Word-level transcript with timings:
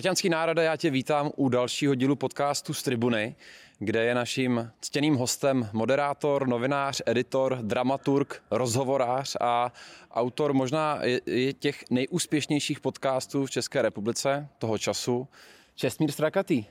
Spartianský 0.00 0.28
národe, 0.28 0.64
já 0.64 0.76
tě 0.76 0.90
vítám 0.90 1.30
u 1.36 1.48
dalšího 1.48 1.94
dílu 1.94 2.16
podcastu 2.16 2.74
z 2.74 2.82
Tribuny, 2.82 3.34
kde 3.78 4.04
je 4.04 4.14
naším 4.14 4.70
ctěným 4.80 5.14
hostem 5.14 5.68
moderátor, 5.72 6.48
novinář, 6.48 7.02
editor, 7.06 7.58
dramaturg, 7.62 8.42
rozhovorář 8.50 9.36
a 9.40 9.72
autor 10.10 10.52
možná 10.52 10.98
je 11.26 11.52
těch 11.52 11.84
nejúspěšnějších 11.90 12.80
podcastů 12.80 13.46
v 13.46 13.50
České 13.50 13.82
republice 13.82 14.48
toho 14.58 14.78
času, 14.78 15.28
Čestmír 15.74 16.12
Strakatý. 16.12 16.64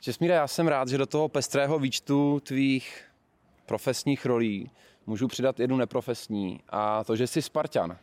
Čestmíre, 0.00 0.34
já 0.34 0.46
jsem 0.46 0.68
rád, 0.68 0.88
že 0.88 0.98
do 0.98 1.06
toho 1.06 1.28
pestrého 1.28 1.78
výčtu 1.78 2.40
tvých 2.40 3.04
profesních 3.66 4.26
rolí 4.26 4.70
můžu 5.06 5.28
přidat 5.28 5.60
jednu 5.60 5.76
neprofesní 5.76 6.60
a 6.68 7.04
to, 7.04 7.16
že 7.16 7.26
jsi 7.26 7.42
Spartan. 7.42 7.98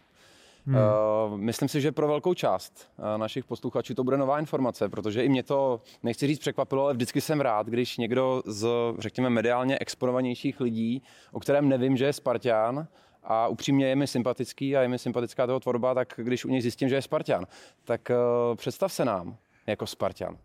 Hmm. 0.65 0.75
Uh, 0.75 1.37
myslím 1.37 1.69
si, 1.69 1.81
že 1.81 1.91
pro 1.91 2.07
velkou 2.07 2.33
část 2.33 2.91
uh, 2.97 3.05
našich 3.17 3.45
posluchačů 3.45 3.93
to 3.93 4.03
bude 4.03 4.17
nová 4.17 4.39
informace, 4.39 4.89
protože 4.89 5.23
i 5.23 5.29
mě 5.29 5.43
to, 5.43 5.81
nechci 6.03 6.27
říct 6.27 6.39
překvapilo, 6.39 6.83
ale 6.83 6.93
vždycky 6.93 7.21
jsem 7.21 7.41
rád, 7.41 7.67
když 7.67 7.97
někdo 7.97 8.43
z, 8.45 8.67
řekněme, 8.99 9.29
mediálně 9.29 9.79
exponovanějších 9.79 10.59
lidí, 10.59 11.03
o 11.31 11.39
kterém 11.39 11.69
nevím, 11.69 11.97
že 11.97 12.05
je 12.05 12.13
Spartan, 12.13 12.87
a 13.23 13.47
upřímně 13.47 13.87
je 13.87 13.95
mi 13.95 14.07
sympatický 14.07 14.77
a 14.77 14.81
je 14.81 14.87
mi 14.87 14.99
sympatická 14.99 15.47
toho 15.47 15.59
tvorba, 15.59 15.93
tak 15.93 16.13
když 16.17 16.45
u 16.45 16.49
něj 16.49 16.61
zjistím, 16.61 16.89
že 16.89 16.95
je 16.95 17.01
Spartan, 17.01 17.45
tak 17.83 18.11
uh, 18.49 18.55
představ 18.55 18.93
se 18.93 19.05
nám 19.05 19.37
jako 19.67 19.87
Spartan. 19.87 20.33
Uh, 20.33 20.37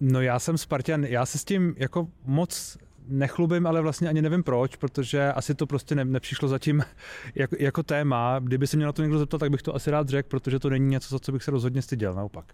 no 0.00 0.20
já 0.20 0.38
jsem 0.38 0.58
Spartan, 0.58 1.04
já 1.04 1.26
se 1.26 1.38
s 1.38 1.44
tím 1.44 1.74
jako 1.78 2.08
moc 2.24 2.78
nechlubím, 3.08 3.66
ale 3.66 3.80
vlastně 3.80 4.08
ani 4.08 4.22
nevím 4.22 4.42
proč, 4.42 4.76
protože 4.76 5.32
asi 5.32 5.54
to 5.54 5.66
prostě 5.66 5.94
ne, 5.94 6.04
nepřišlo 6.04 6.48
zatím 6.48 6.84
jako, 7.34 7.56
jako 7.58 7.82
téma. 7.82 8.38
Kdyby 8.38 8.66
se 8.66 8.76
mě 8.76 8.86
na 8.86 8.92
to 8.92 9.02
někdo 9.02 9.18
zeptal, 9.18 9.40
tak 9.40 9.50
bych 9.50 9.62
to 9.62 9.74
asi 9.74 9.90
rád 9.90 10.08
řekl, 10.08 10.28
protože 10.28 10.58
to 10.58 10.70
není 10.70 10.88
něco, 10.88 11.08
za 11.14 11.18
co 11.18 11.32
bych 11.32 11.42
se 11.42 11.50
rozhodně 11.50 11.82
styděl, 11.82 12.14
naopak. 12.14 12.44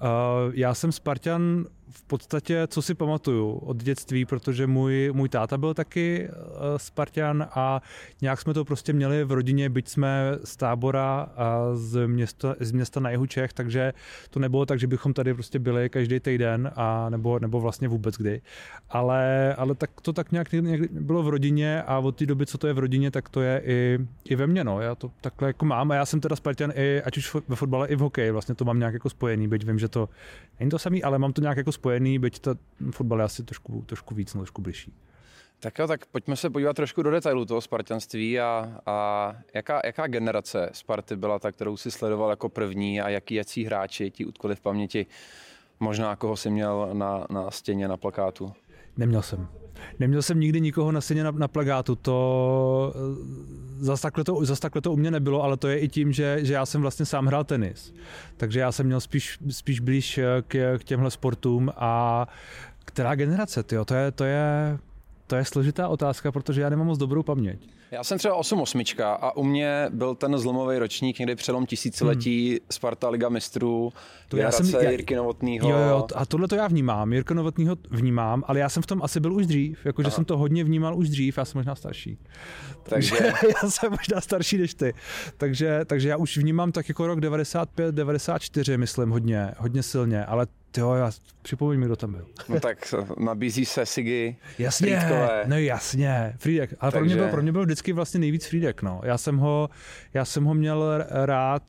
Uh, 0.00 0.08
já 0.54 0.74
jsem 0.74 0.92
Spartan 0.92 1.64
v 1.90 2.02
podstatě, 2.02 2.66
co 2.66 2.82
si 2.82 2.94
pamatuju 2.94 3.52
od 3.52 3.76
dětství, 3.76 4.24
protože 4.24 4.66
můj, 4.66 5.10
můj 5.14 5.28
táta 5.28 5.58
byl 5.58 5.74
taky 5.74 6.28
uh, 6.28 6.34
Spartan 6.76 7.46
a 7.50 7.80
nějak 8.22 8.40
jsme 8.40 8.54
to 8.54 8.64
prostě 8.64 8.92
měli 8.92 9.24
v 9.24 9.32
rodině, 9.32 9.70
byť 9.70 9.88
jsme 9.88 10.38
z 10.44 10.56
tábora 10.56 11.28
a 11.36 11.74
z 11.74 12.06
města, 12.06 12.54
z 12.60 12.72
města 12.72 13.00
na 13.00 13.10
jihu 13.10 13.26
Čech, 13.26 13.52
takže 13.52 13.92
to 14.30 14.40
nebylo 14.40 14.66
tak, 14.66 14.80
že 14.80 14.86
bychom 14.86 15.14
tady 15.14 15.34
prostě 15.34 15.58
byli 15.58 15.90
každý 15.90 16.20
týden 16.20 16.70
a 16.76 17.10
nebo, 17.10 17.38
nebo 17.38 17.60
vlastně 17.60 17.88
vůbec 17.88 18.16
kdy. 18.16 18.42
Ale, 18.90 19.54
ale 19.54 19.74
tak 19.74 19.90
to 20.02 20.12
tak 20.12 20.32
nějak 20.32 20.52
někdy 20.52 20.88
bylo 20.92 21.22
v 21.22 21.28
rodině 21.28 21.82
a 21.82 21.98
od 21.98 22.16
té 22.16 22.26
doby, 22.26 22.46
co 22.46 22.58
to 22.58 22.66
je 22.66 22.72
v 22.72 22.78
rodině, 22.78 23.10
tak 23.10 23.28
to 23.28 23.40
je 23.40 23.62
i, 23.64 23.98
i 24.24 24.36
ve 24.36 24.46
mně. 24.46 24.64
No. 24.64 24.80
Já 24.80 24.94
to 24.94 25.10
takhle 25.20 25.48
jako 25.48 25.64
mám 25.64 25.90
a 25.90 25.94
já 25.94 26.06
jsem 26.06 26.20
teda 26.20 26.36
Spartan 26.36 26.72
i, 26.74 27.02
ať 27.02 27.16
už 27.16 27.34
ve 27.48 27.56
fotbale, 27.56 27.88
i 27.88 27.96
v 27.96 28.00
hokeji. 28.00 28.30
Vlastně 28.30 28.54
to 28.54 28.64
mám 28.64 28.78
nějak 28.78 28.94
jako 28.94 29.10
spojený, 29.10 29.48
byť 29.48 29.66
vím, 29.66 29.78
že 29.78 29.88
to 29.88 30.08
není 30.60 30.70
to 30.70 30.78
samý, 30.78 31.02
ale 31.02 31.18
mám 31.18 31.32
to 31.32 31.40
nějak 31.40 31.56
jako 31.56 31.72
spojený, 31.72 32.18
byť 32.18 32.38
to 32.38 32.54
fotbal 32.90 33.18
je 33.18 33.24
asi 33.24 33.42
trošku, 33.42 33.84
trošku 33.86 34.14
víc, 34.14 34.34
no, 34.34 34.40
trošku 34.40 34.62
bližší. 34.62 34.92
Tak 35.60 35.78
jo, 35.78 35.86
tak 35.86 36.06
pojďme 36.06 36.36
se 36.36 36.50
podívat 36.50 36.76
trošku 36.76 37.02
do 37.02 37.10
detailu 37.10 37.44
toho 37.44 37.60
spartanství 37.60 38.40
a, 38.40 38.80
a 38.86 39.36
jaká, 39.54 39.80
jaká 39.84 40.06
generace 40.06 40.70
Sparty 40.72 41.16
byla 41.16 41.38
ta, 41.38 41.52
kterou 41.52 41.76
si 41.76 41.90
sledoval 41.90 42.30
jako 42.30 42.48
první 42.48 43.00
a 43.00 43.08
jaký 43.08 43.34
jací 43.34 43.64
hráči 43.64 44.10
ti 44.10 44.24
utkoli 44.24 44.56
v 44.56 44.60
paměti, 44.60 45.06
možná 45.80 46.16
koho 46.16 46.36
si 46.36 46.50
měl 46.50 46.90
na, 46.92 47.26
na 47.30 47.50
stěně, 47.50 47.88
na 47.88 47.96
plakátu? 47.96 48.52
Neměl 48.96 49.22
jsem. 49.22 49.48
Neměl 49.98 50.22
jsem 50.22 50.40
nikdy 50.40 50.60
nikoho 50.60 50.92
na 50.92 51.00
scéně 51.00 51.24
na, 51.24 51.30
na 51.30 51.48
plagátu, 51.48 51.94
to 51.96 52.94
zas 53.78 54.00
takhle, 54.00 54.24
to 54.24 54.44
zas 54.44 54.60
takhle 54.60 54.82
to 54.82 54.92
u 54.92 54.96
mě 54.96 55.10
nebylo, 55.10 55.42
ale 55.42 55.56
to 55.56 55.68
je 55.68 55.78
i 55.78 55.88
tím, 55.88 56.12
že, 56.12 56.38
že 56.42 56.52
já 56.54 56.66
jsem 56.66 56.80
vlastně 56.80 57.06
sám 57.06 57.26
hrál 57.26 57.44
tenis. 57.44 57.94
Takže 58.36 58.60
já 58.60 58.72
jsem 58.72 58.86
měl 58.86 59.00
spíš, 59.00 59.38
spíš 59.50 59.80
blíž 59.80 60.20
k, 60.46 60.78
k 60.78 60.84
těmhle 60.84 61.10
sportům 61.10 61.72
a 61.76 62.26
která 62.84 63.14
generace, 63.14 63.62
tyjo, 63.62 63.84
to 63.84 63.94
je, 63.94 64.10
to 64.10 64.24
je, 64.24 64.78
to 65.26 65.36
je 65.36 65.44
složitá 65.44 65.88
otázka, 65.88 66.32
protože 66.32 66.60
já 66.60 66.68
nemám 66.68 66.86
moc 66.86 66.98
dobrou 66.98 67.22
paměť. 67.22 67.68
Já 67.90 68.04
jsem 68.04 68.18
třeba 68.18 68.40
8-8 68.40 69.16
a 69.20 69.36
u 69.36 69.44
mě 69.44 69.88
byl 69.90 70.14
ten 70.14 70.38
zlomový 70.38 70.78
ročník 70.78 71.18
někdy 71.18 71.34
přelom 71.34 71.66
tisíciletí, 71.66 72.50
hmm. 72.50 72.58
Sparta 72.70 73.08
Liga 73.08 73.28
mistrů, 73.28 73.92
to 74.28 74.36
já 74.36 74.50
jsem, 74.50 74.80
já, 74.82 74.90
Jirky 74.90 75.16
Novotnýho. 75.16 75.70
Jo, 75.70 75.78
jo, 75.78 76.06
a 76.14 76.26
tohle 76.26 76.48
to 76.48 76.54
já 76.54 76.68
vnímám, 76.68 77.12
Jirka 77.12 77.34
Novotnýho 77.34 77.76
vnímám, 77.90 78.44
ale 78.46 78.58
já 78.58 78.68
jsem 78.68 78.82
v 78.82 78.86
tom 78.86 79.02
asi 79.02 79.20
byl 79.20 79.34
už 79.34 79.46
dřív, 79.46 79.86
jakože 79.86 80.10
jsem 80.10 80.24
to 80.24 80.38
hodně 80.38 80.64
vnímal 80.64 80.98
už 80.98 81.08
dřív, 81.08 81.38
já 81.38 81.44
jsem 81.44 81.58
možná 81.58 81.74
starší. 81.74 82.18
Takže, 82.82 83.16
takže 83.16 83.30
já 83.62 83.70
jsem 83.70 83.90
možná 83.90 84.20
starší 84.20 84.58
než 84.58 84.74
ty. 84.74 84.94
Takže, 85.36 85.80
takže 85.86 86.08
já 86.08 86.16
už 86.16 86.36
vnímám 86.36 86.72
tak 86.72 86.88
jako 86.88 87.06
rok 87.06 87.20
95, 87.20 87.94
94, 87.94 88.76
myslím, 88.76 89.10
hodně, 89.10 89.50
hodně 89.58 89.82
silně, 89.82 90.24
ale 90.24 90.46
Jo, 90.76 90.94
já 90.94 91.10
připomeň 91.42 91.78
mi, 91.78 91.86
kdo 91.86 91.96
tam 91.96 92.12
byl. 92.12 92.26
No 92.48 92.60
tak 92.60 92.94
nabízí 93.18 93.64
se 93.64 93.86
Sigi, 93.86 94.36
Jasně, 94.58 95.08
no 95.46 95.58
jasně, 95.58 96.34
Friedek. 96.38 96.74
Ale 96.80 96.92
Takže... 96.92 96.98
pro, 96.98 97.04
mě 97.04 97.16
byl, 97.16 97.28
pro 97.28 97.42
mě 97.42 97.52
byl 97.52 97.64
vždycky 97.64 97.92
vlastně 97.92 98.20
nejvíc 98.20 98.46
Friedek, 98.46 98.82
no. 98.82 99.00
Já 99.04 99.18
jsem 99.18 99.36
ho, 99.36 99.70
já 100.14 100.24
jsem 100.24 100.44
ho 100.44 100.54
měl 100.54 101.04
rád, 101.08 101.62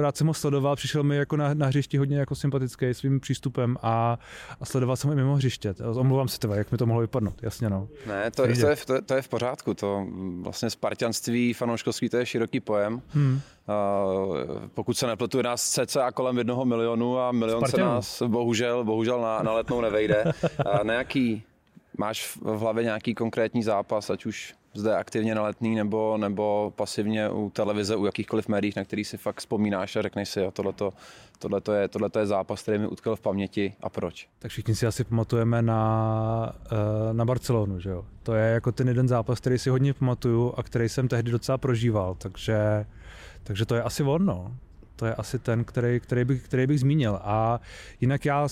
rád 0.00 0.16
jsem 0.16 0.26
ho 0.26 0.34
sledoval, 0.34 0.76
přišel 0.76 1.02
mi 1.02 1.16
jako 1.16 1.36
na, 1.36 1.54
na 1.54 1.66
hřišti 1.66 1.98
hodně 1.98 2.18
jako 2.18 2.34
sympatický 2.34 2.94
svým 2.94 3.20
přístupem 3.20 3.76
a, 3.82 4.18
a 4.60 4.64
sledoval 4.64 4.96
jsem 4.96 5.08
ho 5.08 5.14
i 5.14 5.16
mimo 5.16 5.34
hřiště. 5.34 5.74
Omlouvám 5.94 6.28
se 6.28 6.38
tebe, 6.38 6.58
jak 6.58 6.72
mi 6.72 6.78
to 6.78 6.86
mohlo 6.86 7.00
vypadnout, 7.00 7.42
jasně 7.42 7.70
no. 7.70 7.88
Ne, 8.06 8.30
to, 8.30 8.42
to, 8.42 8.66
je, 8.68 8.76
to, 8.76 9.02
to 9.02 9.14
je 9.14 9.22
v 9.22 9.28
pořádku, 9.28 9.74
to 9.74 10.06
vlastně 10.40 10.70
spartianství, 10.70 11.52
fanouškovství, 11.52 12.08
to 12.08 12.16
je 12.16 12.26
široký 12.26 12.60
pojem. 12.60 13.02
Hmm. 13.08 13.40
Uh, 13.68 14.36
pokud 14.74 14.98
se 14.98 15.06
nepletu, 15.06 15.36
je 15.36 15.42
nás 15.42 15.70
cca 15.70 16.12
kolem 16.12 16.38
jednoho 16.38 16.64
milionu 16.64 17.18
a 17.18 17.32
milion 17.32 17.60
Spartianu. 17.60 17.90
se 17.90 17.94
nás 17.94 18.22
bohužel, 18.32 18.84
bohužel 18.84 19.20
na, 19.20 19.42
na 19.42 19.52
letnou 19.52 19.80
nevejde. 19.80 20.24
Uh, 20.24 20.84
nějaký, 20.84 21.42
máš 21.98 22.36
v 22.36 22.58
hlavě 22.58 22.84
nějaký 22.84 23.14
konkrétní 23.14 23.62
zápas, 23.62 24.10
ať 24.10 24.26
už 24.26 24.54
zde 24.74 24.96
aktivně 24.96 25.34
na 25.34 25.42
letný 25.42 25.74
nebo, 25.74 26.16
nebo 26.16 26.72
pasivně 26.76 27.30
u 27.30 27.50
televize, 27.50 27.96
u 27.96 28.04
jakýchkoliv 28.04 28.48
médií, 28.48 28.72
na 28.76 28.84
který 28.84 29.04
si 29.04 29.16
fakt 29.16 29.38
vzpomínáš 29.38 29.96
a 29.96 30.02
řekneš 30.02 30.28
si, 30.28 30.40
jo, 30.40 30.50
tohleto, 30.50 30.92
tohleto, 31.38 31.72
je, 31.72 31.88
tohleto 31.88 32.18
je 32.18 32.26
zápas, 32.26 32.62
který 32.62 32.78
mi 32.78 32.86
utkal 32.86 33.16
v 33.16 33.20
paměti 33.20 33.74
a 33.80 33.88
proč. 33.88 34.28
Tak 34.38 34.50
všichni 34.50 34.74
si 34.74 34.86
asi 34.86 35.04
pamatujeme 35.04 35.62
na, 35.62 36.52
eh, 36.72 37.14
na 37.14 37.24
Barcelonu, 37.24 37.80
že 37.80 37.90
jo? 37.90 38.04
To 38.22 38.34
je 38.34 38.52
jako 38.52 38.72
ten 38.72 38.88
jeden 38.88 39.08
zápas, 39.08 39.40
který 39.40 39.58
si 39.58 39.70
hodně 39.70 39.94
pamatuju 39.94 40.54
a 40.56 40.62
který 40.62 40.88
jsem 40.88 41.08
tehdy 41.08 41.30
docela 41.30 41.58
prožíval, 41.58 42.14
takže 42.18 42.86
takže 43.44 43.66
to 43.66 43.74
je 43.74 43.82
asi 43.82 44.02
on, 44.02 44.24
no. 44.24 44.56
To 44.96 45.06
je 45.06 45.14
asi 45.14 45.38
ten, 45.38 45.64
který, 45.64 46.00
který, 46.00 46.24
bych, 46.24 46.42
který 46.42 46.66
bych 46.66 46.80
zmínil. 46.80 47.18
A 47.22 47.60
jinak 48.00 48.24
já, 48.24 48.48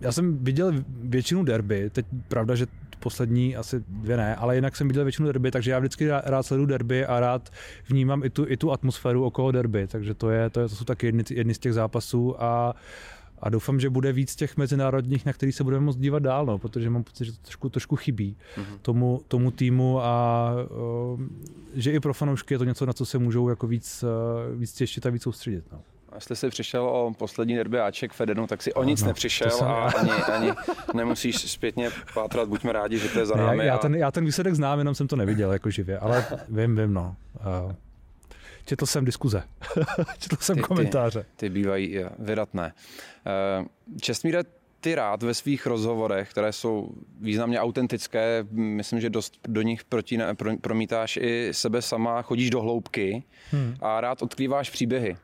já 0.00 0.12
jsem 0.12 0.44
viděl 0.44 0.72
většinu 0.88 1.44
derby, 1.44 1.90
teď 1.90 2.06
pravda, 2.28 2.54
že 2.54 2.66
poslední 3.00 3.56
asi 3.56 3.84
dvě 3.88 4.16
ne, 4.16 4.36
ale 4.36 4.54
jinak 4.54 4.76
jsem 4.76 4.88
viděl 4.88 5.04
většinu 5.04 5.26
derby, 5.26 5.50
takže 5.50 5.70
já 5.70 5.78
vždycky 5.78 6.08
rád 6.08 6.42
sleduju 6.42 6.66
derby 6.66 7.06
a 7.06 7.20
rád 7.20 7.50
vnímám 7.88 8.24
i 8.24 8.30
tu, 8.30 8.44
i 8.48 8.56
tu 8.56 8.72
atmosféru 8.72 9.24
okolo 9.24 9.52
derby, 9.52 9.86
takže 9.86 10.14
to, 10.14 10.30
je, 10.30 10.50
to, 10.50 10.60
je, 10.60 10.68
to 10.68 10.76
jsou 10.76 10.84
taky 10.84 11.06
jedny, 11.06 11.24
jedny 11.30 11.54
z 11.54 11.58
těch 11.58 11.74
zápasů 11.74 12.42
a 12.42 12.74
a 13.40 13.48
doufám, 13.48 13.80
že 13.80 13.90
bude 13.90 14.12
víc 14.12 14.36
těch 14.36 14.56
mezinárodních, 14.56 15.26
na 15.26 15.32
který 15.32 15.52
se 15.52 15.64
budeme 15.64 15.84
moct 15.84 15.96
dívat 15.96 16.22
dál, 16.22 16.46
no, 16.46 16.58
protože 16.58 16.90
mám 16.90 17.04
pocit, 17.04 17.24
že 17.24 17.32
to 17.32 17.38
trošku, 17.42 17.68
trošku 17.68 17.96
chybí 17.96 18.36
mm-hmm. 18.56 18.78
tomu, 18.82 19.20
tomu 19.28 19.50
týmu 19.50 20.00
a 20.00 20.50
uh, 21.12 21.20
že 21.74 21.92
i 21.92 22.00
pro 22.00 22.14
fanoušky 22.14 22.54
je 22.54 22.58
to 22.58 22.64
něco, 22.64 22.86
na 22.86 22.92
co 22.92 23.06
se 23.06 23.18
můžou 23.18 23.48
jako 23.48 23.66
víc, 23.66 24.04
uh, 24.04 24.60
víc 24.60 24.72
těšit 24.72 25.06
a 25.06 25.10
víc 25.10 25.22
soustředit. 25.22 25.64
No. 25.72 25.80
A 26.12 26.14
jestli 26.14 26.36
jsi 26.36 26.48
přišel 26.48 26.84
o 26.84 27.12
poslední 27.18 27.56
derby 27.56 27.80
Aček 27.80 28.12
Fedenu, 28.12 28.46
tak 28.46 28.62
si 28.62 28.72
o 28.72 28.84
nic 28.84 29.02
no, 29.02 29.08
nepřišel 29.08 29.62
a 29.62 29.90
ani, 29.90 30.10
ani 30.10 30.52
nemusíš 30.94 31.50
zpětně 31.52 31.90
pátrat, 32.14 32.48
buďme 32.48 32.72
rádi, 32.72 32.98
že 32.98 33.08
to 33.08 33.18
je 33.18 33.26
za 33.26 33.34
námi. 33.34 33.58
Já, 33.58 33.64
já, 33.64 33.78
ten, 33.78 33.94
já 33.94 34.10
ten 34.10 34.24
výsledek 34.24 34.54
znám, 34.54 34.78
jenom 34.78 34.94
jsem 34.94 35.08
to 35.08 35.16
neviděl 35.16 35.52
jako 35.52 35.70
živě, 35.70 35.98
ale 35.98 36.24
vím, 36.48 36.76
vím, 36.76 36.94
no. 36.94 37.16
Uh, 37.66 37.72
četl 38.68 38.86
jsem 38.86 39.04
diskuze, 39.04 39.42
četl 40.18 40.36
jsem 40.40 40.56
ty, 40.56 40.62
komentáře. 40.62 41.22
Ty, 41.22 41.28
ty 41.36 41.48
bývají 41.50 41.98
vydatné. 42.18 42.72
Eh, 43.26 43.64
Čestmíre, 44.00 44.42
ty 44.80 44.94
rád 44.94 45.22
ve 45.22 45.34
svých 45.34 45.66
rozhovorech, 45.66 46.30
které 46.30 46.52
jsou 46.52 46.90
významně 47.20 47.60
autentické, 47.60 48.46
myslím, 48.50 49.00
že 49.00 49.10
dost 49.10 49.38
do 49.48 49.62
nich 49.62 49.84
proti, 49.84 50.18
pro, 50.34 50.56
promítáš 50.56 51.16
i 51.16 51.48
sebe 51.52 51.82
sama, 51.82 52.22
chodíš 52.22 52.50
do 52.50 52.60
hloubky 52.60 53.24
hmm. 53.50 53.74
a 53.80 54.00
rád 54.00 54.22
odkrýváš 54.22 54.70
příběhy. 54.70 55.16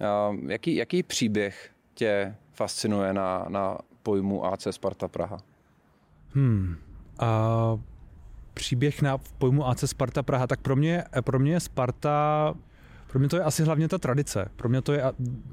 Uh, 0.00 0.50
jaký, 0.50 0.74
jaký 0.74 1.02
příběh 1.02 1.70
tě 1.94 2.34
fascinuje 2.52 3.12
na, 3.12 3.46
na 3.48 3.78
pojmu 4.02 4.44
AC 4.44 4.66
Sparta 4.70 5.08
Praha? 5.08 5.38
Hmm. 6.34 6.76
Uh, 7.22 7.80
příběh 8.54 9.02
na 9.02 9.18
pojmu 9.18 9.66
AC 9.68 9.84
Sparta 9.86 10.22
Praha, 10.22 10.46
tak 10.46 10.60
pro 10.60 10.76
mě, 10.76 11.04
pro 11.24 11.38
mě 11.38 11.60
Sparta 11.60 12.54
pro 13.14 13.18
mě 13.18 13.28
to 13.28 13.36
je 13.36 13.42
asi 13.42 13.62
hlavně 13.62 13.88
ta 13.88 13.98
tradice. 13.98 14.48
Pro 14.56 14.68
mě 14.68 14.82
to 14.82 14.92
je, 14.92 15.02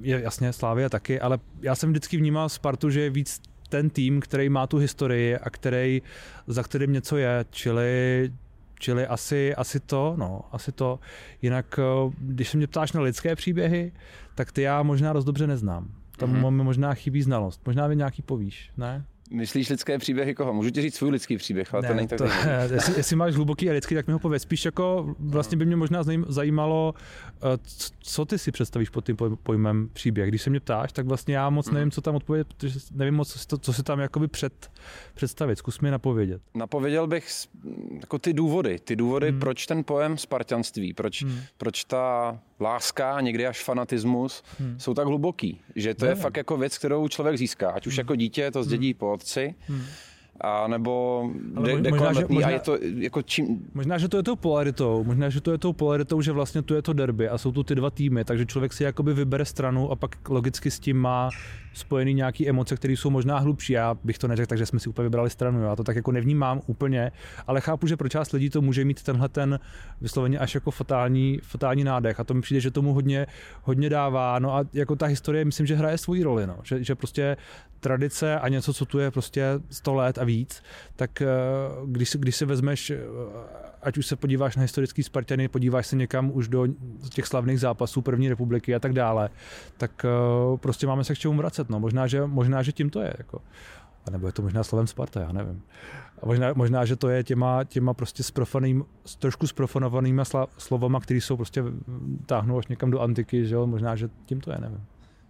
je 0.01 0.21
jasně 0.21 0.53
Slávě 0.53 0.89
taky, 0.89 1.19
ale 1.19 1.39
já 1.61 1.75
jsem 1.75 1.89
vždycky 1.89 2.17
vnímal 2.17 2.49
Spartu, 2.49 2.89
že 2.89 3.01
je 3.01 3.09
víc 3.09 3.41
ten 3.69 3.89
tým, 3.89 4.19
který 4.19 4.49
má 4.49 4.67
tu 4.67 4.77
historii 4.77 5.37
a 5.37 5.49
který, 5.49 6.01
za 6.47 6.63
kterým 6.63 6.93
něco 6.93 7.17
je, 7.17 7.45
čili, 7.49 8.31
čili 8.79 9.07
asi, 9.07 9.55
asi 9.55 9.79
to, 9.79 10.13
no, 10.17 10.41
asi 10.51 10.71
to. 10.71 10.99
Jinak, 11.41 11.79
eh, 11.79 12.11
když 12.17 12.49
se 12.49 12.57
mě 12.57 12.67
ptáš 12.67 12.91
na 12.91 13.01
lidské 13.01 13.35
příběhy, 13.35 13.91
tak 14.35 14.51
ty 14.51 14.61
já 14.61 14.83
možná 14.83 15.13
dost 15.13 15.25
dobře 15.25 15.47
neznám. 15.47 15.87
Tam 16.17 16.33
mm-hmm. 16.33 16.63
možná 16.63 16.93
chybí 16.93 17.21
znalost. 17.21 17.61
Možná 17.65 17.87
mi 17.87 17.95
nějaký 17.95 18.21
povíš, 18.21 18.71
ne? 18.77 19.05
Myslíš 19.31 19.69
lidské 19.69 19.97
příběhy 19.97 20.35
koho? 20.35 20.53
Můžu 20.53 20.69
ti 20.69 20.81
říct 20.81 20.95
svůj 20.95 21.09
lidský 21.09 21.37
příběh, 21.37 21.73
ale 21.73 21.81
ne, 21.81 21.87
to 21.87 21.93
není 21.93 22.07
tak 22.07 22.17
to, 22.17 22.25
jestli, 22.73 22.93
jestli, 22.97 23.15
máš 23.15 23.35
hluboký 23.35 23.69
a 23.69 23.73
lidský, 23.73 23.95
tak 23.95 24.07
mi 24.07 24.13
ho 24.13 24.19
pověď. 24.19 24.41
Spíš 24.41 24.65
jako 24.65 25.15
vlastně 25.19 25.57
by 25.57 25.65
mě 25.65 25.75
možná 25.75 26.03
zajímalo, 26.27 26.93
eh, 27.35 27.39
co 27.99 28.25
ty 28.25 28.37
si 28.37 28.51
představíš 28.51 28.89
pod 28.89 29.05
tím 29.05 29.17
pojmem 29.43 29.89
příběh. 29.93 30.29
Když 30.29 30.41
se 30.41 30.49
mě 30.49 30.59
ptáš, 30.59 30.91
tak 30.91 31.05
vlastně 31.05 31.35
já 31.35 31.49
moc 31.49 31.71
nevím, 31.71 31.91
co 31.91 32.01
tam 32.01 32.15
odpovědět, 32.15 32.47
protože 32.47 32.79
nevím 32.91 33.13
moc, 33.13 33.33
co 33.33 33.39
si, 33.39 33.47
to, 33.47 33.57
co 33.57 33.73
si 33.73 33.83
tam 33.83 33.99
jakoby 33.99 34.27
před, 34.27 34.71
představit. 35.13 35.55
Zkus 35.55 35.79
mi 35.79 35.91
napovědět. 35.91 36.41
Napověděl 36.55 37.07
bych 37.07 37.27
jako 38.01 38.19
ty 38.19 38.33
důvody. 38.33 38.79
Ty 38.79 38.95
důvody, 38.95 39.29
hmm. 39.29 39.39
proč 39.39 39.65
ten 39.65 39.83
pojem 39.83 40.17
spartanství, 40.17 40.93
proč, 40.93 41.23
hmm. 41.23 41.39
proč 41.57 41.83
ta 41.83 42.39
láska, 42.59 43.21
někdy 43.21 43.47
až 43.47 43.63
fanatismus, 43.63 44.43
hmm. 44.59 44.79
jsou 44.79 44.93
tak 44.93 45.07
hluboký, 45.07 45.59
že 45.75 45.93
to 45.93 46.05
ne, 46.05 46.11
je 46.11 46.15
ne. 46.15 46.21
fakt 46.21 46.37
jako 46.37 46.57
věc, 46.57 46.77
kterou 46.77 47.07
člověk 47.07 47.37
získá. 47.37 47.69
Ať 47.69 47.87
už 47.87 47.93
hmm. 47.93 47.99
jako 47.99 48.15
dítě 48.15 48.51
to 48.51 48.63
zdědí 48.63 48.87
hmm. 48.87 48.97
po 48.97 49.17
otci, 49.21 49.55
hmm. 49.67 49.81
A 50.43 50.67
nebo 50.67 51.23
de, 51.63 51.91
možná, 51.91 52.13
že, 52.13 52.25
možná, 52.29 52.47
a 52.47 52.49
je 52.49 52.59
to 52.59 52.77
jako 52.81 53.21
čím... 53.21 53.69
Možná, 53.73 53.97
že 53.97 54.09
to 54.09 54.17
je 54.17 54.23
tou 54.23 54.35
polaritou, 54.35 55.03
možná, 55.03 55.29
že 55.29 55.41
to 55.41 55.51
je 55.51 55.57
tou 55.57 55.73
polaritou, 55.73 56.21
že 56.21 56.31
vlastně 56.31 56.61
tu 56.61 56.73
je 56.73 56.81
to 56.81 56.93
derby 56.93 57.29
a 57.29 57.37
jsou 57.37 57.51
tu 57.51 57.63
ty 57.63 57.75
dva 57.75 57.89
týmy, 57.89 58.25
takže 58.25 58.45
člověk 58.45 58.73
si 58.73 58.83
jakoby 58.83 59.13
vybere 59.13 59.45
stranu 59.45 59.91
a 59.91 59.95
pak 59.95 60.29
logicky 60.29 60.71
s 60.71 60.79
tím 60.79 60.97
má 60.97 61.29
spojený 61.73 62.13
nějaký 62.13 62.49
emoce, 62.49 62.75
které 62.75 62.93
jsou 62.93 63.09
možná 63.09 63.39
hlubší. 63.39 63.73
Já 63.73 63.95
bych 64.03 64.17
to 64.17 64.27
neřekl, 64.27 64.47
takže 64.47 64.65
jsme 64.65 64.79
si 64.79 64.89
úplně 64.89 65.03
vybrali 65.03 65.29
stranu. 65.29 65.63
Já 65.63 65.75
to 65.75 65.83
tak 65.83 65.95
jako 65.95 66.11
nevnímám 66.11 66.61
úplně, 66.67 67.11
ale 67.47 67.61
chápu, 67.61 67.87
že 67.87 67.97
pro 67.97 68.09
část 68.09 68.31
lidí 68.31 68.49
to 68.49 68.61
může 68.61 68.85
mít 68.85 69.03
tenhle 69.03 69.29
ten 69.29 69.59
vysloveně 70.01 70.39
až 70.39 70.55
jako 70.55 70.71
fatální, 70.71 71.39
fatální 71.43 71.83
nádech. 71.83 72.19
A 72.19 72.23
to 72.23 72.33
mi 72.33 72.41
přijde, 72.41 72.61
že 72.61 72.71
tomu 72.71 72.93
hodně, 72.93 73.27
hodně 73.63 73.89
dává. 73.89 74.39
No 74.39 74.55
a 74.55 74.65
jako 74.73 74.95
ta 74.95 75.05
historie, 75.05 75.45
myslím, 75.45 75.65
že 75.65 75.75
hraje 75.75 75.97
svoji 75.97 76.23
roli. 76.23 76.47
No. 76.47 76.57
Že, 76.63 76.83
že 76.83 76.95
prostě 76.95 77.37
tradice 77.81 78.39
a 78.39 78.47
něco, 78.47 78.73
co 78.73 78.85
tu 78.85 78.99
je 78.99 79.11
prostě 79.11 79.45
100 79.69 79.93
let 79.93 80.17
a 80.17 80.23
víc, 80.23 80.63
tak 80.95 81.21
eh, 81.21 81.27
když, 81.85 82.15
když 82.19 82.35
si 82.35 82.45
vezmeš, 82.45 82.89
eh, 82.89 82.97
ať 83.81 83.97
už 83.97 84.05
se 84.05 84.15
podíváš 84.15 84.55
na 84.55 84.61
historický 84.61 85.03
Spartany, 85.03 85.47
podíváš 85.47 85.87
se 85.87 85.95
někam 85.95 86.31
už 86.33 86.47
do 86.47 86.67
těch 87.09 87.27
slavných 87.27 87.59
zápasů 87.59 88.01
první 88.01 88.29
republiky 88.29 88.75
a 88.75 88.79
tak 88.79 88.93
dále, 88.93 89.29
tak 89.77 90.05
eh, 90.05 90.57
prostě 90.57 90.87
máme 90.87 91.03
se 91.03 91.15
k 91.15 91.17
čemu 91.17 91.37
vracet. 91.37 91.60
No. 91.69 91.79
Možná, 91.79 92.07
že, 92.07 92.25
možná, 92.25 92.63
že 92.63 92.71
tím 92.71 92.89
to 92.89 93.01
je. 93.01 93.13
Jako. 93.17 93.41
A 94.07 94.11
nebo 94.11 94.27
je 94.27 94.33
to 94.33 94.41
možná 94.41 94.63
slovem 94.63 94.87
Sparta, 94.87 95.21
já 95.21 95.31
nevím. 95.31 95.63
A 96.21 96.25
možná, 96.25 96.53
možná 96.55 96.85
že 96.85 96.95
to 96.95 97.09
je 97.09 97.23
těma, 97.23 97.63
těma 97.63 97.93
prostě 97.93 98.23
sprofaným, 98.23 98.85
trošku 99.19 99.47
sprofanovanýma 99.47 100.23
slovama, 100.57 100.99
které 100.99 101.21
jsou 101.21 101.35
prostě 101.37 101.63
táhnou 102.25 102.57
až 102.57 102.67
někam 102.67 102.91
do 102.91 102.99
antiky, 102.99 103.47
že 103.47 103.55
jo? 103.55 103.67
možná, 103.67 103.95
že 103.95 104.09
tím 104.25 104.41
to 104.41 104.51
je, 104.51 104.57
nevím. 104.61 104.83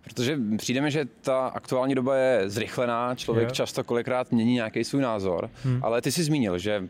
Protože 0.03 0.39
přijde 0.57 0.81
mi, 0.81 0.91
že 0.91 1.05
ta 1.21 1.47
aktuální 1.47 1.95
doba 1.95 2.15
je 2.15 2.49
zrychlená, 2.49 3.15
člověk 3.15 3.49
je. 3.49 3.55
často 3.55 3.83
kolikrát 3.83 4.31
mění 4.31 4.53
nějaký 4.53 4.83
svůj 4.83 5.01
názor, 5.01 5.49
hmm. 5.63 5.79
ale 5.83 6.01
ty 6.01 6.11
jsi 6.11 6.23
zmínil, 6.23 6.57
že 6.57 6.89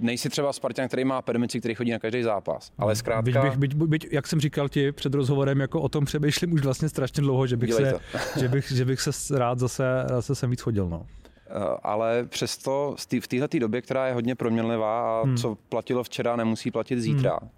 nejsi 0.00 0.28
třeba 0.28 0.52
Spartan, 0.52 0.88
který 0.88 1.04
má 1.04 1.22
permici, 1.22 1.58
který 1.58 1.74
chodí 1.74 1.90
na 1.90 1.98
každý 1.98 2.22
zápas, 2.22 2.72
ale 2.78 2.96
zkrátka... 2.96 3.22
Byť, 3.22 3.56
byť, 3.56 3.74
byť, 3.74 3.88
byť, 3.88 4.06
jak 4.10 4.26
jsem 4.26 4.40
říkal 4.40 4.68
ti 4.68 4.92
před 4.92 5.14
rozhovorem, 5.14 5.60
jako 5.60 5.80
o 5.80 5.88
tom 5.88 6.04
přemýšlím 6.04 6.52
už 6.52 6.62
vlastně 6.62 6.88
strašně 6.88 7.22
dlouho, 7.22 7.46
že 7.46 7.56
bych, 7.56 7.74
se, 7.74 7.98
že 8.40 8.48
bych, 8.48 8.72
že 8.72 8.84
bych 8.84 9.00
se 9.00 9.38
rád 9.38 9.58
zase, 9.58 9.84
zase 10.08 10.34
sem 10.34 10.50
víc 10.50 10.60
chodil. 10.60 10.88
No 10.88 11.06
eh, 11.46 11.52
ale 11.82 12.24
přesto 12.24 12.96
v 13.20 13.28
této 13.28 13.58
době, 13.58 13.82
která 13.82 14.06
je 14.06 14.14
hodně 14.14 14.34
proměnlivá 14.34 15.20
a 15.20 15.22
hmm. 15.24 15.36
co 15.36 15.56
platilo 15.68 16.04
včera, 16.04 16.36
nemusí 16.36 16.70
platit 16.70 17.00
zítra, 17.00 17.38
hmm. 17.42 17.50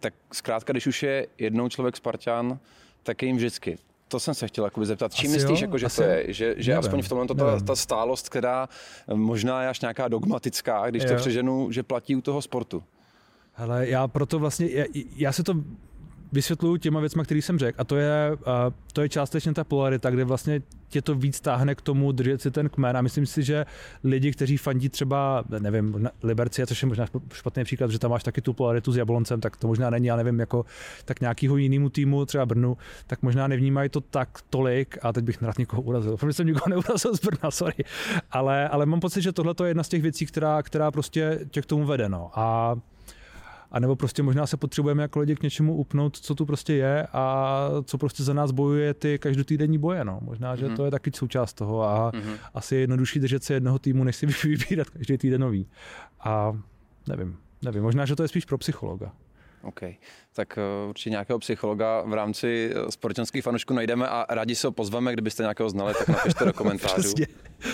tak 0.00 0.14
zkrátka, 0.32 0.72
když 0.72 0.86
už 0.86 1.02
je 1.02 1.26
jednou 1.38 1.68
člověk 1.68 1.96
Spartan, 1.96 2.58
tak 3.02 3.22
je 3.22 3.26
jim 3.26 3.36
vždycky 3.36 3.78
to 4.14 4.20
jsem 4.20 4.34
se 4.34 4.48
chtěl 4.48 4.64
jakoby 4.64 4.86
zeptat. 4.86 5.14
Čím 5.14 5.30
myslíš, 5.30 5.60
jako, 5.60 5.78
že 5.78 5.86
to 5.96 6.02
je? 6.02 6.24
Že, 6.28 6.54
že 6.56 6.76
aspoň 6.76 7.02
v 7.02 7.08
tomhle 7.08 7.26
to 7.26 7.34
ta, 7.34 7.60
ta 7.60 7.76
stálost, 7.76 8.28
která 8.28 8.68
možná 9.14 9.62
je 9.62 9.68
až 9.68 9.80
nějaká 9.80 10.08
dogmatická, 10.08 10.90
když 10.90 11.02
jo. 11.02 11.08
to 11.08 11.16
přeženu, 11.16 11.72
že 11.72 11.82
platí 11.82 12.16
u 12.16 12.20
toho 12.20 12.42
sportu? 12.42 12.82
Hele, 13.52 13.88
já 13.88 14.08
proto 14.08 14.38
vlastně, 14.38 14.68
já, 14.70 14.84
já 15.16 15.32
se 15.32 15.42
to 15.42 15.54
vysvětluju 16.34 16.76
těma 16.76 17.00
věcmi, 17.00 17.22
které 17.22 17.42
jsem 17.42 17.58
řekl. 17.58 17.80
A 17.80 17.84
to 17.84 17.96
je, 17.96 18.32
uh, 18.32 18.74
to 18.92 19.02
je 19.02 19.08
částečně 19.08 19.54
ta 19.54 19.64
polarita, 19.64 20.10
kde 20.10 20.24
vlastně 20.24 20.62
tě 20.88 21.02
to 21.02 21.14
víc 21.14 21.40
táhne 21.40 21.74
k 21.74 21.80
tomu 21.80 22.12
držet 22.12 22.42
si 22.42 22.50
ten 22.50 22.68
kmen. 22.68 22.96
A 22.96 23.02
myslím 23.02 23.26
si, 23.26 23.42
že 23.42 23.66
lidi, 24.04 24.32
kteří 24.32 24.56
fandí 24.56 24.88
třeba, 24.88 25.44
nevím, 25.58 26.08
Liberci, 26.22 26.66
což 26.66 26.82
je 26.82 26.88
možná 26.88 27.06
špatný 27.32 27.64
příklad, 27.64 27.90
že 27.90 27.98
tam 27.98 28.10
máš 28.10 28.22
taky 28.22 28.40
tu 28.40 28.52
polaritu 28.52 28.92
s 28.92 28.96
Jabloncem, 28.96 29.40
tak 29.40 29.56
to 29.56 29.66
možná 29.66 29.90
není, 29.90 30.06
já 30.06 30.16
nevím, 30.16 30.40
jako 30.40 30.64
tak 31.04 31.20
nějakýho 31.20 31.56
jinému 31.56 31.88
týmu, 31.88 32.26
třeba 32.26 32.46
Brnu, 32.46 32.76
tak 33.06 33.22
možná 33.22 33.46
nevnímají 33.46 33.88
to 33.88 34.00
tak 34.00 34.38
tolik. 34.50 34.98
A 35.02 35.12
teď 35.12 35.24
bych 35.24 35.40
nerad 35.40 35.58
někoho 35.58 35.82
urazil. 35.82 36.16
Protože 36.20 36.32
jsem 36.32 36.46
nikoho 36.46 36.68
neurazil 36.68 37.16
z 37.16 37.20
Brna, 37.20 37.50
sorry. 37.50 37.84
Ale, 38.30 38.68
ale 38.68 38.86
mám 38.86 39.00
pocit, 39.00 39.22
že 39.22 39.32
tohle 39.32 39.54
je 39.62 39.70
jedna 39.70 39.82
z 39.82 39.88
těch 39.88 40.02
věcí, 40.02 40.26
která, 40.26 40.62
která 40.62 40.90
prostě 40.90 41.40
tě 41.50 41.62
k 41.62 41.66
tomu 41.66 41.84
vede. 41.86 42.08
No. 42.08 42.30
A 42.34 42.76
a 43.74 43.80
nebo 43.80 43.96
prostě 43.96 44.22
možná 44.22 44.46
se 44.46 44.56
potřebujeme 44.56 45.02
jako 45.02 45.20
lidi 45.20 45.36
k 45.36 45.42
něčemu 45.42 45.74
upnout, 45.74 46.16
co 46.16 46.34
tu 46.34 46.46
prostě 46.46 46.74
je 46.74 47.06
a 47.12 47.68
co 47.84 47.98
prostě 47.98 48.22
za 48.22 48.32
nás 48.32 48.50
bojuje 48.50 48.94
ty 48.94 49.18
každotýdenní 49.18 49.78
boje. 49.78 50.04
No. 50.04 50.18
Možná, 50.22 50.56
že 50.56 50.66
mm-hmm. 50.66 50.76
to 50.76 50.84
je 50.84 50.90
taky 50.90 51.10
součást 51.14 51.52
toho 51.52 51.82
a 51.82 52.10
mm-hmm. 52.12 52.36
asi 52.54 52.74
je 52.74 52.80
jednodušší 52.80 53.20
držet 53.20 53.44
se 53.44 53.54
jednoho 53.54 53.78
týmu, 53.78 54.04
než 54.04 54.16
si 54.16 54.26
vybírat 54.44 54.90
každý 54.90 55.18
týden 55.18 55.40
nový. 55.40 55.66
A 56.20 56.60
nevím, 57.08 57.36
nevím, 57.62 57.82
možná, 57.82 58.06
že 58.06 58.16
to 58.16 58.22
je 58.22 58.28
spíš 58.28 58.44
pro 58.44 58.58
psychologa. 58.58 59.12
OK. 59.64 59.80
Tak 60.32 60.58
uh, 60.84 60.88
určitě 60.88 61.10
nějakého 61.10 61.38
psychologa 61.38 62.02
v 62.02 62.14
rámci 62.14 62.70
uh, 62.74 62.88
společenských 62.88 63.44
fanoušků 63.44 63.74
najdeme 63.74 64.08
a 64.08 64.26
rádi 64.34 64.54
se 64.54 64.66
ho 64.66 64.72
pozveme, 64.72 65.12
kdybyste 65.12 65.42
nějakého 65.42 65.70
znali, 65.70 65.94
tak 65.98 66.08
napište 66.08 66.44
do 66.44 66.52
komentářů. 66.62 67.14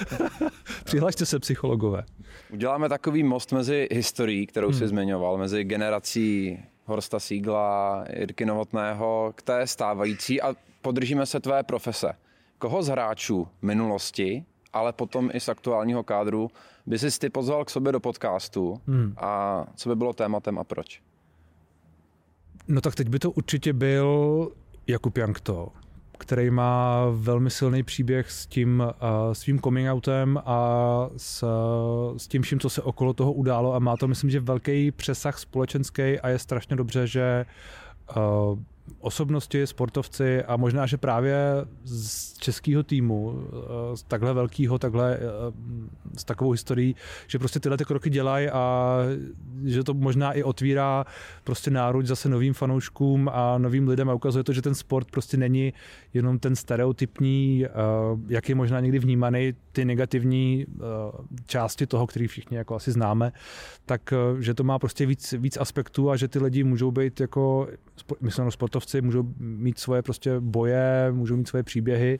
Přihlašte 0.84 1.26
se 1.26 1.38
psychologové. 1.38 2.04
Uděláme 2.50 2.88
takový 2.88 3.22
most 3.22 3.52
mezi 3.52 3.88
historií, 3.92 4.46
kterou 4.46 4.68
hmm. 4.68 4.78
si 4.78 4.88
zmiňoval, 4.88 5.38
mezi 5.38 5.64
generací 5.64 6.58
Horsta 6.84 7.20
Sígla, 7.20 8.04
Jirky 8.16 8.46
Novotného 8.46 9.32
k 9.36 9.42
té 9.42 9.66
stávající 9.66 10.42
a 10.42 10.54
podržíme 10.82 11.26
se 11.26 11.40
tvé 11.40 11.62
profese. 11.62 12.12
Koho 12.58 12.82
z 12.82 12.88
hráčů 12.88 13.48
minulosti, 13.62 14.44
ale 14.72 14.92
potom 14.92 15.30
i 15.32 15.40
z 15.40 15.48
aktuálního 15.48 16.02
kádru 16.02 16.50
by 16.86 16.98
si 16.98 17.18
ty 17.18 17.30
pozval 17.30 17.64
k 17.64 17.70
sobě 17.70 17.92
do 17.92 18.00
podcastu 18.00 18.80
hmm. 18.86 19.14
a 19.16 19.64
co 19.76 19.88
by 19.88 19.96
bylo 19.96 20.12
tématem 20.12 20.58
a 20.58 20.64
proč? 20.64 21.02
No 22.70 22.80
tak 22.80 22.94
teď 22.94 23.08
by 23.08 23.18
to 23.18 23.30
určitě 23.30 23.72
byl 23.72 24.48
Jakub 24.86 25.18
Jankto, 25.18 25.68
který 26.18 26.50
má 26.50 27.04
velmi 27.10 27.50
silný 27.50 27.82
příběh 27.82 28.30
s 28.30 28.46
tím 28.46 28.80
uh, 28.80 29.32
svým 29.32 29.60
coming 29.60 29.88
outem 29.90 30.38
a 30.44 31.10
s, 31.16 31.44
s 32.16 32.28
tím 32.28 32.42
vším, 32.42 32.60
co 32.60 32.70
se 32.70 32.82
okolo 32.82 33.12
toho 33.12 33.32
událo 33.32 33.74
a 33.74 33.78
má 33.78 33.96
to, 33.96 34.08
myslím, 34.08 34.30
že 34.30 34.40
velký 34.40 34.90
přesah 34.90 35.38
společenský 35.38 36.02
a 36.02 36.28
je 36.28 36.38
strašně 36.38 36.76
dobře, 36.76 37.06
že 37.06 37.46
uh, 38.16 38.58
osobnosti, 38.98 39.66
sportovci 39.66 40.42
a 40.42 40.56
možná, 40.56 40.86
že 40.86 40.96
právě 40.96 41.36
z 41.84 42.38
českého 42.38 42.82
týmu, 42.82 43.42
eh, 43.92 43.96
z 43.96 44.02
takhle 44.02 44.34
velkého, 44.34 44.78
takhle 44.78 45.16
eh, 45.16 45.20
s 46.16 46.24
takovou 46.24 46.50
historií, 46.50 46.96
že 47.26 47.38
prostě 47.38 47.60
tyhle 47.60 47.76
ty 47.76 47.84
kroky 47.84 48.10
dělají 48.10 48.48
a 48.48 48.96
že 49.64 49.84
to 49.84 49.94
možná 49.94 50.32
i 50.32 50.42
otvírá 50.42 51.04
prostě 51.44 51.70
náruč 51.70 52.06
zase 52.06 52.28
novým 52.28 52.54
fanouškům 52.54 53.30
a 53.32 53.58
novým 53.58 53.88
lidem 53.88 54.10
a 54.10 54.14
ukazuje 54.14 54.44
to, 54.44 54.52
že 54.52 54.62
ten 54.62 54.74
sport 54.74 55.10
prostě 55.10 55.36
není 55.36 55.72
jenom 56.14 56.38
ten 56.38 56.56
stereotypní, 56.56 57.64
eh, 57.66 57.70
jak 58.28 58.48
je 58.48 58.54
možná 58.54 58.80
někdy 58.80 58.98
vnímaný, 58.98 59.54
ty 59.72 59.84
negativní 59.84 60.66
části 61.46 61.86
toho, 61.86 62.06
který 62.06 62.26
všichni 62.26 62.56
jako 62.56 62.74
asi 62.74 62.92
známe, 62.92 63.32
tak 63.86 64.14
že 64.38 64.54
to 64.54 64.64
má 64.64 64.78
prostě 64.78 65.06
víc, 65.06 65.34
víc 65.38 65.56
aspektů 65.56 66.10
a 66.10 66.16
že 66.16 66.28
ty 66.28 66.38
lidi 66.38 66.64
můžou 66.64 66.90
být 66.90 67.20
jako, 67.20 67.68
myslím, 68.20 68.50
sportovci 68.50 68.79
můžou 69.00 69.34
mít 69.38 69.78
svoje 69.78 70.02
prostě 70.02 70.40
boje, 70.40 71.12
můžou 71.12 71.36
mít 71.36 71.48
svoje 71.48 71.62
příběhy 71.62 72.18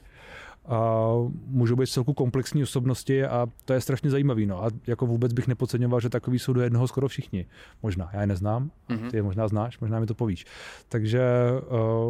a 0.65 1.07
můžou 1.45 1.75
být 1.75 1.87
celku 1.87 2.13
komplexní 2.13 2.63
osobnosti 2.63 3.25
a 3.25 3.47
to 3.65 3.73
je 3.73 3.81
strašně 3.81 4.09
zajímavý. 4.09 4.45
No. 4.45 4.63
A 4.63 4.69
jako 4.87 5.05
vůbec 5.05 5.33
bych 5.33 5.47
nepodceňoval, 5.47 5.99
že 5.99 6.09
takový 6.09 6.39
jsou 6.39 6.53
do 6.53 6.61
jednoho 6.61 6.87
skoro 6.87 7.07
všichni. 7.07 7.45
Možná, 7.83 8.09
já 8.13 8.21
je 8.21 8.27
neznám, 8.27 8.71
mm-hmm. 8.89 9.09
ty 9.09 9.17
je 9.17 9.23
možná 9.23 9.47
znáš, 9.47 9.79
možná 9.79 9.99
mi 9.99 10.05
to 10.05 10.15
povíš. 10.15 10.45
Takže 10.89 11.21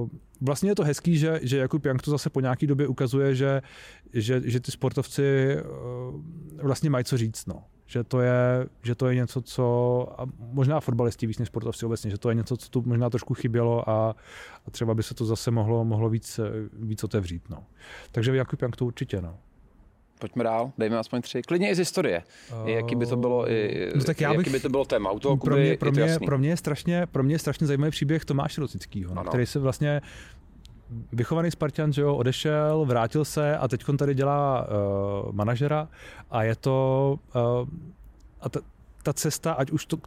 uh, 0.01 0.09
vlastně 0.41 0.71
je 0.71 0.75
to 0.75 0.83
hezký, 0.83 1.17
že, 1.17 1.39
že 1.43 1.57
Jakub 1.57 1.85
Jank 1.85 2.01
to 2.01 2.11
zase 2.11 2.29
po 2.29 2.41
nějaký 2.41 2.67
době 2.67 2.87
ukazuje, 2.87 3.35
že, 3.35 3.61
že, 4.13 4.41
že 4.45 4.59
ty 4.59 4.71
sportovci 4.71 5.55
uh, 5.55 6.21
vlastně 6.61 6.89
mají 6.89 7.05
co 7.05 7.17
říct. 7.17 7.45
No 7.45 7.63
že 7.91 8.03
to 8.03 8.21
je, 8.21 8.67
že 8.83 8.95
to 8.95 9.07
je 9.07 9.15
něco, 9.15 9.41
co, 9.41 10.07
a 10.17 10.25
možná 10.39 10.79
fotbalisti 10.79 11.27
víc 11.27 11.39
než 11.39 11.47
sportovci 11.47 11.85
obecně, 11.85 12.11
že 12.11 12.17
to 12.17 12.29
je 12.29 12.35
něco, 12.35 12.57
co 12.57 12.69
tu 12.69 12.83
možná 12.85 13.09
trošku 13.09 13.33
chybělo 13.33 13.89
a, 13.89 14.15
a 14.67 14.71
třeba 14.71 14.93
by 14.93 15.03
se 15.03 15.13
to 15.13 15.25
zase 15.25 15.51
mohlo, 15.51 15.85
mohlo 15.85 16.09
víc, 16.09 16.39
víc 16.73 17.03
otevřít. 17.03 17.43
No. 17.49 17.63
Takže 18.11 18.35
Jakub 18.35 18.61
Jank 18.61 18.75
to 18.75 18.85
určitě. 18.85 19.21
No. 19.21 19.37
Pojďme 20.19 20.43
dál, 20.43 20.71
dejme 20.77 20.97
aspoň 20.97 21.21
tři. 21.21 21.41
Klidně 21.41 21.69
i 21.69 21.75
z 21.75 21.77
historie. 21.77 22.23
Uh, 22.61 22.69
jaký 22.69 22.95
by 22.95 23.05
to 23.05 23.15
bylo, 23.15 23.51
i, 23.51 23.91
no 23.95 24.03
tak 24.03 24.21
já 24.21 24.29
bych, 24.29 24.37
jaký 24.37 24.49
by 24.49 24.59
to 24.59 24.69
bylo 24.69 24.85
téma 24.85 25.11
auto, 25.11 25.37
pro 25.37 25.55
mě, 25.55 25.77
pro, 25.77 25.91
mě, 25.91 26.17
pro, 26.25 26.37
mě 26.37 26.49
je 26.49 26.57
strašně, 26.57 27.07
pro 27.11 27.23
mě 27.23 27.35
je 27.35 27.39
strašně 27.39 27.67
zajímavý 27.67 27.91
příběh 27.91 28.25
Tomáše 28.25 28.61
Rosického, 28.61 29.15
no, 29.15 29.23
který 29.23 29.45
se 29.45 29.59
vlastně 29.59 30.01
vychovaný 31.11 31.51
Spartan, 31.51 31.93
že 31.93 32.01
jo, 32.01 32.15
odešel, 32.15 32.85
vrátil 32.85 33.25
se 33.25 33.57
a 33.57 33.67
teď 33.67 33.83
tady 33.97 34.15
dělá 34.15 34.67
uh, 34.67 35.31
manažera 35.31 35.87
a 36.31 36.43
je 36.43 36.55
to 36.55 37.15
uh, 37.35 37.67
a 38.41 38.49
ta, 38.49 38.59
ta 39.03 39.13
cesta, 39.13 39.53
ať 39.53 39.71
už 39.71 39.85
to, 39.85 39.97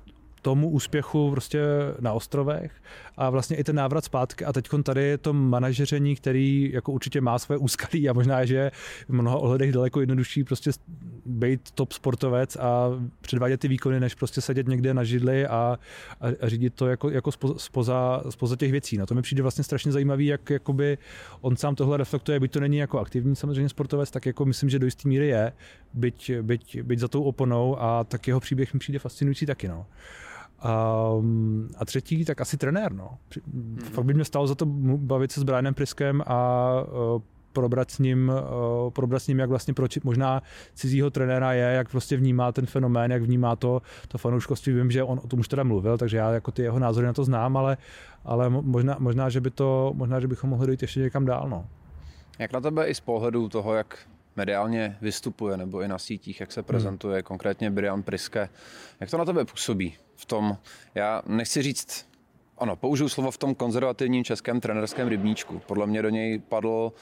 tomu 0.43 0.71
úspěchu 0.71 1.31
prostě 1.31 1.61
na 2.01 2.13
ostrovech 2.13 2.73
a 3.17 3.31
vlastně 3.31 3.57
i 3.57 3.65
ten 3.65 3.77
návrat 3.77 4.05
zpátky 4.05 4.45
a 4.45 4.53
teď 4.53 4.69
tady 4.83 5.03
je 5.03 5.19
to 5.19 5.33
manažeření, 5.33 6.17
který 6.17 6.71
jako 6.73 6.93
určitě 6.93 7.21
má 7.21 7.39
své 7.39 7.57
úskalí 7.57 8.09
a 8.09 8.13
možná, 8.13 8.45
že 8.45 8.55
je 8.55 8.71
v 9.09 9.13
mnoha 9.15 9.37
ohledech 9.37 9.73
daleko 9.73 10.01
jednodušší 10.01 10.45
prostě 10.45 10.71
být 11.27 11.71
top 11.71 11.93
sportovec 11.93 12.57
a 12.57 12.91
předvádět 13.21 13.61
ty 13.61 13.69
výkony, 13.69 14.01
než 14.01 14.15
prostě 14.15 14.41
sedět 14.41 14.69
někde 14.69 14.95
na 14.95 15.05
židli 15.05 15.47
a, 15.47 15.79
a, 16.21 16.27
a 16.41 16.49
řídit 16.49 16.75
to 16.75 16.87
jako, 16.87 17.11
jako 17.11 17.31
spoza, 17.57 18.23
spoza 18.31 18.57
těch 18.57 18.73
věcí. 18.73 18.99
No 18.99 19.07
to 19.07 19.15
mi 19.15 19.23
přijde 19.23 19.43
vlastně 19.43 19.65
strašně 19.65 19.93
zajímavý, 19.93 20.27
jak 20.27 20.51
jakoby 20.51 20.99
on 21.41 21.57
sám 21.57 21.75
tohle 21.75 21.97
reflektuje, 21.97 22.41
byť 22.41 22.53
to 22.53 22.61
není 22.61 22.77
jako 22.77 22.99
aktivní 22.99 23.37
samozřejmě 23.37 23.69
sportovec, 23.69 24.11
tak 24.11 24.27
jako 24.27 24.45
myslím, 24.45 24.71
že 24.71 24.79
do 24.79 24.87
jisté 24.87 25.09
míry 25.09 25.27
je, 25.27 25.53
byť, 25.95 26.33
byť, 26.43 26.83
byť 26.83 26.99
za 26.99 27.09
tou 27.09 27.23
oponou 27.23 27.83
a 27.83 28.05
tak 28.05 28.29
jeho 28.29 28.41
příběh 28.41 28.75
mi 28.75 28.81
přijde 28.81 28.99
fascinující 28.99 29.47
taky. 29.47 29.69
No. 29.69 29.87
Um, 30.65 31.69
a 31.79 31.85
třetí, 31.85 32.25
tak 32.25 32.41
asi 32.41 32.57
trenér. 32.57 32.93
No. 32.93 33.19
Hmm. 33.53 33.79
Fakt 33.93 34.05
by 34.05 34.15
mě 34.15 34.25
stalo 34.25 34.47
za 34.47 34.55
to 34.55 34.67
bavit 34.67 35.33
se 35.33 35.41
s 35.41 35.43
Brianem 35.43 35.75
Priskem 35.75 36.23
a 36.27 36.71
uh, 37.15 37.23
probrat 37.53 37.91
s 37.91 37.99
ním, 37.99 38.33
uh, 38.85 38.91
probrat 38.91 39.23
s 39.23 39.27
ním, 39.27 39.39
jak 39.39 39.51
vlastně 39.51 39.75
proč 39.75 39.99
možná 39.99 40.43
cizího 40.75 41.11
trenéra 41.11 41.53
je, 41.53 41.65
jak 41.65 41.89
prostě 41.89 42.17
vnímá 42.17 42.53
ten 42.53 42.67
fenomén, 42.67 43.13
jak 43.13 43.23
vnímá 43.23 43.57
to, 43.57 43.83
to 44.09 44.19
fanouškovství. 44.19 44.73
Vím, 44.73 44.91
že 44.91 45.03
on 45.03 45.21
o 45.25 45.27
tom 45.27 45.41
už 45.41 45.49
teda 45.49 45.63
mluvil, 45.63 45.99
takže 45.99 46.17
já 46.17 46.31
jako 46.33 46.51
ty 46.51 46.63
jeho 46.63 46.79
názory 46.79 47.07
na 47.07 47.13
to 47.13 47.25
znám, 47.25 47.57
ale, 47.57 47.77
ale 48.25 48.51
možná, 48.51 48.97
možná, 48.99 49.29
že 49.29 49.41
by 49.41 49.51
to, 49.51 49.93
možná, 49.95 50.21
že 50.21 50.29
bychom 50.29 50.51
mohli 50.51 50.67
dojít 50.67 50.83
ještě 50.83 51.01
někam 51.01 51.25
dál. 51.25 51.49
No. 51.49 51.67
Jak 52.39 52.53
na 52.53 52.61
tebe 52.61 52.87
i 52.87 52.95
z 52.95 53.01
pohledu 53.01 53.49
toho, 53.49 53.75
jak 53.75 53.99
mediálně 54.37 54.99
vystupuje 55.01 55.57
nebo 55.57 55.83
i 55.83 55.89
na 55.89 55.99
sítích, 55.99 56.41
jak 56.41 56.53
se 56.53 56.61
hmm. 56.61 56.67
prezentuje, 56.67 57.15
hmm. 57.15 57.23
konkrétně 57.23 57.71
Brian 57.71 58.03
Priske. 58.03 58.49
Jak 59.01 59.11
to 59.11 59.19
na 59.19 59.25
tebe 59.25 59.45
působí 59.45 59.95
v 60.17 60.27
tom, 60.27 60.59
já 60.95 61.23
nechci 61.27 61.63
říct, 61.63 62.09
ano, 62.59 62.77
použiju 62.77 63.09
slovo 63.09 63.31
v 63.31 63.39
tom 63.39 63.55
konzervativním 63.55 64.25
českém 64.25 64.61
trenerském 64.61 65.09
rybníčku. 65.09 65.59
Podle 65.67 65.87
mě 65.87 66.03
do 66.03 66.09
něj 66.09 66.39
padl 66.39 66.93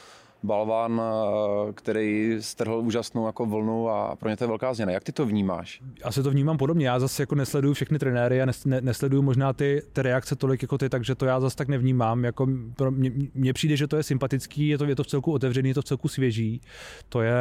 balván, 0.45 1.03
eh, 1.05 1.73
který 1.73 2.37
strhl 2.41 2.75
úžasnou 2.75 3.27
jako 3.27 3.47
vlnu 3.47 3.89
a 3.89 4.17
pro 4.17 4.29
ně 4.29 4.37
to 4.37 4.45
je 4.45 4.49
velká 4.49 4.75
změna. 4.75 4.93
Jak 4.93 5.05
ty 5.05 5.13
to 5.13 5.27
vnímáš? 5.27 5.81
Asi 6.05 6.23
to 6.23 6.31
vnímám 6.31 6.59
podobně. 6.59 6.87
Já 6.87 7.01
zase 7.01 7.23
jako 7.23 7.35
nesleduju 7.35 7.75
všechny 7.75 7.99
trenéry 7.99 8.43
a 8.43 8.47
nes, 8.47 8.65
ne, 8.65 8.81
nesleduju 8.81 9.23
možná 9.23 9.53
ty, 9.53 9.83
ty 9.93 10.03
reakce 10.03 10.37
tolik 10.37 10.63
jako 10.63 10.79
ty, 10.79 10.89
takže 10.89 11.15
to 11.15 11.27
já 11.27 11.41
zase 11.41 11.57
tak 11.57 11.69
nevnímám. 11.69 12.25
Jako 12.25 12.49
pro 12.77 12.91
mě, 12.91 13.13
mně 13.35 13.53
přijde, 13.53 13.77
že 13.77 13.87
to 13.87 13.97
je 13.97 14.03
sympatický, 14.03 14.69
je 14.69 14.79
to, 14.79 14.85
je 14.85 14.97
to 14.97 15.03
v 15.03 15.07
celku 15.07 15.33
otevřený, 15.33 15.69
je 15.69 15.75
to 15.75 15.83
v 15.83 15.85
celku 15.85 16.09
svěží. 16.09 16.61
To 17.09 17.23
je, 17.23 17.35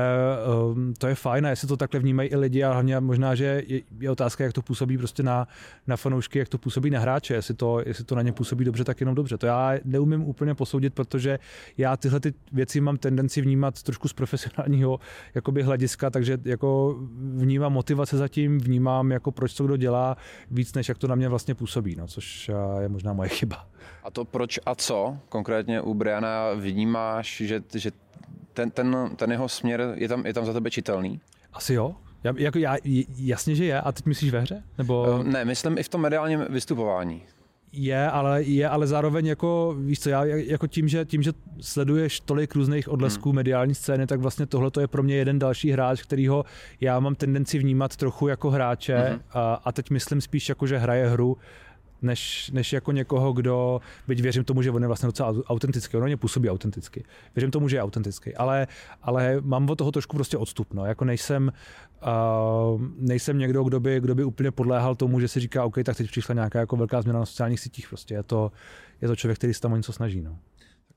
um, 0.72 0.94
to 0.94 1.08
je 1.08 1.16
fajn 1.16 1.46
a 1.46 1.50
jestli 1.50 1.68
to 1.68 1.78
takhle 1.78 2.00
vnímají 2.00 2.30
i 2.30 2.36
lidi 2.36 2.64
a 2.64 2.72
hlavně 2.72 3.00
možná, 3.00 3.36
že 3.36 3.64
je, 3.68 3.82
je 4.00 4.12
otázka, 4.12 4.44
jak 4.44 4.54
to 4.54 4.62
působí 4.62 4.98
prostě 4.98 5.24
na, 5.24 5.48
na 5.88 5.98
fanoušky, 5.98 6.40
jak 6.40 6.50
to 6.50 6.58
působí 6.58 6.90
na 6.90 7.00
hráče, 7.00 7.34
jestli 7.34 7.54
to, 7.54 7.82
jestli 7.86 8.04
to 8.04 8.16
na 8.16 8.22
ně 8.22 8.32
působí 8.32 8.66
dobře, 8.66 8.84
tak 8.84 9.00
jenom 9.00 9.16
dobře. 9.16 9.38
To 9.38 9.46
já 9.46 9.74
neumím 9.86 10.24
úplně 10.24 10.56
posoudit, 10.56 10.94
protože 10.94 11.40
já 11.78 11.98
tyhle 11.98 12.20
ty 12.20 12.34
věci 12.52 12.82
mám 12.82 12.91
mám 12.92 12.98
tendenci 12.98 13.42
vnímat 13.42 13.84
trošku 13.84 14.08
z 14.08 14.14
profesionálního 14.14 15.00
jakoby 15.36 15.64
hlediska, 15.64 16.10
takže 16.10 16.38
jako 16.44 17.00
vnímám 17.36 17.74
motivace 17.74 18.18
zatím, 18.18 18.58
vnímám 18.58 19.12
jako 19.12 19.32
proč 19.32 19.54
to 19.54 19.66
kdo 19.66 19.78
dělá 19.78 20.18
víc, 20.52 20.74
než 20.74 20.90
jak 20.90 20.98
to 20.98 21.08
na 21.08 21.16
mě 21.16 21.30
vlastně 21.30 21.56
působí, 21.56 21.96
no, 21.96 22.08
což 22.08 22.50
eh, 22.50 22.82
je 22.82 22.90
možná 22.90 23.14
moje 23.14 23.30
chyba. 23.30 23.68
A 24.04 24.12
to 24.12 24.26
proč 24.26 24.60
a 24.66 24.76
co 24.76 25.18
konkrétně 25.30 25.82
u 25.82 25.94
Briana 25.94 26.54
vnímáš, 26.54 27.42
že, 27.46 27.64
že 27.76 27.92
ten, 28.54 28.72
ten, 28.72 29.10
ten 29.16 29.32
jeho 29.32 29.50
směr 29.50 29.94
je 29.96 30.08
tam, 30.08 30.26
je 30.26 30.34
tam 30.34 30.46
za 30.46 30.54
tebe 30.54 30.72
čitelný? 30.72 31.20
Asi 31.54 31.74
jo. 31.74 31.96
Já, 32.24 32.34
jako 32.38 32.58
já, 32.58 32.76
jasně, 33.18 33.56
že 33.56 33.66
je. 33.66 33.82
A 33.82 33.92
teď 33.92 34.06
myslíš 34.06 34.32
ve 34.32 34.40
hře? 34.40 34.64
Nebo... 34.78 35.20
Eh, 35.20 35.24
ne, 35.24 35.46
myslím 35.46 35.78
i 35.78 35.84
v 35.84 35.90
tom 35.90 36.02
mediálním 36.02 36.46
vystupování 36.50 37.24
je, 37.74 38.10
ale 38.10 38.44
je, 38.44 38.70
ale 38.70 38.88
zároveň 38.88 39.26
jako, 39.26 39.76
víš 39.80 40.00
co, 40.00 40.10
já 40.10 40.26
jako 40.26 40.68
tím, 40.68 40.88
že, 40.88 41.06
tím, 41.06 41.24
že 41.24 41.32
sleduješ 41.62 42.20
tolik 42.20 42.56
různých 42.56 42.90
odlesků 42.90 43.30
hmm. 43.30 43.36
mediální 43.36 43.76
scény, 43.76 44.08
tak 44.08 44.20
vlastně 44.20 44.46
tohle 44.46 44.72
je 44.80 44.88
pro 44.88 45.04
mě 45.04 45.16
jeden 45.16 45.40
další 45.40 45.72
hráč, 45.72 46.02
kterýho 46.02 46.46
já 46.82 47.00
mám 47.00 47.16
tendenci 47.16 47.60
vnímat 47.60 47.96
trochu 47.96 48.28
jako 48.28 48.50
hráče 48.50 48.98
hmm. 48.98 49.20
a, 49.32 49.62
a 49.66 49.72
teď 49.72 49.90
myslím 49.90 50.22
spíš 50.22 50.50
jako, 50.50 50.68
že 50.68 50.78
hraje 50.78 51.10
hru 51.10 51.38
než, 52.02 52.52
než 52.54 52.74
jako 52.74 52.92
někoho, 52.92 53.34
kdo, 53.34 53.82
byť 54.08 54.22
věřím 54.22 54.44
tomu, 54.44 54.62
že 54.62 54.72
on 54.72 54.82
je 54.82 54.88
vlastně 54.88 55.08
docela 55.08 55.34
autentický, 55.46 55.98
on 55.98 56.04
mě 56.04 56.18
působí 56.18 56.50
autenticky. 56.50 57.04
Věřím 57.36 57.52
tomu, 57.52 57.68
že 57.68 57.78
je 57.78 57.84
autentický, 57.84 58.36
ale, 58.36 58.68
ale 59.02 59.38
mám 59.42 59.70
od 59.70 59.76
toho 59.76 59.92
trošku 59.92 60.18
prostě 60.18 60.38
odstup, 60.38 60.74
no. 60.74 60.86
jako 60.86 61.06
nejsem, 61.06 61.52
uh, 62.74 62.82
nejsem 62.98 63.38
někdo, 63.38 63.64
kdo 63.64 63.80
by, 63.80 64.00
kdo 64.00 64.16
by 64.16 64.24
úplně 64.24 64.52
podléhal 64.52 64.96
tomu, 64.96 65.20
že 65.20 65.28
si 65.28 65.40
říká, 65.40 65.66
OK, 65.66 65.76
tak 65.84 65.98
teď 65.98 66.08
přišla 66.08 66.36
nějaká 66.36 66.60
jako 66.60 66.78
velká 66.78 67.02
změna 67.02 67.20
na 67.20 67.26
sociálních 67.26 67.60
sítích, 67.60 67.88
prostě 67.88 68.14
je 68.14 68.24
to, 68.24 68.52
je 69.02 69.08
to 69.08 69.16
člověk, 69.16 69.38
který 69.38 69.54
se 69.54 69.62
tam 69.62 69.74
o 69.74 69.78
něco 69.78 69.94
snaží. 69.94 70.22
No. 70.22 70.38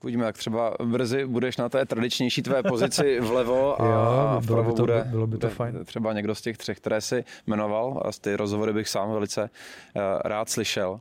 Uvidíme, 0.04 0.26
jak 0.26 0.38
třeba 0.38 0.76
brzy 0.84 1.26
budeš 1.26 1.56
na 1.56 1.68
té 1.68 1.86
tradičnější 1.86 2.42
tvé 2.42 2.62
pozici 2.62 3.20
vlevo 3.20 3.82
a 3.82 3.86
jo, 3.86 4.40
bylo 4.46 4.64
by 4.64 4.72
to, 4.72 4.82
bude, 4.82 5.04
bylo 5.06 5.26
by 5.26 5.38
to 5.38 5.48
fajn. 5.48 5.84
třeba 5.84 6.12
někdo 6.12 6.34
z 6.34 6.40
těch 6.40 6.58
třech, 6.58 6.76
které 6.76 7.00
si 7.00 7.24
jmenoval 7.46 8.02
a 8.04 8.12
z 8.12 8.18
ty 8.18 8.36
rozhovory 8.36 8.72
bych 8.72 8.88
sám 8.88 9.12
velice 9.12 9.42
uh, 9.42 10.02
rád 10.24 10.50
slyšel. 10.50 11.00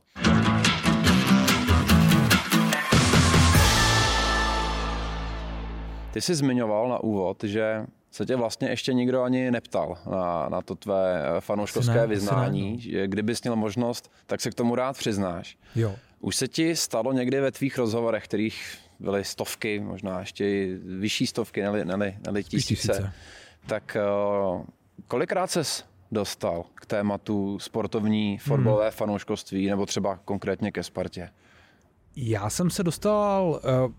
Ty 6.12 6.20
jsi 6.20 6.34
zmiňoval 6.34 6.88
na 6.88 6.98
úvod, 6.98 7.44
že 7.44 7.86
se 8.10 8.26
tě 8.26 8.36
vlastně 8.36 8.68
ještě 8.68 8.92
nikdo 8.92 9.22
ani 9.22 9.50
neptal 9.50 9.98
na, 10.10 10.48
na 10.48 10.62
to 10.62 10.74
tvé 10.74 11.22
fanouškovské 11.40 11.94
ne, 11.94 12.06
vyznání. 12.06 12.72
No. 12.72 12.78
že 12.78 13.08
kdybys 13.08 13.42
měl 13.42 13.56
možnost, 13.56 14.12
tak 14.26 14.40
se 14.40 14.50
k 14.50 14.54
tomu 14.54 14.74
rád 14.74 14.96
přiznáš. 14.96 15.56
Jo. 15.76 15.94
Už 16.20 16.36
se 16.36 16.48
ti 16.48 16.76
stalo 16.76 17.12
někdy 17.12 17.40
ve 17.40 17.50
tvých 17.50 17.78
rozhovorech, 17.78 18.24
kterých 18.24 18.83
byly 19.00 19.24
stovky, 19.24 19.80
možná 19.80 20.20
ještě 20.20 20.68
vyšší 20.98 21.26
stovky, 21.26 21.62
neli, 21.62 21.84
neli, 21.84 22.16
neli 22.26 22.44
tisíce, 22.44 22.92
tisíce, 22.92 23.12
tak 23.66 23.96
uh, 24.54 24.62
kolikrát 25.08 25.50
ses 25.50 25.84
dostal 26.12 26.64
k 26.74 26.86
tématu 26.86 27.58
sportovní, 27.58 28.38
fotbalové 28.38 28.84
hmm. 28.84 28.96
fanouškovství 28.96 29.66
nebo 29.66 29.86
třeba 29.86 30.16
konkrétně 30.24 30.72
ke 30.72 30.82
Spartě? 30.82 31.30
Já 32.16 32.50
jsem 32.50 32.70
se 32.70 32.82
dostal, 32.82 33.60
uh, 33.64 33.92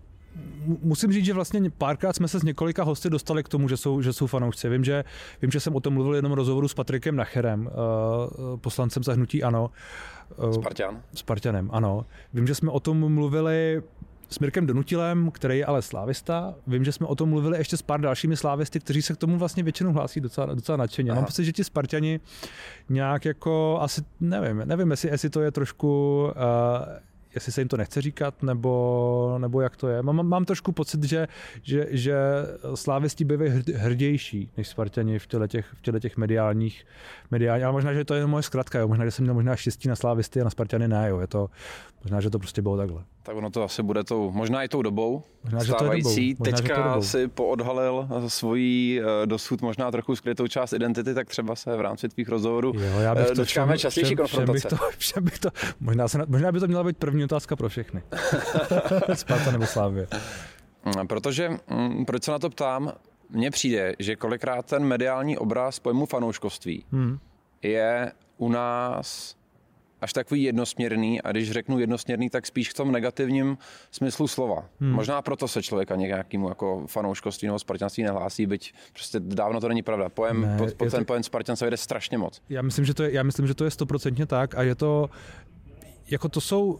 musím 0.82 1.12
říct, 1.12 1.24
že 1.24 1.32
vlastně 1.32 1.70
párkrát 1.70 2.16
jsme 2.16 2.28
se 2.28 2.40
s 2.40 2.42
několika 2.42 2.82
hosty 2.82 3.10
dostali 3.10 3.42
k 3.42 3.48
tomu, 3.48 3.68
že 3.68 3.76
jsou, 3.76 4.02
že 4.02 4.12
jsou 4.12 4.26
fanoušci. 4.26 4.68
Vím 4.68 4.84
že, 4.84 5.04
vím, 5.42 5.50
že 5.50 5.60
jsem 5.60 5.74
o 5.74 5.80
tom 5.80 5.94
mluvil 5.94 6.14
jenom 6.14 6.32
rozhovoru 6.32 6.68
s 6.68 6.74
Patrikem 6.74 7.16
Nacherem, 7.16 7.66
uh, 7.66 8.56
poslancem 8.56 9.02
zahnutí 9.02 9.42
ANO. 9.42 9.70
Uh, 10.44 10.52
Spartan. 10.52 11.02
Spartanem, 11.14 11.70
ano. 11.72 12.06
Vím, 12.34 12.46
že 12.46 12.54
jsme 12.54 12.70
o 12.70 12.80
tom 12.80 13.14
mluvili 13.14 13.82
s 14.28 14.38
Mirkem 14.38 14.66
Donutilem, 14.66 15.30
který 15.30 15.58
je 15.58 15.66
ale 15.66 15.82
slávista. 15.82 16.54
Vím, 16.66 16.84
že 16.84 16.92
jsme 16.92 17.06
o 17.06 17.14
tom 17.14 17.28
mluvili 17.28 17.58
ještě 17.58 17.76
s 17.76 17.82
pár 17.82 18.00
dalšími 18.00 18.36
slávisty, 18.36 18.80
kteří 18.80 19.02
se 19.02 19.14
k 19.14 19.16
tomu 19.16 19.38
vlastně 19.38 19.62
většinou 19.62 19.92
hlásí 19.92 20.20
docela, 20.20 20.54
docela 20.54 20.76
nadšeně. 20.76 21.12
Mám 21.12 21.24
pocit, 21.24 21.44
že 21.44 21.52
ti 21.52 21.64
Spartani 21.64 22.20
nějak 22.88 23.24
jako 23.24 23.78
asi, 23.80 24.02
nevím, 24.20 24.62
nevím, 24.64 24.90
jestli, 24.90 25.08
jestli 25.08 25.30
to 25.30 25.40
je 25.40 25.50
trošku 25.50 26.22
uh, 26.24 26.32
jestli 27.36 27.52
se 27.52 27.60
jim 27.60 27.68
to 27.68 27.76
nechce 27.76 28.02
říkat, 28.02 28.42
nebo, 28.42 29.36
nebo 29.38 29.60
jak 29.60 29.76
to 29.76 29.88
je. 29.88 30.02
Mám, 30.02 30.28
mám 30.28 30.44
trošku 30.44 30.72
pocit, 30.72 31.04
že, 31.04 31.28
že, 31.62 31.86
že 31.90 32.16
slávisti 32.74 33.24
byli 33.24 33.62
hrdější 33.74 34.50
než 34.56 34.68
Spartani 34.68 35.18
v 35.18 35.26
těle 35.26 35.48
těch, 35.48 35.66
v 35.74 35.80
těle 35.80 36.00
těch 36.00 36.16
mediálních, 36.16 36.86
mediálních, 37.30 37.64
ale 37.64 37.72
možná, 37.72 37.94
že 37.94 38.04
to 38.04 38.14
je 38.14 38.26
moje 38.26 38.42
zkratka, 38.42 38.78
jo. 38.78 38.88
možná, 38.88 39.04
že 39.04 39.10
jsem 39.10 39.22
měl 39.22 39.34
možná 39.34 39.56
štěstí 39.56 39.88
na 39.88 39.96
slávisty 39.96 40.40
a 40.40 40.44
na 40.44 40.50
Spartany 40.50 40.88
ne, 40.88 41.08
jo. 41.08 41.20
Je 41.20 41.26
to, 41.26 41.50
možná, 42.04 42.20
že 42.20 42.30
to 42.30 42.38
prostě 42.38 42.62
bylo 42.62 42.76
takhle. 42.76 43.04
Tak 43.26 43.36
ono 43.36 43.50
to 43.50 43.62
asi 43.62 43.82
bude 43.82 44.04
tou, 44.04 44.30
možná 44.30 44.62
i 44.62 44.68
tou 44.68 44.82
dobou 44.82 45.22
možná, 45.44 45.60
stávající. 45.60 46.34
Dobou. 46.34 46.44
Možná, 46.50 46.56
Teďka 46.56 46.82
dobou. 46.82 47.02
si 47.02 47.28
poodhalil 47.28 48.08
svoji 48.28 49.00
eh, 49.00 49.26
dosud 49.26 49.62
možná 49.62 49.90
trochu 49.90 50.16
skrytou 50.16 50.46
část 50.46 50.72
identity, 50.72 51.14
tak 51.14 51.28
třeba 51.28 51.56
se 51.56 51.76
v 51.76 51.80
rámci 51.80 52.08
tvých 52.08 52.28
rozhovorů 52.28 52.72
jo, 52.76 53.00
já 53.00 53.14
bych 53.14 53.24
eh, 53.24 53.28
to 53.28 53.34
dočkáme 53.34 53.76
všem, 53.76 53.78
častější 53.78 54.06
všem, 54.06 54.16
konfrontace. 54.16 54.68
Všem 54.68 54.78
bych 54.78 54.78
to, 54.78 54.96
všem 54.98 55.24
bych 55.24 55.38
to, 55.38 55.48
možná, 55.80 56.08
se, 56.08 56.18
možná 56.26 56.52
by 56.52 56.60
to 56.60 56.66
měla 56.66 56.84
být 56.84 56.96
první 56.96 57.24
otázka 57.24 57.56
pro 57.56 57.68
všechny. 57.68 58.02
Sparta 59.14 59.50
nebo 59.50 59.66
Slávě. 59.66 60.06
Mm, 60.84 61.06
protože, 61.06 61.50
mm, 61.70 62.04
proč 62.04 62.22
se 62.22 62.30
na 62.30 62.38
to 62.38 62.50
ptám, 62.50 62.92
mně 63.30 63.50
přijde, 63.50 63.94
že 63.98 64.16
kolikrát 64.16 64.66
ten 64.66 64.84
mediální 64.84 65.38
obraz 65.38 65.78
pojmu 65.78 66.06
fanouškovství 66.06 66.84
hmm. 66.92 67.18
je 67.62 68.12
u 68.38 68.48
nás 68.48 69.36
až 70.00 70.12
takový 70.12 70.42
jednosměrný 70.42 71.22
a 71.22 71.32
když 71.32 71.50
řeknu 71.50 71.78
jednosměrný, 71.78 72.30
tak 72.30 72.46
spíš 72.46 72.70
v 72.70 72.74
tom 72.74 72.92
negativním 72.92 73.58
smyslu 73.90 74.28
slova. 74.28 74.68
Hmm. 74.80 74.92
Možná 74.92 75.22
proto 75.22 75.48
se 75.48 75.62
člověka 75.62 75.96
nějakému 75.96 76.48
jako 76.48 76.86
fanouškovství 76.86 77.46
nebo 77.46 77.58
spartanství 77.58 78.02
nehlásí, 78.02 78.46
byť 78.46 78.74
prostě 78.92 79.20
dávno 79.20 79.60
to 79.60 79.68
není 79.68 79.82
pravda. 79.82 80.08
Pojem, 80.08 80.40
ne, 80.40 80.58
pod, 80.58 80.74
pod 80.74 80.90
ten 80.90 81.00
to... 81.00 81.04
pojem 81.04 81.22
Spartan 81.22 81.56
se 81.56 81.66
jede 81.66 81.76
strašně 81.76 82.18
moc. 82.18 82.42
Já 82.48 82.62
myslím, 82.62 82.84
že 82.84 82.94
to 82.94 83.02
je, 83.02 83.12
já 83.12 83.22
myslím, 83.22 83.46
že 83.46 83.54
to 83.54 83.64
je 83.64 83.70
stoprocentně 83.70 84.26
tak 84.26 84.54
a 84.54 84.62
je 84.62 84.74
to, 84.74 85.10
jako 86.10 86.28
to 86.28 86.40
jsou, 86.40 86.78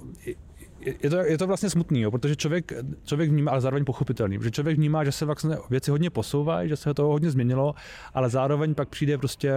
je 1.03 1.11
to, 1.11 1.17
je 1.17 1.39
to 1.39 1.47
vlastně 1.47 1.71
smutný, 1.71 2.01
jo, 2.01 2.11
protože 2.11 2.37
člověk, 2.37 2.73
člověk 3.05 3.31
vnímá, 3.31 3.51
ale 3.51 3.61
zároveň 3.61 3.85
pochopitelný, 3.85 4.39
protože 4.39 4.51
člověk 4.51 4.77
vnímá, 4.77 5.05
že 5.05 5.13
se 5.13 5.25
vlastně 5.25 5.57
věci 5.71 5.91
hodně 5.91 6.11
posouvají, 6.11 6.69
že 6.69 6.77
se 6.77 6.95
to 6.95 7.07
hodně 7.07 7.31
změnilo, 7.31 7.75
ale 8.15 8.31
zároveň 8.31 8.75
pak 8.75 8.89
přijde 8.89 9.19
prostě 9.19 9.53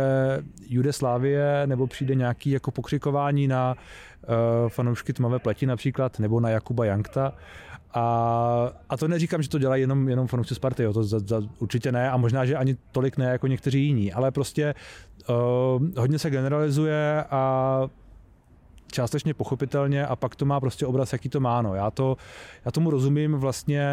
Jude 0.69 0.93
Slávie 0.93 1.63
nebo 1.65 1.87
přijde 1.87 2.15
nějaký 2.15 2.49
jako 2.51 2.71
pokřikování 2.71 3.47
na 3.47 3.75
uh, 3.75 4.69
fanoušky 4.69 5.13
tmavé 5.13 5.39
pleti 5.39 5.65
například, 5.65 6.19
nebo 6.19 6.39
na 6.39 6.49
Jakuba 6.49 6.85
Jankta. 6.85 7.33
A, 7.93 8.71
a 8.89 8.97
to 8.97 9.07
neříkám, 9.07 9.41
že 9.41 9.49
to 9.49 9.59
dělají 9.59 9.81
jenom, 9.81 10.09
jenom 10.09 10.27
fanoušci 10.27 10.55
Sparty, 10.55 10.83
jo, 10.83 10.93
to 10.93 11.03
za, 11.03 11.19
za, 11.19 11.41
určitě 11.59 11.91
ne 11.91 12.11
a 12.11 12.17
možná, 12.17 12.45
že 12.45 12.55
ani 12.55 12.77
tolik 12.91 13.17
ne 13.17 13.25
jako 13.25 13.47
někteří 13.47 13.85
jiní, 13.85 14.13
ale 14.13 14.31
prostě 14.31 14.75
uh, 15.29 15.35
hodně 15.97 16.19
se 16.19 16.29
generalizuje 16.29 17.23
a 17.29 17.81
částečně 18.91 19.33
pochopitelně 19.33 20.05
a 20.05 20.15
pak 20.15 20.35
to 20.35 20.45
má 20.45 20.59
prostě 20.59 20.85
obraz, 20.85 21.13
jaký 21.13 21.29
to 21.29 21.39
má. 21.39 21.61
No. 21.61 21.75
Já, 21.75 21.91
to, 21.91 22.17
já 22.65 22.71
tomu 22.71 22.89
rozumím 22.89 23.35
vlastně 23.35 23.83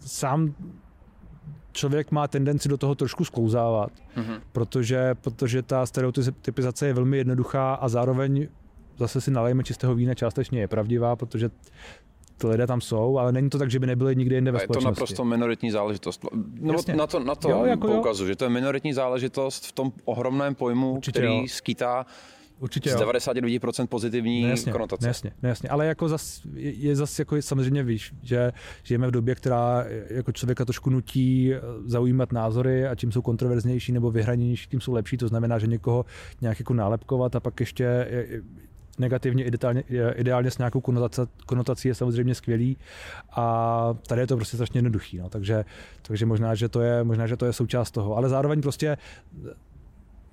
sám 0.00 0.54
člověk 1.72 2.10
má 2.10 2.28
tendenci 2.28 2.68
do 2.68 2.76
toho 2.76 2.94
trošku 2.94 3.24
sklouzávat, 3.24 3.92
mm-hmm. 4.16 4.40
protože, 4.52 5.14
protože 5.14 5.62
ta 5.62 5.86
stereotypizace 5.86 6.86
je 6.86 6.92
velmi 6.92 7.16
jednoduchá 7.16 7.74
a 7.74 7.88
zároveň 7.88 8.48
zase 8.98 9.20
si 9.20 9.30
nalejeme 9.30 9.64
čistého 9.64 9.94
vína, 9.94 10.14
částečně 10.14 10.60
je 10.60 10.68
pravdivá, 10.68 11.16
protože 11.16 11.50
ty 12.38 12.46
lidé 12.46 12.66
tam 12.66 12.80
jsou, 12.80 13.18
ale 13.18 13.32
není 13.32 13.50
to 13.50 13.58
tak, 13.58 13.70
že 13.70 13.78
by 13.78 13.86
nebyli 13.86 14.16
nikde 14.16 14.34
jinde 14.34 14.52
ve 14.52 14.58
společnosti. 14.58 14.78
Je 14.78 14.94
to 14.94 15.00
naprosto 15.00 15.24
minoritní 15.24 15.70
záležitost. 15.70 16.24
Nebo 16.60 16.82
na 16.96 17.06
to, 17.06 17.20
na 17.20 17.34
to 17.34 17.50
jo, 17.50 17.64
jako 17.64 17.86
poukazu, 17.86 18.24
jo. 18.24 18.28
že 18.28 18.36
to 18.36 18.44
je 18.44 18.50
minoritní 18.50 18.92
záležitost 18.92 19.66
v 19.66 19.72
tom 19.72 19.92
ohromném 20.04 20.54
pojmu, 20.54 20.92
Určitě 20.92 21.18
který 21.18 21.38
jo. 21.38 21.44
skýtá 21.48 22.06
Určitě 22.58 22.90
z 22.90 22.96
99% 22.96 23.86
pozitivní 23.86 24.42
no 24.42 24.48
jasně, 24.48 24.72
konotace. 24.72 25.06
No 25.06 25.08
jasně, 25.08 25.32
no 25.42 25.48
jasně, 25.48 25.68
ale 25.68 25.86
jako 25.86 26.08
zas, 26.08 26.40
je 26.54 26.96
zase 26.96 27.20
jako 27.20 27.42
samozřejmě 27.42 27.82
víš, 27.82 28.14
že 28.22 28.52
žijeme 28.82 29.06
v 29.06 29.10
době, 29.10 29.34
která 29.34 29.84
jako 30.08 30.32
člověka 30.32 30.64
trošku 30.64 30.90
nutí 30.90 31.54
eh, 31.54 31.60
zaujímat 31.86 32.32
názory 32.32 32.86
a 32.86 32.94
čím 32.94 33.12
jsou 33.12 33.22
kontroverznější 33.22 33.92
nebo 33.92 34.10
vyhraněnější, 34.10 34.68
tím 34.68 34.80
jsou 34.80 34.92
lepší. 34.92 35.16
To 35.16 35.28
znamená, 35.28 35.58
že 35.58 35.66
někoho 35.66 36.04
nějak 36.40 36.58
jako 36.58 36.74
nálepkovat 36.74 37.36
a 37.36 37.40
pak 37.40 37.60
ještě 37.60 38.06
negativně, 38.98 39.44
ideálně, 39.44 39.84
ideálně 40.14 40.50
s 40.50 40.58
nějakou 40.58 40.80
konotací, 40.80 41.32
konotací 41.46 41.88
je 41.88 41.94
samozřejmě 41.94 42.34
skvělý 42.34 42.76
a 43.30 43.94
tady 44.06 44.20
je 44.20 44.26
to 44.26 44.36
prostě 44.36 44.56
strašně 44.56 44.78
jednoduchý, 44.78 45.18
no. 45.18 45.28
takže, 45.28 45.64
takže 46.02 46.26
možná, 46.26 46.54
že 46.54 46.68
to 46.68 46.80
je, 46.80 47.04
možná, 47.04 47.26
že 47.26 47.36
to 47.36 47.46
je 47.46 47.52
součást 47.52 47.90
toho, 47.90 48.16
ale 48.16 48.28
zároveň 48.28 48.62
prostě 48.62 48.96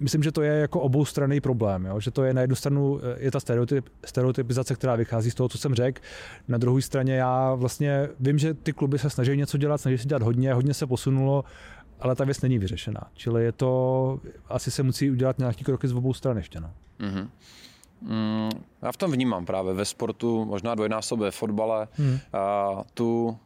myslím, 0.02 0.24
že 0.24 0.32
to 0.32 0.42
je 0.42 0.54
jako 0.54 0.80
oboustranný 0.80 1.42
problém, 1.42 1.86
jo? 1.86 2.00
že 2.00 2.12
to 2.12 2.24
je 2.24 2.34
na 2.34 2.42
jednu 2.42 2.56
stranu 2.56 3.00
eh, 3.04 3.16
je 3.20 3.32
ta 3.32 3.40
stereotyp, 3.40 3.90
stereotypizace, 4.06 4.76
která 4.76 4.96
vychází 4.96 5.32
z 5.32 5.36
toho, 5.36 5.50
co 5.50 5.58
jsem 5.58 5.76
řekl. 5.76 6.02
Na 6.48 6.58
druhé 6.58 6.82
straně 6.82 7.16
já 7.16 7.54
vlastně 7.54 8.10
vím, 8.20 8.38
že 8.38 8.54
ty 8.54 8.74
kluby 8.74 9.00
se 9.00 9.10
snaží 9.10 9.38
něco 9.38 9.58
dělat, 9.58 9.82
snaží 9.82 9.98
se 9.98 10.08
dělat 10.08 10.22
hodně, 10.22 10.54
hodně 10.54 10.74
se 10.74 10.88
posunulo, 10.88 11.44
ale 12.00 12.16
ta 12.16 12.24
věc 12.24 12.42
není 12.42 12.60
vyřešená. 12.60 13.02
Čili 13.14 13.44
je 13.44 13.52
to, 13.52 14.20
asi 14.50 14.72
se 14.72 14.84
musí 14.84 15.12
udělat 15.12 15.40
nějaký 15.40 15.64
kroky 15.64 15.88
z 15.88 15.94
obou 15.94 16.14
stran 16.14 16.38
ještě. 16.38 16.60
No. 16.60 16.72
Mm-hmm. 17.00 17.28
Mm, 18.02 18.50
já 18.82 18.92
v 18.92 18.98
tom 18.98 19.12
vnímám 19.12 19.46
právě 19.46 19.74
ve 19.74 19.86
sportu, 19.86 20.46
možná 20.46 20.76
dvojnásob 20.76 21.20
ve 21.20 21.32
fotbale, 21.32 21.88
hmm. 21.92 22.20
a 22.34 22.76
tu 22.94 23.38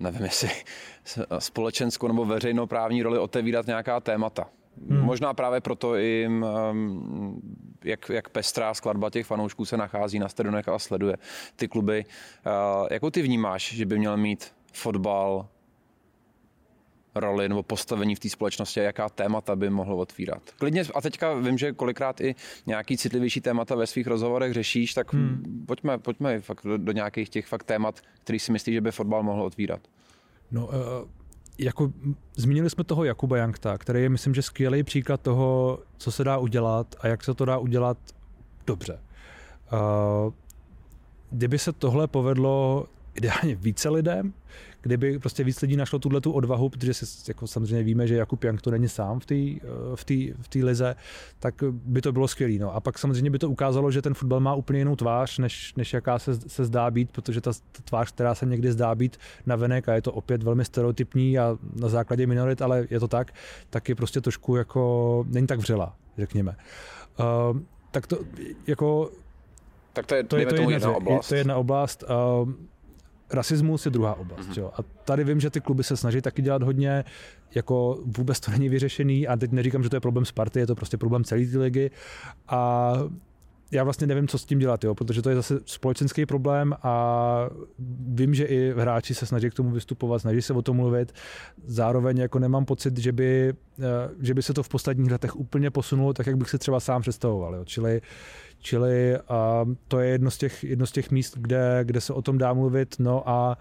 nevím 0.00 0.22
jestli 0.22 0.50
společenskou 1.38 2.08
nebo 2.08 2.24
veřejnoprávní 2.24 3.02
roli 3.02 3.18
otevírat 3.18 3.66
nějaká 3.66 4.00
témata. 4.00 4.46
Hmm. 4.88 5.00
Možná 5.00 5.34
právě 5.34 5.60
proto 5.60 5.96
i 5.96 6.28
um, 6.28 7.42
jak, 7.84 8.08
jak 8.08 8.28
pestrá 8.28 8.74
skladba 8.74 9.10
těch 9.10 9.26
fanoušků 9.26 9.64
se 9.64 9.76
nachází 9.76 10.18
na 10.18 10.28
stadionech 10.28 10.68
a 10.68 10.78
sleduje 10.78 11.16
ty 11.56 11.68
kluby. 11.68 12.04
Uh, 12.46 12.88
jakou 12.90 13.10
ty 13.10 13.22
vnímáš, 13.22 13.74
že 13.74 13.86
by 13.86 13.98
měl 13.98 14.16
mít 14.16 14.52
fotbal 14.72 15.48
roli 17.14 17.48
nebo 17.48 17.62
postavení 17.62 18.14
v 18.14 18.18
té 18.18 18.28
společnosti 18.28 18.80
a 18.80 18.82
jaká 18.82 19.08
témata 19.08 19.56
by 19.56 19.70
mohlo 19.70 19.96
otvírat. 19.96 20.42
Klidně, 20.58 20.84
a 20.94 21.00
teďka 21.00 21.34
vím, 21.34 21.58
že 21.58 21.72
kolikrát 21.72 22.20
i 22.20 22.34
nějaký 22.66 22.96
citlivější 22.96 23.40
témata 23.40 23.74
ve 23.74 23.86
svých 23.86 24.06
rozhovorech 24.06 24.52
řešíš, 24.52 24.94
tak 24.94 25.12
hmm. 25.12 25.64
pojďme, 25.66 25.98
pojďme 25.98 26.40
fakt 26.40 26.64
do, 26.64 26.78
do 26.78 26.92
nějakých 26.92 27.28
těch 27.28 27.46
fakt 27.46 27.64
témat, 27.64 28.00
který 28.24 28.38
si 28.38 28.52
myslíš, 28.52 28.74
že 28.74 28.80
by 28.80 28.92
fotbal 28.92 29.22
mohl 29.22 29.42
otvírat. 29.42 29.80
No, 30.50 30.66
uh, 30.66 30.72
jako 31.58 31.92
zmínili 32.36 32.70
jsme 32.70 32.84
toho 32.84 33.04
Jakuba 33.04 33.36
Jankta, 33.36 33.78
který 33.78 34.02
je, 34.02 34.08
myslím, 34.08 34.34
že 34.34 34.42
skvělý 34.42 34.82
příklad 34.82 35.20
toho, 35.20 35.78
co 35.96 36.12
se 36.12 36.24
dá 36.24 36.38
udělat 36.38 36.94
a 37.00 37.08
jak 37.08 37.24
se 37.24 37.34
to 37.34 37.44
dá 37.44 37.58
udělat 37.58 37.98
dobře. 38.66 38.98
Uh, 39.72 40.32
kdyby 41.30 41.58
se 41.58 41.72
tohle 41.72 42.06
povedlo 42.06 42.86
ideálně 43.14 43.54
více 43.54 43.88
lidem, 43.88 44.32
kdyby 44.82 45.18
prostě 45.18 45.44
víc 45.44 45.60
lidí 45.60 45.76
našlo 45.76 45.98
tuhle 45.98 46.20
tu 46.20 46.32
odvahu, 46.32 46.68
protože 46.68 46.94
si, 46.94 47.30
jako 47.30 47.46
samozřejmě 47.46 47.82
víme, 47.82 48.06
že 48.06 48.16
Jakub 48.16 48.44
Jank 48.44 48.62
to 48.62 48.70
není 48.70 48.88
sám 48.88 49.20
v 49.20 49.26
té 49.26 49.34
v 49.94 50.04
tý, 50.04 50.32
v 50.40 50.48
tý 50.48 50.64
lize, 50.64 50.94
tak 51.38 51.54
by 51.72 52.00
to 52.00 52.12
bylo 52.12 52.28
skvělé. 52.28 52.54
No. 52.58 52.74
A 52.74 52.80
pak 52.80 52.98
samozřejmě 52.98 53.30
by 53.30 53.38
to 53.38 53.50
ukázalo, 53.50 53.90
že 53.90 54.02
ten 54.02 54.14
fotbal 54.14 54.40
má 54.40 54.54
úplně 54.54 54.78
jinou 54.78 54.96
tvář, 54.96 55.38
než, 55.38 55.74
než 55.74 55.92
jaká 55.92 56.18
se, 56.18 56.34
se 56.34 56.64
zdá 56.64 56.90
být, 56.90 57.10
protože 57.10 57.40
ta, 57.40 57.52
ta 57.52 57.82
tvář, 57.84 58.12
která 58.12 58.34
se 58.34 58.46
někdy 58.46 58.72
zdá 58.72 58.94
být 58.94 59.16
na 59.46 59.56
venek 59.56 59.88
a 59.88 59.94
je 59.94 60.02
to 60.02 60.12
opět 60.12 60.42
velmi 60.42 60.64
stereotypní 60.64 61.38
a 61.38 61.58
na 61.76 61.88
základě 61.88 62.26
minorit, 62.26 62.62
ale 62.62 62.86
je 62.90 63.00
to 63.00 63.08
tak, 63.08 63.34
tak 63.70 63.88
je 63.88 63.94
prostě 63.94 64.20
trošku 64.20 64.56
jako, 64.56 65.24
není 65.28 65.46
tak 65.46 65.58
vřela, 65.58 65.96
řekněme. 66.18 66.56
Uh, 67.18 67.60
tak 67.90 68.06
to 68.06 68.18
jako 68.66 69.10
tak 69.92 70.06
to 70.06 70.14
je, 70.14 70.24
to 70.24 70.36
je, 70.36 70.46
to 70.46 70.54
jedna, 70.54 70.70
jedna 70.70 70.96
oblast. 70.96 71.28
To 71.28 71.34
je 71.34 71.40
jedna 71.40 71.56
oblast. 71.56 72.04
Uh, 72.42 72.52
rasismus 73.34 73.84
je 73.84 73.90
druhá 73.90 74.14
oblast. 74.14 74.48
Mm-hmm. 74.48 74.60
Jo? 74.60 74.70
A 74.78 74.82
tady 75.04 75.24
vím, 75.24 75.40
že 75.40 75.50
ty 75.50 75.60
kluby 75.60 75.84
se 75.84 75.96
snaží 75.96 76.20
taky 76.20 76.42
dělat 76.42 76.62
hodně, 76.62 77.04
jako 77.54 77.98
vůbec 78.04 78.40
to 78.40 78.50
není 78.50 78.68
vyřešený 78.68 79.28
a 79.28 79.36
teď 79.36 79.52
neříkám, 79.52 79.82
že 79.82 79.90
to 79.90 79.96
je 79.96 80.00
problém 80.00 80.24
Sparty, 80.24 80.60
je 80.60 80.66
to 80.66 80.74
prostě 80.74 80.96
problém 80.96 81.24
celé 81.24 81.46
ty 81.46 81.58
ligy 81.58 81.90
a 82.48 82.92
já 83.72 83.84
vlastně 83.84 84.06
nevím, 84.06 84.28
co 84.28 84.38
s 84.38 84.44
tím 84.44 84.58
dělat, 84.58 84.84
jo, 84.84 84.94
protože 84.94 85.22
to 85.22 85.30
je 85.30 85.36
zase 85.36 85.60
společenský 85.64 86.26
problém 86.26 86.74
a 86.82 87.48
vím, 88.08 88.34
že 88.34 88.44
i 88.44 88.72
hráči 88.76 89.14
se 89.14 89.26
snaží 89.26 89.50
k 89.50 89.54
tomu 89.54 89.70
vystupovat, 89.70 90.18
snaží 90.18 90.42
se 90.42 90.52
o 90.52 90.62
tom 90.62 90.76
mluvit. 90.76 91.12
Zároveň 91.66 92.18
jako 92.18 92.38
nemám 92.38 92.64
pocit, 92.64 92.98
že 92.98 93.12
by, 93.12 93.54
eh, 93.80 93.84
že 94.20 94.34
by 94.34 94.42
se 94.42 94.54
to 94.54 94.62
v 94.62 94.68
posledních 94.68 95.12
letech 95.12 95.36
úplně 95.36 95.70
posunulo 95.70 96.12
tak, 96.12 96.26
jak 96.26 96.36
bych 96.36 96.50
si 96.50 96.58
třeba 96.58 96.80
sám 96.80 97.02
představoval. 97.02 97.54
Jo. 97.54 97.64
Čili, 97.64 98.00
čili 98.58 99.16
a 99.28 99.64
to 99.88 100.00
je 100.00 100.08
jedno 100.08 100.30
z 100.30 100.38
těch, 100.38 100.64
jedno 100.64 100.86
z 100.86 100.92
těch 100.92 101.10
míst, 101.10 101.38
kde, 101.38 101.80
kde 101.82 102.00
se 102.00 102.12
o 102.12 102.22
tom 102.22 102.38
dá 102.38 102.52
mluvit. 102.52 102.96
No 102.98 103.28
a 103.28 103.58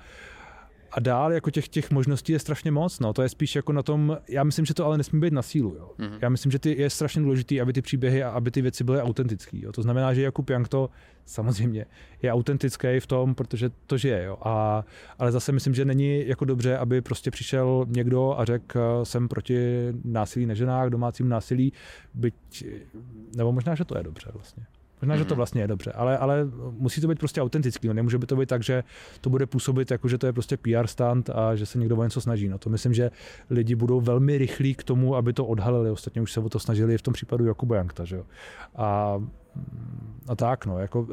a 0.92 1.00
dál 1.00 1.34
jako 1.34 1.52
těch, 1.52 1.68
těch 1.68 1.92
možností 1.92 2.34
je 2.34 2.40
strašně 2.40 2.72
moc. 2.72 3.00
No. 3.00 3.14
To 3.14 3.22
je 3.22 3.30
spíš 3.30 3.56
jako 3.56 3.74
na 3.74 3.84
tom, 3.84 4.18
já 4.30 4.44
myslím, 4.44 4.66
že 4.66 4.74
to 4.74 4.86
ale 4.86 4.98
nesmí 4.98 5.20
být 5.20 5.34
na 5.34 5.42
sílu. 5.42 5.76
Jo. 5.80 5.92
Mm-hmm. 6.00 6.18
Já 6.22 6.30
myslím, 6.30 6.52
že 6.52 6.60
ty, 6.60 6.82
je 6.82 6.90
strašně 6.90 7.22
důležité, 7.22 7.62
aby 7.62 7.74
ty 7.74 7.82
příběhy 7.82 8.24
a 8.24 8.30
aby 8.30 8.52
ty 8.52 8.62
věci 8.62 8.84
byly 8.84 9.02
autentické. 9.02 9.60
To 9.74 9.82
znamená, 9.82 10.14
že 10.14 10.22
Jakub 10.22 10.50
Jank 10.50 10.68
to 10.68 10.90
samozřejmě 11.26 11.86
je 12.22 12.34
autentický 12.34 13.00
v 13.00 13.08
tom, 13.08 13.36
protože 13.36 13.70
to 13.88 13.98
žije. 13.98 14.24
Jo. 14.24 14.38
A, 14.42 14.86
ale 15.20 15.32
zase 15.32 15.52
myslím, 15.52 15.74
že 15.74 15.86
není 15.86 16.28
jako 16.28 16.46
dobře, 16.46 16.78
aby 16.78 17.02
prostě 17.02 17.32
přišel 17.32 17.86
někdo 17.90 18.40
a 18.40 18.46
řekl, 18.46 18.80
jsem 19.04 19.28
proti 19.28 19.88
násilí 20.04 20.46
na 20.46 20.54
ženách, 20.54 20.90
domácím 20.90 21.30
násilí, 21.30 21.74
byť, 22.14 22.66
nebo 23.36 23.52
možná, 23.52 23.76
že 23.76 23.86
to 23.86 23.98
je 23.98 24.04
dobře 24.04 24.30
vlastně. 24.34 24.66
Možná, 25.02 25.16
mm-hmm. 25.16 25.18
že 25.18 25.26
to 25.26 25.34
mhm. 25.34 25.38
vlastně 25.38 25.62
je 25.62 25.68
dobře, 25.68 25.92
ale, 25.92 26.18
ale 26.18 26.48
musí 26.72 27.02
to 27.02 27.08
být 27.08 27.20
prostě 27.20 27.42
autentický. 27.42 27.88
No. 27.88 27.94
Nemůže 27.94 28.18
by 28.18 28.28
to 28.28 28.36
být 28.36 28.50
tak, 28.50 28.64
že 28.64 28.84
to 29.22 29.30
bude 29.30 29.46
působit 29.46 29.92
jako, 29.92 30.08
že 30.08 30.18
to 30.18 30.26
je 30.26 30.34
prostě 30.34 30.58
PR 30.58 30.88
stand 30.88 31.30
a 31.30 31.56
že 31.56 31.66
se 31.66 31.80
někdo 31.80 31.98
o 31.98 32.04
něco 32.04 32.22
snaží. 32.22 32.48
No. 32.48 32.58
To 32.58 32.70
myslím, 32.70 32.94
že 32.94 33.12
lidi 33.50 33.76
budou 33.76 34.02
velmi 34.02 34.38
rychlí 34.38 34.76
k 34.76 34.84
tomu, 34.84 35.16
aby 35.16 35.34
to 35.34 35.46
odhalili. 35.46 35.92
Ostatně 35.92 36.22
už 36.22 36.32
se 36.32 36.40
o 36.40 36.50
to 36.50 36.60
snažili 36.60 36.98
v 36.98 37.02
tom 37.02 37.14
případu 37.14 37.46
Jakuba 37.46 37.76
Jankta. 37.76 38.06
Že 38.06 38.16
jo. 38.16 38.24
A, 38.76 39.22
a 40.28 40.36
tak, 40.36 40.66
no. 40.66 40.80
Jako, 40.80 41.02
uh, 41.02 41.08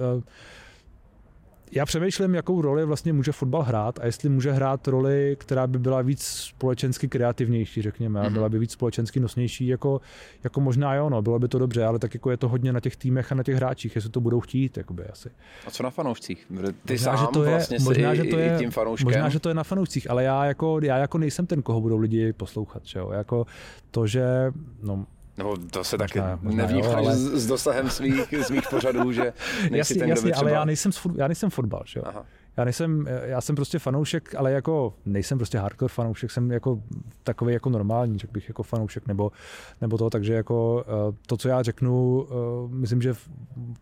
já 1.73 1.87
přemýšlím, 1.87 2.35
jakou 2.35 2.63
roli 2.63 2.85
vlastně 2.85 3.13
může 3.13 3.33
fotbal 3.33 3.63
hrát 3.63 3.99
a 3.99 4.07
jestli 4.07 4.29
může 4.29 4.53
hrát 4.53 4.89
roli, 4.89 5.37
která 5.41 5.67
by 5.67 5.79
byla 5.79 6.03
víc 6.03 6.23
společensky 6.23 7.09
kreativnější, 7.09 7.83
řekněme, 7.83 8.21
a 8.21 8.23
mhm. 8.23 8.33
byla 8.33 8.49
by 8.49 8.59
víc 8.59 8.73
společensky 8.73 9.21
nosnější, 9.21 9.67
jako, 9.67 10.01
jako 10.45 10.61
možná 10.61 10.95
jo, 10.95 11.11
no, 11.11 11.23
bylo 11.23 11.39
by 11.39 11.49
to 11.49 11.59
dobře, 11.59 11.85
ale 11.85 11.99
tak 11.99 12.15
jako 12.15 12.31
je 12.31 12.37
to 12.37 12.49
hodně 12.49 12.73
na 12.73 12.81
těch 12.81 12.97
týmech 12.97 13.33
a 13.33 13.35
na 13.35 13.43
těch 13.43 13.55
hráčích, 13.55 13.95
jestli 13.95 14.11
to 14.11 14.21
budou 14.21 14.41
chtít, 14.41 14.77
jakoby 14.77 15.05
asi. 15.05 15.31
A 15.67 15.71
co 15.71 15.83
na 15.83 15.91
fanoušcích? 15.91 16.47
Ty 16.85 16.93
možná, 16.93 17.17
sám 17.17 17.27
že 17.27 17.33
to 17.33 17.45
je, 17.45 17.51
vlastně 17.51 17.79
možná, 17.81 18.15
že 18.15 18.25
to 18.25 18.39
je, 18.39 18.57
tím 18.59 18.71
fanouškem. 18.71 19.07
Možná, 19.07 19.29
že 19.29 19.41
to 19.41 19.49
je 19.49 19.55
na 19.55 19.65
fanoušcích, 19.65 20.11
ale 20.11 20.25
já 20.25 20.45
jako, 20.45 20.81
já 20.83 20.97
jako 20.99 21.19
nejsem 21.19 21.47
ten, 21.47 21.63
koho 21.63 21.81
budou 21.81 21.97
lidi 21.97 22.33
poslouchat, 22.33 22.87
že 22.87 22.99
jo? 22.99 23.11
Jako 23.13 23.47
to, 23.91 24.07
že 24.07 24.53
no, 24.83 25.07
nebo 25.39 25.57
to 25.71 25.85
se 25.85 25.99
taky 25.99 26.21
nevnímáš 26.43 26.95
ale... 26.95 27.17
s 27.17 27.47
dosahem 27.47 27.91
svých, 27.91 28.35
svých 28.43 28.69
pořadů, 28.71 29.13
že 29.13 29.33
nejsi 29.63 29.77
jasně, 29.77 29.97
ten, 29.97 30.09
jasně, 30.09 30.33
ale 30.33 30.51
já 30.51 30.65
nejsem, 30.65 30.93
já 31.17 31.29
nejsem 31.29 31.51
fotbal, 31.51 31.83
že 31.87 32.01
jo? 32.01 32.05
Aha. 32.07 32.25
Já 32.59 32.65
nejsem, 32.65 33.07
já 33.23 33.41
jsem 33.41 33.57
prostě 33.57 33.79
fanoušek, 33.79 34.35
ale 34.35 34.53
jako 34.53 34.95
nejsem 35.07 35.39
prostě 35.39 35.59
hardcore 35.59 35.89
fanoušek, 35.89 36.31
jsem 36.31 36.51
jako 36.51 36.83
takový 37.23 37.53
jako 37.53 37.71
normální, 37.71 38.19
řekl 38.19 38.33
bych 38.33 38.49
jako 38.49 38.63
fanoušek 38.63 39.07
nebo, 39.07 39.33
nebo 39.81 39.99
to, 39.99 40.11
takže 40.11 40.35
jako 40.35 40.85
eh, 40.87 41.17
to, 41.27 41.37
co 41.37 41.49
já 41.49 41.63
řeknu, 41.63 42.27
eh, 42.31 42.35
myslím, 42.69 43.03
že 43.03 43.15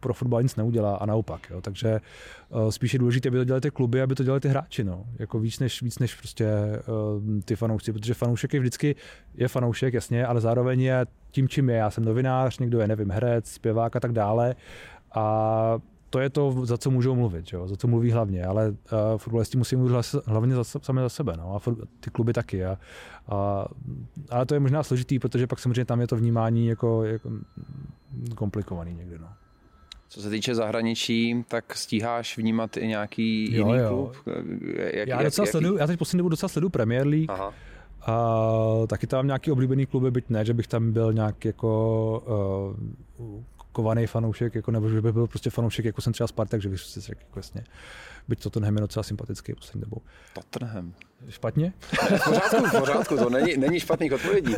pro 0.01 0.15
fotbal 0.15 0.43
nic 0.43 0.57
neudělá 0.57 0.97
a 0.97 1.07
naopak, 1.07 1.51
jo. 1.51 1.61
takže 1.61 1.89
eh, 1.89 2.73
spíš 2.73 2.93
je 2.93 2.99
důležité, 2.99 3.29
aby 3.29 3.39
to 3.39 3.45
dělali 3.45 3.61
ty 3.61 3.71
kluby, 3.71 4.03
aby 4.03 4.15
to 4.15 4.25
dělali 4.25 4.41
ty 4.41 4.49
hráči, 4.49 4.85
no. 4.85 5.05
jako 5.19 5.39
víc 5.39 5.59
než, 5.59 5.83
víc 5.83 5.99
než 5.99 6.15
prostě 6.15 6.47
ty 7.45 7.57
fanoušci, 7.57 7.93
protože 7.93 8.15
fanoušek 8.15 8.55
je 8.55 8.61
vždycky, 8.61 8.97
je 9.35 9.49
fanoušek, 9.49 9.95
jasně, 9.95 10.27
ale 10.27 10.41
zároveň 10.41 10.81
je 10.81 11.07
tím, 11.37 11.49
čím 11.49 11.71
je. 11.71 11.77
Já 11.77 11.91
jsem 11.91 12.05
novinář, 12.05 12.59
někdo 12.59 12.81
je, 12.81 12.89
nevím, 12.89 13.11
herec, 13.11 13.51
zpěvák 13.51 13.97
a 13.97 14.01
tak 14.01 14.13
dále 14.13 14.55
a 15.15 15.79
to 16.11 16.21
je 16.21 16.31
to, 16.31 16.67
za 16.67 16.79
co 16.79 16.91
můžou 16.91 17.15
mluvit, 17.15 17.53
jo? 17.53 17.69
za 17.69 17.77
co 17.77 17.89
mluví 17.89 18.11
hlavně, 18.11 18.45
ale 18.45 18.69
uh, 18.69 18.77
fotbalisti 19.17 19.59
musí 19.59 19.77
mluvit 19.77 20.05
hlavně 20.27 20.55
za, 20.55 20.65
sami 20.65 21.01
za 21.01 21.09
sebe, 21.09 21.37
no? 21.37 21.57
a 21.57 21.61
ty 22.01 22.11
kluby 22.11 22.33
taky. 22.33 22.65
A, 22.65 22.79
a, 23.29 23.69
ale 24.31 24.47
to 24.47 24.55
je 24.55 24.61
možná 24.61 24.83
složitý, 24.83 25.19
protože 25.19 25.47
pak 25.47 25.59
samozřejmě 25.59 25.85
tam 25.85 26.01
je 26.01 26.07
to 26.07 26.17
vnímání 26.17 26.67
jako, 26.67 27.05
jako 27.05 27.31
komplikovaný 28.35 28.95
někdy. 28.95 29.19
No. 29.19 29.29
Co 30.09 30.23
se 30.23 30.31
týče 30.31 30.55
zahraničí, 30.55 31.45
tak 31.49 31.77
stíháš 31.77 32.37
vnímat 32.39 32.77
i 32.77 32.87
nějaký 32.87 33.55
jo, 33.55 33.67
jiný 33.67 33.79
jo. 33.79 33.89
klub? 33.89 34.37
Jak, 34.93 35.09
já, 35.09 35.23
docela 35.23 35.45
jak, 35.45 35.51
sleduju, 35.51 35.77
já 35.77 35.87
teď 35.87 35.99
poslední 35.99 36.19
dobu 36.19 36.29
docela 36.29 36.49
sleduju 36.49 36.71
Premier 36.71 37.07
League. 37.07 37.31
Aha. 37.31 37.53
A 38.07 38.87
taky 38.87 39.07
tam 39.07 39.27
nějaký 39.27 39.51
oblíbený 39.51 39.87
kluby, 39.87 40.11
byť 40.11 40.25
ne, 40.29 40.45
že 40.45 40.55
bych 40.55 40.67
tam 40.67 40.93
byl 40.93 41.13
nějak 41.13 41.45
jako 41.45 42.73
uh, 43.19 43.43
kovaný 43.73 44.07
fanoušek, 44.07 44.55
jako, 44.55 44.71
nebo 44.71 44.89
že 44.89 45.01
by 45.01 45.13
byl 45.13 45.27
prostě 45.27 45.51
fanoušek, 45.51 45.85
jako 45.85 46.01
jsem 46.01 46.13
třeba 46.13 46.27
Spartak, 46.27 46.63
že 46.63 46.69
bych 46.69 46.81
si 46.81 47.01
řekl, 47.01 47.21
jako 47.21 47.39
jasně. 47.39 47.65
Byť 48.29 48.43
Tottenham 48.43 48.75
je 48.75 48.81
docela 48.81 49.03
sympatický 49.03 49.55
poslední 49.55 49.81
dobou. 49.81 50.03
Tottenham. 50.35 50.93
Špatně? 51.29 51.73
v 51.93 52.25
pořádku, 52.25 52.67
v 52.67 52.79
pořádku, 52.81 53.17
to 53.17 53.31
není, 53.31 53.57
není 53.57 53.81
špatných 53.81 54.13
odpovědí. 54.13 54.55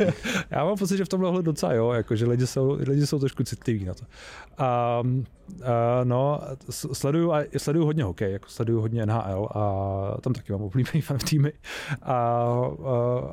Já 0.49 0.65
mám 0.65 0.77
pocit, 0.77 0.97
že 0.97 1.05
v 1.05 1.09
tomhle 1.09 1.43
docela 1.43 1.73
jo, 1.73 1.91
jako, 1.91 2.15
že 2.15 2.25
lidi 2.25 2.47
jsou, 2.47 2.77
lidi 2.79 3.07
jsou 3.07 3.19
trošku 3.19 3.43
citliví 3.43 3.85
na 3.85 3.93
to. 3.93 4.05
A, 4.57 4.65
a 4.65 5.03
no, 6.03 6.41
sleduju, 6.69 7.31
a 7.31 7.43
sleduju 7.57 7.85
hodně 7.85 8.03
hokej, 8.03 8.33
jako 8.33 8.49
sleduju 8.49 8.81
hodně 8.81 9.05
NHL 9.05 9.49
a 9.55 10.17
tam 10.21 10.33
taky 10.33 10.51
mám 10.51 10.61
oblíbený 10.61 11.01
fan 11.01 11.17
v 11.17 11.23
týmy, 11.23 11.53
a, 12.01 12.13
a, 12.13 12.67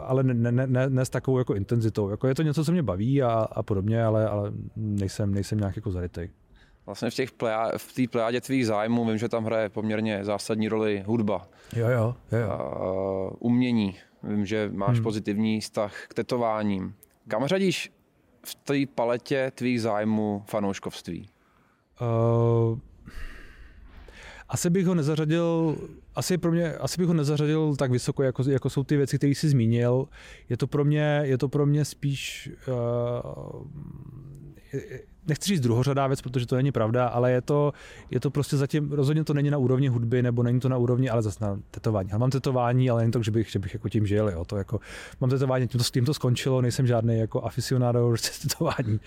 ale 0.07 0.23
ne, 0.23 0.53
ne, 0.53 0.67
ne, 0.67 0.91
ne, 0.91 1.05
s 1.05 1.11
takovou 1.11 1.39
jako 1.39 1.55
intenzitou. 1.55 2.09
Jako 2.11 2.27
je 2.27 2.35
to 2.35 2.43
něco, 2.43 2.65
co 2.65 2.73
mě 2.73 2.83
baví 2.83 3.23
a, 3.23 3.31
a 3.31 3.63
podobně, 3.63 4.05
ale, 4.05 4.29
ale 4.29 4.53
nejsem, 4.77 5.35
nejsem 5.35 5.59
nějak 5.59 5.77
jako 5.77 5.91
zarytej. 5.91 6.31
Vlastně 6.87 7.11
v 7.11 7.15
těch 7.15 7.33
plea, 7.33 7.71
v 7.77 7.93
té 7.93 8.03
plejádě 8.11 8.41
tvých 8.41 8.67
zájmů 8.67 9.05
vím, 9.05 9.19
že 9.19 9.29
tam 9.29 9.45
hraje 9.45 9.69
poměrně 9.69 10.25
zásadní 10.25 10.69
roli 10.69 11.05
hudba. 11.07 11.49
Jo, 11.77 11.89
jo, 11.89 12.15
jo. 12.33 12.39
jo. 12.39 12.51
A, 12.51 13.33
umění. 13.39 13.97
Vím, 14.23 14.47
že 14.47 14.71
máš 14.73 14.97
hmm. 14.97 15.03
pozitivní 15.03 15.61
vztah 15.61 15.95
k 16.09 16.15
tetováním. 16.15 16.95
Kam 17.29 17.47
řadíš 17.47 17.93
v 18.47 18.55
té 18.55 18.75
paletě 18.95 19.53
tvých 19.55 19.83
zájmů 19.83 20.43
fanouškovství? 20.47 21.29
Uh, 22.01 22.79
asi 24.49 24.71
bych 24.71 24.87
ho 24.87 24.95
nezařadil, 24.95 25.77
asi, 26.15 26.39
pro 26.39 26.53
mě, 26.53 26.75
asi 26.75 26.99
bych 26.99 27.09
ho 27.09 27.15
nezařadil 27.15 27.77
tak 27.77 27.91
vysoko, 27.91 28.23
jako, 28.23 28.43
jako 28.51 28.71
jsou 28.71 28.85
ty 28.85 28.97
věci, 28.97 29.17
které 29.19 29.31
jsi 29.31 29.49
zmínil. 29.49 30.09
Je 30.49 30.57
to 30.57 30.67
pro 30.67 30.85
mě, 30.85 31.21
je 31.23 31.39
to 31.39 31.49
pro 31.49 31.67
mě 31.67 31.85
spíš 31.85 32.51
uh, 32.69 33.67
nechci 35.29 35.49
říct 35.49 35.61
druhořadá 35.61 36.07
věc, 36.07 36.23
protože 36.23 36.47
to 36.47 36.57
není 36.57 36.73
pravda, 36.73 37.07
ale 37.07 37.33
je 37.33 37.41
to, 37.41 37.73
je 38.11 38.21
to 38.21 38.31
prostě 38.31 38.57
zatím, 38.57 38.93
rozhodně 38.93 39.25
to 39.25 39.35
není 39.35 39.51
na 39.51 39.59
úrovni 39.59 39.89
hudby, 39.89 40.23
nebo 40.23 40.43
není 40.43 40.61
to 40.61 40.69
na 40.69 40.77
úrovni, 40.77 41.11
ale 41.11 41.23
zase 41.23 41.45
na 41.45 41.59
tetování. 41.71 42.09
Já 42.13 42.19
mám 42.19 42.31
tetování, 42.31 42.91
ale 42.91 43.03
není 43.03 43.13
to, 43.13 43.23
že 43.23 43.31
bych, 43.31 43.51
že 43.51 43.59
bych 43.59 43.75
jako 43.75 43.89
tím 43.89 44.07
žil, 44.07 44.29
jo. 44.29 44.45
To 44.45 44.57
jako, 44.57 44.81
mám 45.21 45.31
tetování, 45.31 45.69
tím 45.69 45.79
to, 45.79 45.85
tím 45.85 46.05
to 46.05 46.15
skončilo, 46.15 46.63
nejsem 46.63 46.87
žádný 46.87 47.19
jako 47.19 47.45
aficionado 47.45 48.15
tetování, 48.43 49.01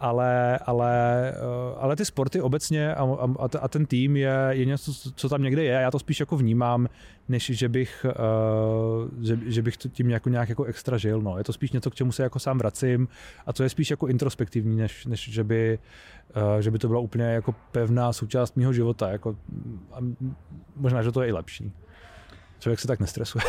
ale, 0.00 0.58
ale, 0.58 1.28
eh, 1.30 1.74
ale 1.78 1.96
ty 1.96 2.04
sporty 2.04 2.40
obecně 2.40 2.94
a, 2.94 3.02
a, 3.38 3.48
a 3.60 3.68
ten 3.68 3.86
tým 3.86 4.16
je, 4.16 4.34
je 4.50 4.64
něco, 4.64 4.92
co 5.14 5.28
tam 5.28 5.42
někde 5.42 5.64
je, 5.64 5.70
já 5.70 5.90
to 5.90 5.98
spíš 5.98 6.20
jako 6.20 6.36
vnímám, 6.36 6.88
než 7.28 7.50
že 7.54 7.68
bych, 7.68 8.06
uh, 8.06 9.24
že, 9.24 9.38
že 9.46 9.62
bych 9.62 9.76
tím 9.76 10.10
jako 10.10 10.28
nějak 10.28 10.48
jako 10.48 10.64
extra 10.64 10.98
žil. 10.98 11.20
No. 11.20 11.38
Je 11.38 11.44
to 11.44 11.52
spíš 11.52 11.72
něco, 11.72 11.90
k 11.90 11.94
čemu 11.94 12.12
se 12.12 12.22
jako 12.22 12.38
sám 12.38 12.58
vracím 12.58 13.08
a 13.46 13.52
to 13.52 13.62
je 13.62 13.68
spíš 13.68 13.90
jako 13.90 14.06
introspektivní, 14.06 14.76
než, 14.76 15.06
než 15.06 15.28
že, 15.32 15.44
by, 15.44 15.63
uh, 15.72 16.60
že 16.60 16.70
by 16.70 16.78
to 16.78 16.88
byla 16.88 17.00
úplně 17.00 17.24
jako 17.24 17.54
pevná 17.72 18.12
součást 18.12 18.56
mého 18.56 18.72
života. 18.72 19.08
Jako, 19.08 19.36
a 19.92 19.98
možná, 20.76 21.02
že 21.02 21.12
to 21.12 21.22
je 21.22 21.28
i 21.28 21.32
lepší. 21.32 21.72
Člověk 22.64 22.80
se 22.80 22.86
tak 22.86 23.00
nestresuje. 23.00 23.44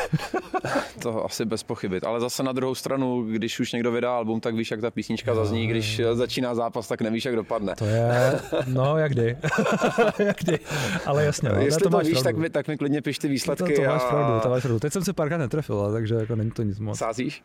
to 1.01 1.25
asi 1.25 1.45
bez 1.45 1.63
pochyby. 1.63 2.01
Ale 2.01 2.19
zase 2.19 2.43
na 2.43 2.51
druhou 2.51 2.75
stranu, 2.75 3.23
když 3.23 3.59
už 3.59 3.71
někdo 3.71 3.91
vydá 3.91 4.15
album, 4.15 4.39
tak 4.39 4.55
víš, 4.55 4.71
jak 4.71 4.81
ta 4.81 4.91
písnička 4.91 5.31
jo, 5.31 5.37
zazní. 5.37 5.67
Když 5.67 6.01
začíná 6.13 6.55
zápas, 6.55 6.87
tak 6.87 7.01
nevíš, 7.01 7.25
jak 7.25 7.35
dopadne. 7.35 7.75
To 7.75 7.85
je, 7.85 8.39
no 8.67 8.97
jak 8.97 9.11
kdy. 9.11 9.37
jak 10.19 10.37
kdy. 10.37 10.59
Ale 11.05 11.25
jasně. 11.25 11.49
No, 11.49 11.61
Jestli 11.61 11.83
to, 11.83 11.89
to 11.89 11.97
víš, 11.97 12.21
tak 12.21 12.37
mi, 12.37 12.49
tak 12.49 12.67
mi 12.67 12.77
klidně 12.77 13.01
piš 13.01 13.19
ty 13.19 13.27
výsledky. 13.27 13.73
To, 13.73 13.81
to, 13.81 13.87
to 13.87 13.93
máš 13.93 14.01
a... 14.05 14.09
pravdu, 14.09 14.39
to 14.39 14.49
máš 14.49 14.61
pravdu. 14.61 14.79
Teď 14.79 14.93
jsem 14.93 15.03
se 15.03 15.13
párkrát 15.13 15.37
netrefil, 15.37 15.91
takže 15.93 16.15
jako 16.15 16.35
není 16.35 16.51
to 16.51 16.63
nic 16.63 16.79
moc. 16.79 16.97
Sázíš? 16.97 17.43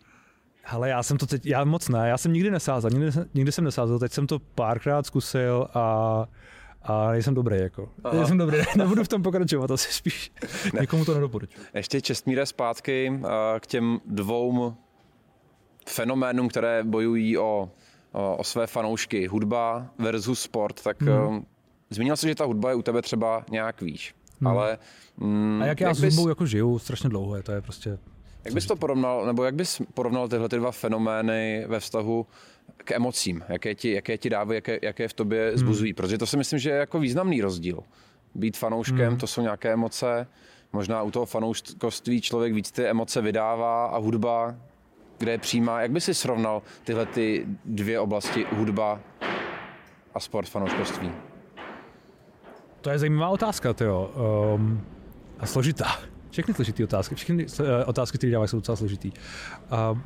Ale 0.66 0.88
já 0.88 1.03
jsem 1.03 1.18
to 1.18 1.27
teď, 1.27 1.46
já 1.46 1.64
moc 1.64 1.88
ne, 1.88 2.09
já 2.09 2.18
jsem 2.18 2.33
nikdy 2.33 2.51
nesázal, 2.51 2.90
nikdy, 2.90 3.11
nikdy 3.35 3.53
jsem 3.53 3.64
nesázal, 3.64 3.99
teď 3.99 4.12
jsem 4.12 4.27
to 4.27 4.38
párkrát 4.38 5.07
zkusil 5.07 5.68
a 5.75 6.27
a 6.83 7.11
nejsem 7.11 7.35
dobrý, 7.35 7.59
jako. 7.59 7.88
Aha. 8.05 8.16
Nejsem 8.16 8.38
dobrý, 8.38 8.59
nebudu 8.77 9.05
v 9.05 9.09
tom 9.09 9.23
pokračovat, 9.23 9.70
asi 9.70 9.92
spíš. 9.92 10.33
Ne. 10.75 10.81
Nikomu 10.81 11.05
to 11.05 11.14
nedoporučuji. 11.14 11.61
Ještě 11.75 12.01
čestmíre 12.01 12.46
zpátky 12.46 13.20
k 13.61 13.66
těm 13.66 14.01
dvou 14.07 14.75
fenoménům, 15.88 16.49
které 16.49 16.85
bojují 16.85 17.38
o, 17.38 17.70
o, 18.12 18.37
o 18.37 18.44
své 18.44 18.66
fanoušky. 18.66 19.27
Hudba 19.27 19.87
versus 19.99 20.40
sport, 20.40 20.83
tak 20.83 21.03
hmm. 21.03 21.46
Zmínil 21.90 22.16
se, 22.16 22.29
že 22.29 22.35
ta 22.35 22.44
hudba 22.44 22.70
je 22.70 22.77
u 22.77 22.83
tebe 22.83 23.03
třeba 23.03 23.44
nějak 23.51 23.83
výš. 23.83 24.14
Hmm. 24.40 24.46
Ale, 24.46 24.79
mm, 25.16 25.61
a 25.62 25.66
jak 25.66 25.81
já 25.81 25.88
jak 25.88 25.96
s 25.96 26.01
hudbou 26.01 26.25
bys... 26.25 26.29
jako 26.29 26.46
žiju 26.46 26.79
strašně 26.79 27.09
dlouho, 27.09 27.37
je 27.37 27.42
to 27.42 27.53
je 27.53 27.61
prostě... 27.61 27.99
Jak 28.44 28.55
bys 28.55 28.66
to 28.66 28.76
porovnal, 28.76 29.26
nebo 29.26 29.44
jak 29.44 29.55
bys 29.55 29.83
porovnal 29.94 30.29
tyhle 30.29 30.48
ty 30.48 30.57
dva 30.57 30.72
fenomény 30.72 31.64
ve 31.68 31.81
vztahu 31.81 32.26
k 32.76 32.90
emocím, 32.90 33.44
jaké 33.48 33.74
ti, 33.74 33.92
jaké 33.92 34.18
ti 34.18 34.31
dávají, 34.31 34.57
jaké, 34.57 34.79
jaké 34.83 35.09
v 35.09 35.12
tobě 35.12 35.48
hmm. 35.48 35.59
zbuzují. 35.59 35.90
Hmm. 35.90 35.96
Protože 35.96 36.18
to 36.18 36.26
si 36.26 36.37
myslím, 36.37 36.59
že 36.59 36.70
je 36.70 36.76
jako 36.76 37.00
významný 37.00 37.40
rozdíl. 37.40 37.81
Být 38.35 38.57
fanouškem, 38.57 39.09
hmm. 39.09 39.16
to 39.16 39.26
jsou 39.26 39.42
nějaké 39.42 39.72
emoce, 39.72 40.26
možná 40.72 41.03
u 41.03 41.11
toho 41.11 41.26
fanouškovství 41.26 42.20
člověk 42.20 42.55
víc 42.55 42.70
ty 42.70 42.87
emoce 42.87 43.20
vydává 43.20 43.87
a 43.87 43.98
hudba, 43.98 44.57
kde 45.18 45.33
je 45.33 45.38
přímá. 45.38 45.83
Jak 45.83 45.90
by 45.90 46.00
si 46.00 46.14
srovnal 46.14 46.62
tyhle 46.85 47.07
ty 47.07 47.46
dvě 47.64 48.00
oblasti, 48.00 48.46
hudba 48.53 49.00
a 50.14 50.20
sport 50.20 50.48
fanouškovství? 50.48 51.12
To 52.81 52.90
je 52.90 52.98
zajímavá 52.98 53.29
otázka, 53.29 53.74
jo. 53.81 54.11
Um, 54.55 54.87
a 55.38 55.46
složitá. 55.46 56.10
Všechny 56.31 56.55
složitý 56.55 56.85
otázky, 56.85 57.14
všechny 57.14 57.47
uh, 57.47 57.66
otázky, 57.87 58.19
které 58.19 58.33
dávají, 58.33 58.49
jsou 58.49 58.57
docela 58.57 58.77
složitý. 58.77 59.12
Uh, 59.93 59.99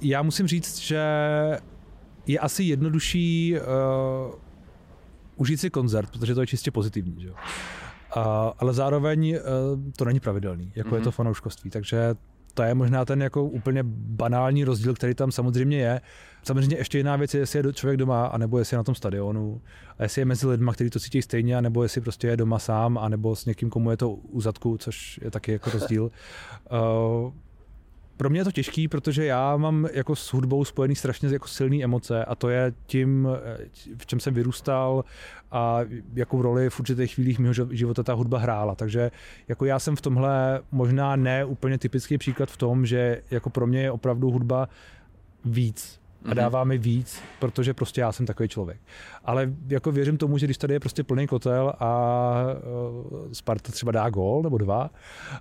já 0.00 0.22
musím 0.22 0.46
říct, 0.46 0.78
že 0.78 1.02
je 2.26 2.38
asi 2.38 2.64
jednodušší 2.64 3.54
uh, 3.56 4.34
užít 5.36 5.60
si 5.60 5.70
koncert, 5.70 6.10
protože 6.10 6.34
to 6.34 6.40
je 6.40 6.46
čistě 6.46 6.70
pozitivní. 6.70 7.22
Že? 7.22 7.30
Uh, 7.30 7.36
ale 8.58 8.74
zároveň 8.74 9.30
uh, 9.30 9.92
to 9.96 10.04
není 10.04 10.20
pravidelný, 10.20 10.72
jako 10.74 10.88
mm-hmm. 10.88 10.94
je 10.94 11.00
to 11.00 11.08
mhm. 11.10 11.14
fanouškovství. 11.14 11.70
Takže 11.70 12.14
to 12.54 12.62
je 12.62 12.74
možná 12.74 13.04
ten 13.04 13.22
jako 13.22 13.44
úplně 13.44 13.82
banální 13.86 14.64
rozdíl, 14.64 14.94
který 14.94 15.14
tam 15.14 15.32
samozřejmě 15.32 15.78
je. 15.78 16.00
Samozřejmě 16.42 16.76
ještě 16.76 16.98
jiná 16.98 17.16
věc 17.16 17.34
je, 17.34 17.40
jestli 17.40 17.58
je 17.58 17.72
člověk 17.72 17.98
doma, 17.98 18.26
anebo 18.26 18.58
jestli 18.58 18.74
je 18.74 18.78
na 18.78 18.84
tom 18.84 18.94
stadionu, 18.94 19.60
a 19.98 20.02
jestli 20.02 20.20
je 20.20 20.24
mezi 20.24 20.46
lidmi, 20.46 20.70
kteří 20.74 20.90
to 20.90 21.00
cítí 21.00 21.22
stejně, 21.22 21.56
anebo 21.56 21.82
jestli 21.82 22.00
prostě 22.00 22.26
je 22.26 22.36
doma 22.36 22.58
sám, 22.58 22.98
anebo 22.98 23.36
s 23.36 23.46
někým, 23.46 23.70
komu 23.70 23.90
je 23.90 23.96
to 23.96 24.10
u 24.10 24.40
zadku, 24.40 24.78
což 24.78 25.20
je 25.22 25.30
taky 25.30 25.52
jako 25.52 25.70
rozdíl. 25.70 26.10
Uh, 27.24 27.32
pro 28.20 28.30
mě 28.30 28.40
je 28.40 28.44
to 28.44 28.52
těžký, 28.52 28.88
protože 28.88 29.24
já 29.24 29.56
mám 29.56 29.88
jako 29.92 30.16
s 30.16 30.32
hudbou 30.32 30.64
spojený 30.64 30.96
strašně 30.96 31.28
jako 31.28 31.48
silné 31.48 31.84
emoce 31.84 32.24
a 32.24 32.34
to 32.34 32.48
je 32.48 32.72
tím, 32.86 33.28
v 33.96 34.06
čem 34.06 34.20
jsem 34.20 34.34
vyrůstal 34.34 35.04
a 35.50 35.80
jakou 36.14 36.42
roli 36.42 36.70
v 36.70 36.80
určitých 36.80 37.14
chvílích 37.14 37.38
mého 37.38 37.54
života 37.70 38.02
ta 38.02 38.12
hudba 38.12 38.38
hrála. 38.38 38.74
Takže 38.74 39.10
jako 39.48 39.64
já 39.64 39.78
jsem 39.78 39.96
v 39.96 40.00
tomhle 40.00 40.60
možná 40.72 41.16
ne 41.16 41.44
úplně 41.44 41.78
typický 41.78 42.18
příklad 42.18 42.50
v 42.50 42.56
tom, 42.56 42.86
že 42.86 43.22
jako 43.30 43.50
pro 43.50 43.66
mě 43.66 43.82
je 43.82 43.90
opravdu 43.90 44.30
hudba 44.30 44.68
víc 45.44 45.99
a 46.24 46.28
mhm. 46.28 46.36
dává 46.36 46.64
mi 46.64 46.78
víc, 46.78 47.20
protože 47.38 47.74
prostě 47.74 48.00
já 48.00 48.12
jsem 48.12 48.26
takový 48.26 48.48
člověk. 48.48 48.80
Ale 49.24 49.52
jako 49.68 49.92
věřím 49.92 50.16
tomu, 50.16 50.38
že 50.38 50.46
když 50.46 50.58
tady 50.58 50.74
je 50.74 50.80
prostě 50.80 51.04
plný 51.04 51.26
kotel 51.26 51.72
a 51.80 52.42
e, 53.30 53.34
Sparta 53.34 53.72
třeba 53.72 53.92
dá 53.92 54.10
gól 54.10 54.42
nebo 54.42 54.58
dva 54.58 54.90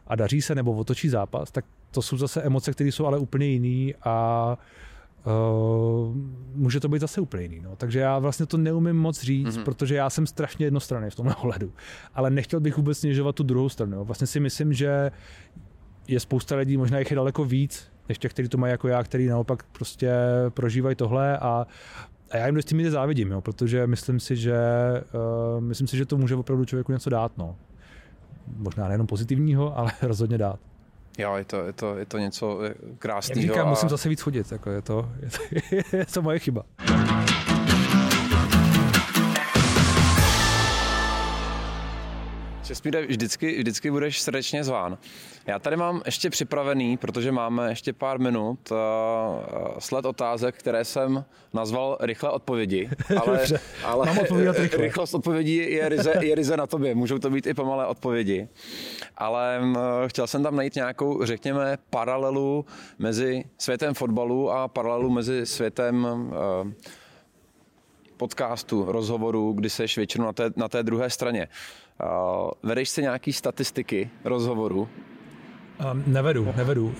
a 0.08 0.16
daří 0.16 0.42
se 0.42 0.56
nebo 0.56 0.74
otočí 0.74 1.10
zápas, 1.10 1.52
tak 1.52 1.66
to 1.92 2.02
jsou 2.02 2.18
zase 2.18 2.42
emoce, 2.42 2.72
které 2.72 2.92
jsou 2.92 3.06
ale 3.06 3.18
úplně 3.18 3.46
jiný 3.46 3.96
a 4.04 4.58
Uh, 5.26 6.16
může 6.56 6.80
to 6.80 6.90
být 6.90 7.00
zase 7.00 7.22
úplně 7.22 7.44
jiný. 7.44 7.60
No. 7.60 7.76
Takže 7.76 8.00
já 8.00 8.20
vlastně 8.20 8.46
to 8.46 8.58
neumím 8.58 8.96
moc 8.96 9.22
říct, 9.22 9.58
mm-hmm. 9.58 9.64
protože 9.64 9.96
já 9.96 10.10
jsem 10.10 10.28
strašně 10.28 10.66
jednostranný 10.66 11.10
v 11.10 11.16
tomhle 11.16 11.36
ohledu. 11.36 11.74
Ale 12.14 12.30
nechtěl 12.30 12.60
bych 12.60 12.78
vůbec 12.78 12.98
snižovat 12.98 13.36
tu 13.36 13.44
druhou 13.44 13.70
stranu. 13.70 14.06
Vlastně 14.06 14.28
si 14.28 14.40
myslím, 14.40 14.74
že 14.74 15.12
je 16.10 16.20
spousta 16.20 16.56
lidí, 16.56 16.78
možná 16.78 17.00
jich 17.00 17.12
je 17.12 17.16
daleko 17.16 17.46
víc, 17.46 17.92
než 18.10 18.18
těch, 18.18 18.34
kteří 18.34 18.50
to 18.50 18.58
mají 18.58 18.72
jako 18.72 18.88
já, 18.88 19.04
který 19.04 19.28
naopak 19.28 19.64
prostě 19.64 20.12
prožívají 20.50 20.96
tohle 20.96 21.38
a, 21.38 21.68
a 22.32 22.38
já 22.38 22.46
jim 22.46 22.62
s 22.62 22.66
tím 22.66 22.90
závidím, 22.90 23.32
jo, 23.32 23.42
protože 23.42 23.88
myslím 23.88 24.20
si, 24.20 24.36
že, 24.36 24.58
uh, 25.56 25.62
myslím 25.64 25.88
si, 25.88 25.98
že 25.98 26.06
to 26.06 26.18
může 26.18 26.36
opravdu 26.36 26.66
člověku 26.66 26.92
něco 26.92 27.10
dát. 27.10 27.32
No. 27.38 27.56
Možná 28.58 28.88
nejenom 28.88 29.08
pozitivního, 29.08 29.78
ale 29.78 29.92
rozhodně 30.02 30.38
dát. 30.38 30.60
Jo, 31.18 31.36
je 31.36 31.46
to, 31.46 31.66
je 31.66 31.74
to, 31.74 31.98
je 31.98 32.06
to 32.06 32.18
něco 32.18 32.60
krásného. 33.00 33.42
Jak 33.42 33.52
říkám, 33.52 33.68
a... 33.68 33.70
musím 33.70 33.90
zase 33.90 34.10
víc 34.10 34.22
chodit, 34.22 34.52
jako 34.52 34.70
je, 34.70 34.82
to, 34.82 35.10
je, 35.72 35.84
to, 35.84 35.96
je 35.98 36.06
to 36.06 36.22
moje 36.22 36.40
chyba. 36.40 36.64
Česmíre, 42.70 43.06
vždycky, 43.06 43.58
vždycky 43.58 43.92
budeš 43.92 44.22
srdečně 44.22 44.64
zván. 44.64 44.98
Já 45.48 45.60
tady 45.60 45.78
mám 45.78 46.02
ještě 46.06 46.30
připravený, 46.30 46.98
protože 46.98 47.32
máme 47.32 47.70
ještě 47.70 47.94
pár 47.94 48.20
minut, 48.20 48.72
uh, 48.72 48.78
sled 49.80 50.06
otázek, 50.06 50.56
které 50.56 50.86
jsem 50.86 51.26
nazval 51.54 51.98
rychle 52.00 52.30
odpovědi. 52.30 52.90
Ale, 53.22 53.46
ale 53.84 54.06
mám 54.06 54.18
rychle. 54.18 54.68
rychlost 54.78 55.14
odpovědí 55.14 55.56
je 55.56 55.90
ryze, 55.90 56.14
je 56.22 56.36
ryze 56.36 56.58
na 56.58 56.68
tobě. 56.68 56.96
Můžou 56.96 57.20
to 57.20 57.30
být 57.30 57.48
i 57.48 57.54
pomalé 57.54 57.86
odpovědi. 57.86 58.48
Ale 59.18 59.60
uh, 59.62 59.78
chtěl 60.08 60.28
jsem 60.28 60.44
tam 60.44 60.56
najít 60.56 60.76
nějakou, 60.76 61.26
řekněme, 61.26 61.78
paralelu 61.90 62.66
mezi 63.00 63.44
světem 63.58 63.94
fotbalu 63.94 64.52
a 64.52 64.68
paralelu 64.68 65.10
mezi 65.10 65.46
světem 65.46 66.04
uh, 66.06 66.72
podcastu, 68.18 68.92
rozhovoru, 68.92 69.54
kdy 69.54 69.70
seš 69.70 69.98
většinou 69.98 70.26
na 70.26 70.34
té, 70.34 70.52
na 70.56 70.68
té 70.68 70.84
druhé 70.84 71.10
straně. 71.10 71.48
Uh, 72.04 72.52
vedeš 72.64 72.90
si 72.90 73.02
nějaký 73.02 73.34
statistiky 73.34 74.10
rozhovoru? 74.24 74.90
Um, 75.92 76.04
nevedu, 76.08 76.54
nevedu. 76.58 76.86
Uh, 76.86 76.94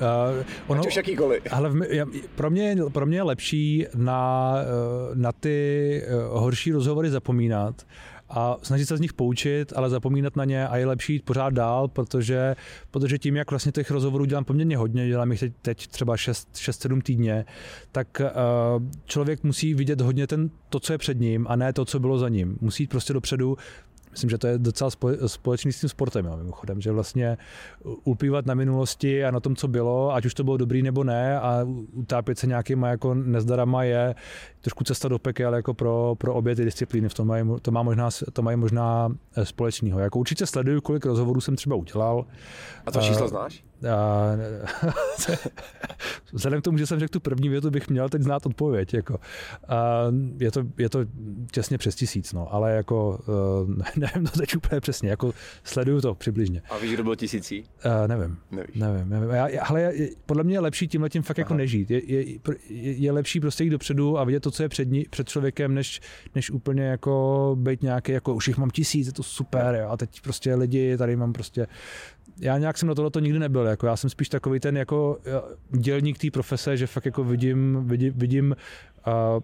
ono, 0.68 0.82
Ať 0.82 0.88
už 0.88 0.96
jakýkoliv. 0.96 1.44
Ale 1.52 1.70
v, 1.70 1.82
já, 1.90 2.06
pro, 2.36 2.50
mě, 2.50 2.76
pro 2.92 3.06
mě 3.06 3.18
je 3.18 3.24
lepší 3.24 3.86
na, 3.96 4.54
uh, 4.56 5.16
na 5.16 5.32
ty 5.32 6.04
horší 6.30 6.72
rozhovory 6.72 7.10
zapomínat 7.10 7.86
a 8.30 8.58
snažit 8.62 8.86
se 8.86 8.98
z 8.98 9.02
nich 9.02 9.14
poučit, 9.14 9.74
ale 9.76 9.90
zapomínat 9.90 10.36
na 10.36 10.46
ně 10.46 10.68
a 10.68 10.78
je 10.78 10.86
lepší 10.86 11.14
jít 11.14 11.26
pořád 11.26 11.54
dál, 11.54 11.88
protože, 11.88 12.56
protože 12.92 13.18
tím, 13.18 13.36
jak 13.36 13.50
vlastně 13.50 13.72
těch 13.72 13.92
rozhovorů 13.92 14.26
dělám 14.26 14.46
poměrně 14.46 14.78
hodně, 14.78 15.08
dělám 15.08 15.32
jich 15.32 15.40
teď, 15.40 15.54
teď 15.62 15.88
třeba 15.88 16.16
6-7 16.16 17.02
týdně, 17.02 17.46
tak 17.92 18.22
uh, 18.22 18.84
člověk 19.06 19.44
musí 19.44 19.74
vidět 19.74 20.02
hodně 20.02 20.28
ten, 20.28 20.50
to, 20.70 20.80
co 20.80 20.94
je 20.94 20.98
před 20.98 21.20
ním 21.20 21.46
a 21.50 21.56
ne 21.56 21.74
to, 21.74 21.86
co 21.86 22.00
bylo 22.00 22.18
za 22.18 22.30
ním. 22.30 22.58
Musí 22.62 22.84
jít 22.84 22.90
prostě 22.90 23.14
dopředu, 23.14 23.58
Myslím, 24.12 24.30
že 24.30 24.38
to 24.38 24.48
je 24.48 24.58
docela 24.58 24.90
společný 25.28 25.72
s 25.72 25.80
tím 25.80 25.90
sportem, 25.90 26.26
jo, 26.26 26.38
mimochodem, 26.38 26.82
že 26.82 26.92
vlastně 26.92 27.38
ulpívat 28.04 28.46
na 28.46 28.54
minulosti 28.54 29.26
a 29.26 29.32
na 29.32 29.40
tom, 29.40 29.56
co 29.56 29.68
bylo, 29.68 30.14
ať 30.14 30.26
už 30.26 30.34
to 30.34 30.44
bylo 30.44 30.58
dobrý 30.58 30.82
nebo 30.82 31.04
ne 31.04 31.40
a 31.40 31.68
utápět 31.94 32.40
se 32.40 32.48
nějakýma 32.48 32.88
jako 32.88 33.14
nezdarama 33.14 33.84
je 33.84 34.16
trošku 34.62 34.84
cesta 34.84 35.08
do 35.08 35.20
pekel 35.20 35.56
jako 35.56 35.74
pro, 35.74 36.16
pro 36.18 36.34
obě 36.34 36.56
ty 36.56 36.66
disciplíny. 36.66 37.10
V 37.10 37.14
tom 37.14 37.28
mají, 37.28 37.46
to, 37.62 37.72
má 37.72 37.84
možná, 37.84 38.10
to 38.34 38.42
mají 38.42 38.58
možná 38.58 39.16
eh, 39.36 39.46
společného. 39.46 40.00
Jako 40.00 40.20
určitě 40.20 40.46
sleduju, 40.46 40.82
kolik 40.82 41.06
rozhovorů 41.06 41.42
jsem 41.42 41.56
třeba 41.56 41.76
udělal. 41.76 42.26
A 42.86 42.92
to 42.92 43.02
číslo 43.02 43.26
uh, 43.26 43.30
znáš? 43.30 43.64
A, 43.88 44.32
vzhledem 46.34 46.62
k 46.62 46.64
tomu, 46.64 46.78
že 46.78 46.88
jsem 46.88 47.00
řekl 47.00 47.12
tu 47.12 47.20
první 47.20 47.50
větu, 47.50 47.70
bych 47.70 47.90
měl 47.90 48.10
teď 48.10 48.22
znát 48.22 48.46
odpověď. 48.46 48.94
Jako. 48.94 49.20
A, 49.68 50.04
je, 50.40 50.52
to, 50.52 50.64
je 50.78 50.90
to 50.90 51.00
těsně 51.52 51.78
přes 51.78 51.96
tisíc, 51.96 52.34
no, 52.34 52.54
ale 52.54 52.72
jako 52.72 53.20
uh, 53.68 53.76
nevím 53.96 54.28
to 54.28 54.40
teď 54.40 54.56
úplně 54.56 54.82
přesně, 54.82 55.10
jako 55.10 55.34
sleduju 55.64 56.02
to 56.02 56.16
přibližně. 56.16 56.62
A 56.70 56.78
víš, 56.78 56.94
kdo 56.94 57.04
byl 57.04 57.16
tisící? 57.16 57.64
Uh, 57.86 58.08
nevím. 58.08 58.38
Nevíš. 58.52 58.76
Nevím, 58.76 59.10
nevím. 59.10 59.30
Já, 59.30 59.48
ale 59.64 59.94
podle 60.26 60.44
mě 60.44 60.56
je 60.56 60.60
lepší 60.60 60.88
tímhle 60.88 61.10
tím 61.10 61.24
fakt 61.24 61.38
jako 61.38 61.54
Aha. 61.54 61.56
jako 61.56 61.58
nežít. 61.58 61.92
Je, 61.92 62.12
je, 62.12 62.40
je, 62.70 63.12
lepší 63.12 63.40
prostě 63.40 63.64
jít 63.64 63.70
dopředu 63.70 64.18
a 64.18 64.24
vidět 64.24 64.40
to, 64.40 64.52
co 64.52 64.64
je 64.64 64.70
před, 64.70 64.92
ní, 64.92 65.06
před 65.10 65.30
člověkem, 65.30 65.74
než, 65.74 66.02
než 66.36 66.52
úplně 66.52 66.84
jako 66.84 67.56
být 67.60 67.84
nějaký, 67.84 68.12
jako 68.12 68.34
už 68.34 68.48
jich 68.48 68.58
mám 68.58 68.70
tisíc, 68.70 69.08
je 69.08 69.14
to 69.14 69.24
super, 69.24 69.76
jo, 69.76 69.90
a 69.90 69.98
teď 69.98 70.22
prostě 70.22 70.56
lidi, 70.56 70.98
tady 70.98 71.16
mám 71.16 71.34
prostě 71.34 71.68
já 72.42 72.58
nějak 72.58 72.78
jsem 72.78 72.88
na 72.88 72.96
tohle 72.96 73.12
nikdy 73.22 73.40
nebyl. 73.40 73.66
Jako 73.70 73.88
já 73.88 73.96
jsem 73.96 74.10
spíš 74.10 74.30
takový 74.30 74.60
ten 74.60 74.78
jako 74.78 75.20
dělník 75.70 76.18
té 76.18 76.32
profese, 76.32 76.78
že 76.78 76.88
fakt 76.88 77.06
jako 77.06 77.24
vidím, 77.24 77.84
vidím, 77.86 78.14
vidím 78.16 78.56
uh, 79.08 79.44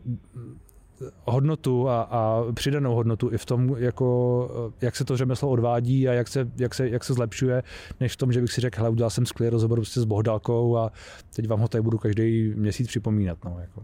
hodnotu 1.23 1.89
a, 1.89 2.01
a 2.01 2.43
přidanou 2.53 2.95
hodnotu 2.95 3.33
i 3.33 3.37
v 3.37 3.45
tom, 3.45 3.75
jako, 3.77 4.73
jak 4.81 4.95
se 4.95 5.05
to 5.05 5.17
řemeslo 5.17 5.49
odvádí 5.49 6.09
a 6.09 6.13
jak 6.13 6.27
se, 6.27 6.51
jak, 6.57 6.73
se, 6.75 6.89
jak 6.89 7.03
se 7.03 7.13
zlepšuje, 7.13 7.63
než 7.99 8.13
v 8.13 8.17
tom, 8.17 8.31
že 8.31 8.41
bych 8.41 8.51
si 8.51 8.61
řekl, 8.61 8.77
hele, 8.77 8.89
udělal 8.89 9.09
jsem 9.09 9.25
skvělý 9.25 9.51
rozhovor 9.51 9.79
prostě 9.79 10.01
s 10.01 10.05
Bohdálkou 10.05 10.77
a 10.77 10.91
teď 11.35 11.47
vám 11.47 11.59
ho 11.59 11.67
tady 11.67 11.81
budu 11.81 11.97
každý 11.97 12.53
měsíc 12.55 12.87
připomínat. 12.87 13.37
No, 13.45 13.57
jako. 13.59 13.83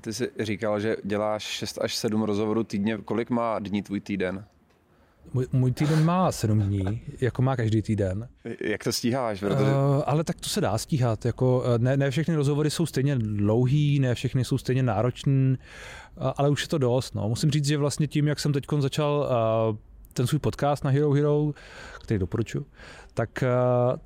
Ty 0.00 0.12
jsi 0.12 0.30
říkal, 0.40 0.80
že 0.80 0.96
děláš 1.04 1.42
6 1.42 1.78
až 1.82 1.96
7 1.96 2.22
rozhovorů 2.22 2.64
týdně. 2.64 2.98
Kolik 2.98 3.30
má 3.30 3.58
dní 3.58 3.82
tvůj 3.82 4.00
týden? 4.00 4.44
Můj, 5.34 5.46
můj 5.52 5.72
týden 5.72 6.04
má 6.04 6.32
sedm 6.32 6.60
dní, 6.60 7.00
jako 7.20 7.42
má 7.42 7.56
každý 7.56 7.82
týden. 7.82 8.28
Jak 8.60 8.84
to 8.84 8.92
stíháš? 8.92 9.40
Protože... 9.40 9.62
Uh, 9.62 10.02
ale 10.06 10.24
tak 10.24 10.40
to 10.40 10.48
se 10.48 10.60
dá 10.60 10.78
stíhat. 10.78 11.24
Jako, 11.24 11.64
eh, 11.66 11.78
ne, 11.78 11.96
ne 11.96 12.10
všechny 12.10 12.34
rozhovory 12.34 12.70
jsou 12.70 12.86
stejně 12.86 13.16
dlouhý, 13.16 13.98
ne 14.00 14.14
všechny 14.14 14.44
jsou 14.44 14.58
stejně 14.58 14.82
náročný, 14.82 15.56
uh, 16.16 16.32
ale 16.36 16.50
už 16.50 16.62
je 16.62 16.68
to 16.68 16.78
dost. 16.78 17.14
No. 17.14 17.28
Musím 17.28 17.50
říct, 17.50 17.66
že 17.66 17.76
vlastně 17.76 18.06
tím, 18.06 18.28
jak 18.28 18.40
jsem 18.40 18.52
teď 18.52 18.64
začal 18.78 19.28
uh, 19.70 19.76
ten 20.12 20.26
svůj 20.26 20.38
podcast 20.38 20.84
na 20.84 20.90
Hero 20.90 21.12
Hero, 21.12 21.52
který 22.02 22.18
doporučuji, 22.18 22.66
tak, 23.14 23.44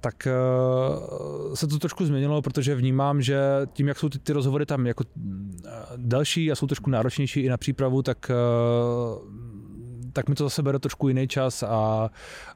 tak 0.01 0.29
se 1.55 1.67
to 1.67 1.79
trošku 1.79 2.07
změnilo, 2.07 2.43
protože 2.43 2.75
vnímám, 2.75 3.23
že 3.23 3.39
tím, 3.73 3.89
jak 3.89 3.99
jsou 3.99 4.09
ty, 4.09 4.19
ty 4.19 4.33
rozhovory 4.33 4.67
tam 4.67 4.87
jako 4.87 5.05
další 5.97 6.53
a 6.53 6.55
jsou 6.55 6.67
trošku 6.67 6.91
náročnější 6.91 7.41
i 7.41 7.49
na 7.49 7.57
přípravu, 7.57 8.03
tak 8.03 8.31
tak 10.17 10.29
mi 10.29 10.35
to 10.35 10.45
zase 10.45 10.63
bere 10.63 10.79
trošku 10.79 11.09
jiný 11.09 11.29
čas 11.29 11.63
a, 11.63 12.11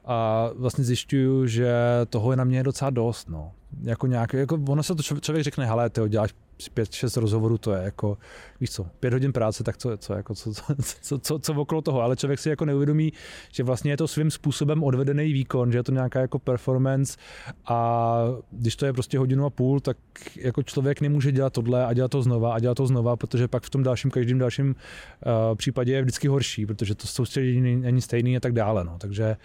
a 0.05 0.49
vlastně 0.55 0.83
zjišťuju, 0.83 1.47
že 1.47 1.73
toho 2.09 2.31
je 2.31 2.37
na 2.37 2.43
mě 2.43 2.63
docela 2.63 2.89
dost. 2.89 3.29
No. 3.29 3.51
Jako 3.83 4.07
nějak, 4.07 4.33
jako 4.33 4.59
ono 4.67 4.83
se 4.83 4.95
to 4.95 5.03
člověk 5.03 5.43
řekne, 5.43 5.65
hele, 5.65 5.89
ty 5.89 6.01
děláš 6.07 6.33
pět, 6.69 6.93
šest 6.93 7.17
rozhovorů, 7.17 7.57
to 7.57 7.73
je 7.73 7.83
jako, 7.83 8.17
víš 8.59 8.71
co, 8.71 8.85
pět 8.99 9.13
hodin 9.13 9.33
práce, 9.33 9.63
tak 9.63 9.77
co, 9.77 9.97
co, 9.97 10.13
jako, 10.13 10.35
co, 10.35 10.53
co, 10.53 10.63
co, 11.01 11.19
co, 11.19 11.39
co 11.39 11.53
okolo 11.53 11.81
toho, 11.81 12.01
ale 12.01 12.15
člověk 12.15 12.39
si 12.39 12.49
jako 12.49 12.65
neuvědomí, 12.65 13.13
že 13.51 13.63
vlastně 13.63 13.91
je 13.91 13.97
to 13.97 14.07
svým 14.07 14.31
způsobem 14.31 14.83
odvedený 14.83 15.33
výkon, 15.33 15.71
že 15.71 15.77
je 15.77 15.83
to 15.83 15.91
nějaká 15.91 16.19
jako 16.19 16.39
performance 16.39 17.17
a 17.65 18.17
když 18.51 18.75
to 18.75 18.85
je 18.85 18.93
prostě 18.93 19.19
hodinu 19.19 19.45
a 19.45 19.49
půl, 19.49 19.79
tak 19.79 19.97
jako 20.35 20.63
člověk 20.63 21.01
nemůže 21.01 21.31
dělat 21.31 21.53
tohle 21.53 21.85
a 21.85 21.93
dělat 21.93 22.11
to 22.11 22.21
znova 22.21 22.53
a 22.53 22.59
dělat 22.59 22.75
to 22.75 22.87
znova, 22.87 23.15
protože 23.15 23.47
pak 23.47 23.63
v 23.63 23.69
tom 23.69 23.83
dalším, 23.83 24.11
každém 24.11 24.37
dalším 24.37 24.67
uh, 24.69 25.55
případě 25.55 25.93
je 25.93 26.01
vždycky 26.01 26.27
horší, 26.27 26.65
protože 26.65 26.95
to 26.95 27.07
soustředění 27.07 27.75
není 27.75 28.01
stejný 28.01 28.37
a 28.37 28.39
tak 28.39 28.53
dále, 28.53 28.83
no. 28.83 28.97
takže 28.97 29.37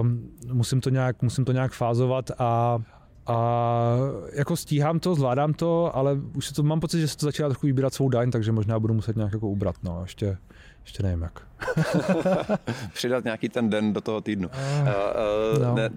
um, 0.00 0.30
musím, 0.52 0.80
to 0.80 0.90
nějak, 0.90 1.22
musím 1.22 1.44
to 1.44 1.52
nějak 1.52 1.72
fázovat 1.72 2.30
a 2.38 2.78
a 3.26 3.96
jako 4.32 4.56
stíhám 4.56 5.00
to, 5.00 5.14
zvládám 5.14 5.54
to, 5.54 5.96
ale 5.96 6.16
už 6.36 6.46
se 6.46 6.54
to, 6.54 6.62
mám 6.62 6.80
pocit, 6.80 7.00
že 7.00 7.08
se 7.08 7.16
to 7.16 7.26
začíná 7.26 7.48
trochu 7.48 7.66
vybírat 7.66 7.94
svou 7.94 8.08
daň, 8.08 8.30
takže 8.30 8.52
možná 8.52 8.78
budu 8.78 8.94
muset 8.94 9.16
nějak 9.16 9.32
jako 9.32 9.48
ubrat, 9.48 9.76
no, 9.82 10.02
ještě, 10.02 10.36
ještě 10.84 11.02
nevím 11.02 11.22
jak. 11.22 11.42
Přidat 12.92 13.24
nějaký 13.24 13.48
ten 13.48 13.70
den 13.70 13.92
do 13.92 14.00
toho 14.00 14.20
týdnu. 14.20 14.48
Uh, 14.48 14.88
uh, 15.56 15.62
no. 15.62 15.74
ne, 15.74 15.90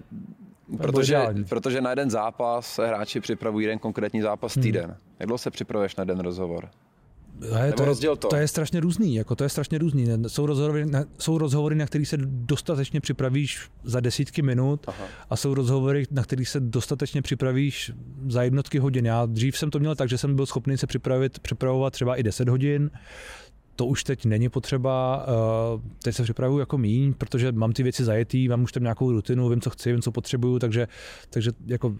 protože, 0.76 1.26
protože 1.48 1.80
na 1.80 1.90
jeden 1.90 2.10
zápas 2.10 2.78
hráči 2.78 3.20
připravují 3.20 3.66
jeden 3.66 3.78
konkrétní 3.78 4.20
zápas 4.20 4.54
hmm. 4.54 4.62
týden. 4.62 4.84
Hmm. 4.84 4.94
Jak 5.18 5.26
dlouho 5.26 5.38
se 5.38 5.50
připravuješ 5.50 5.96
na 5.96 6.02
jeden 6.02 6.20
rozhovor? 6.20 6.68
To, 7.40 7.84
je, 7.84 8.16
to. 8.16 8.28
to 8.28 8.36
je 8.36 8.48
strašně 8.48 8.80
různý, 8.80 9.14
jako 9.14 9.36
to 9.36 9.44
je 9.44 9.48
strašně 9.48 9.78
různý. 9.78 10.06
Jsou 10.26 10.46
rozhovory, 10.46 10.86
na, 10.86 11.04
jsou 11.18 11.38
rozhovory, 11.38 11.74
na 11.74 11.86
kterých 11.86 12.08
se 12.08 12.16
dostatečně 12.20 13.00
připravíš 13.00 13.60
za 13.84 14.00
desítky 14.00 14.42
minut 14.42 14.84
Aha. 14.86 15.04
a 15.30 15.36
jsou 15.36 15.54
rozhovory, 15.54 16.04
na 16.10 16.22
kterých 16.22 16.48
se 16.48 16.60
dostatečně 16.60 17.22
připravíš 17.22 17.92
za 18.28 18.42
jednotky 18.42 18.78
hodin. 18.78 19.06
Já 19.06 19.26
dřív 19.26 19.58
jsem 19.58 19.70
to 19.70 19.78
měl 19.78 19.94
tak, 19.94 20.08
že 20.08 20.18
jsem 20.18 20.36
byl 20.36 20.46
schopný 20.46 20.78
se 20.78 20.86
připravit, 20.86 21.38
připravovat 21.38 21.92
třeba 21.92 22.16
i 22.16 22.22
10 22.22 22.48
hodin, 22.48 22.90
to 23.76 23.86
už 23.86 24.04
teď 24.04 24.24
není 24.24 24.48
potřeba, 24.48 25.26
uh, 25.74 25.80
teď 26.02 26.14
se 26.14 26.22
připravuju 26.22 26.60
jako 26.60 26.78
míň, 26.78 27.14
protože 27.14 27.52
mám 27.52 27.72
ty 27.72 27.82
věci 27.82 28.04
zajetý, 28.04 28.48
mám 28.48 28.62
už 28.62 28.72
tam 28.72 28.82
nějakou 28.82 29.12
rutinu, 29.12 29.48
vím, 29.48 29.60
co 29.60 29.70
chci, 29.70 29.92
vím, 29.92 30.02
co 30.02 30.12
potřebuju, 30.12 30.58
takže, 30.58 30.88
takže 31.30 31.50
jako 31.66 31.94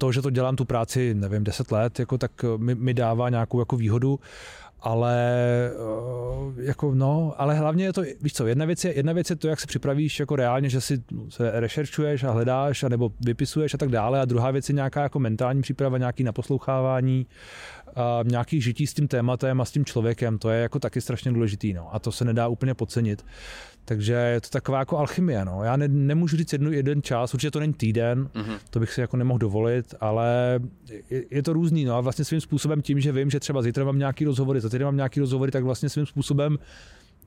to, 0.00 0.12
že 0.12 0.22
to 0.22 0.30
dělám 0.30 0.56
tu 0.56 0.64
práci, 0.64 1.14
nevím, 1.14 1.44
10 1.44 1.72
let, 1.72 1.98
jako 1.98 2.18
tak 2.18 2.30
mi, 2.56 2.74
mi 2.74 2.94
dává 2.94 3.28
nějakou 3.28 3.58
jako 3.58 3.76
výhodu, 3.76 4.20
ale 4.80 5.16
eh, 5.66 6.62
jako 6.62 6.94
no, 6.94 7.34
ale 7.36 7.54
hlavně 7.54 7.84
je 7.84 7.92
to, 7.92 8.02
víš 8.20 8.32
co, 8.32 8.46
jedna 8.46 8.64
věc 8.64 8.84
je, 8.84 8.96
jedna 8.96 9.12
věc 9.12 9.30
je 9.30 9.36
to, 9.36 9.48
jak 9.48 9.60
se 9.60 9.66
připravíš 9.66 10.20
jako 10.20 10.36
reálně, 10.36 10.68
že 10.68 10.80
si 10.80 11.02
se 11.28 11.60
rešerčuješ 11.60 12.24
a 12.24 12.30
hledáš, 12.30 12.82
a 12.82 12.88
nebo 12.88 13.12
vypisuješ 13.20 13.74
a 13.74 13.78
tak 13.78 13.88
dále 13.88 14.20
a 14.20 14.24
druhá 14.24 14.50
věc 14.50 14.68
je 14.68 14.74
nějaká 14.74 15.02
jako 15.02 15.18
mentální 15.18 15.62
příprava, 15.62 15.98
nějaký 15.98 16.24
naposlouchávání 16.24 17.26
a 17.96 18.20
nějaký 18.24 18.60
žití 18.60 18.86
s 18.86 18.94
tím 18.94 19.08
tématem 19.08 19.60
a 19.60 19.64
s 19.64 19.70
tím 19.70 19.84
člověkem, 19.84 20.38
to 20.38 20.50
je 20.50 20.62
jako 20.62 20.78
taky 20.78 21.00
strašně 21.00 21.32
důležitý, 21.32 21.72
no. 21.72 21.94
A 21.94 21.98
to 21.98 22.12
se 22.12 22.24
nedá 22.24 22.48
úplně 22.48 22.74
podcenit. 22.74 23.24
Takže 23.84 24.12
je 24.12 24.40
to 24.40 24.48
taková 24.48 24.78
jako 24.78 24.98
alchymie. 24.98 25.44
No. 25.44 25.64
Já 25.64 25.76
ne, 25.76 25.88
nemůžu 25.88 26.36
říct 26.36 26.52
jednu, 26.52 26.72
jeden 26.72 27.02
čas, 27.02 27.34
určitě 27.34 27.50
to 27.50 27.60
není 27.60 27.72
týden, 27.72 28.30
mm-hmm. 28.34 28.58
to 28.70 28.80
bych 28.80 28.92
si 28.92 29.00
jako 29.00 29.16
nemohl 29.16 29.38
dovolit, 29.38 29.94
ale 30.00 30.60
je, 31.10 31.24
je 31.30 31.42
to 31.42 31.52
různý. 31.52 31.84
No. 31.84 31.94
A 31.94 32.00
vlastně 32.00 32.24
svým 32.24 32.40
způsobem 32.40 32.82
tím, 32.82 33.00
že 33.00 33.12
vím, 33.12 33.30
že 33.30 33.40
třeba 33.40 33.62
zítra 33.62 33.84
mám 33.84 33.98
nějaký 33.98 34.24
rozhovory, 34.24 34.60
za 34.60 34.68
týden 34.68 34.84
mám 34.84 34.96
nějaký 34.96 35.20
rozhovory, 35.20 35.52
tak 35.52 35.64
vlastně 35.64 35.88
svým 35.88 36.06
způsobem 36.06 36.58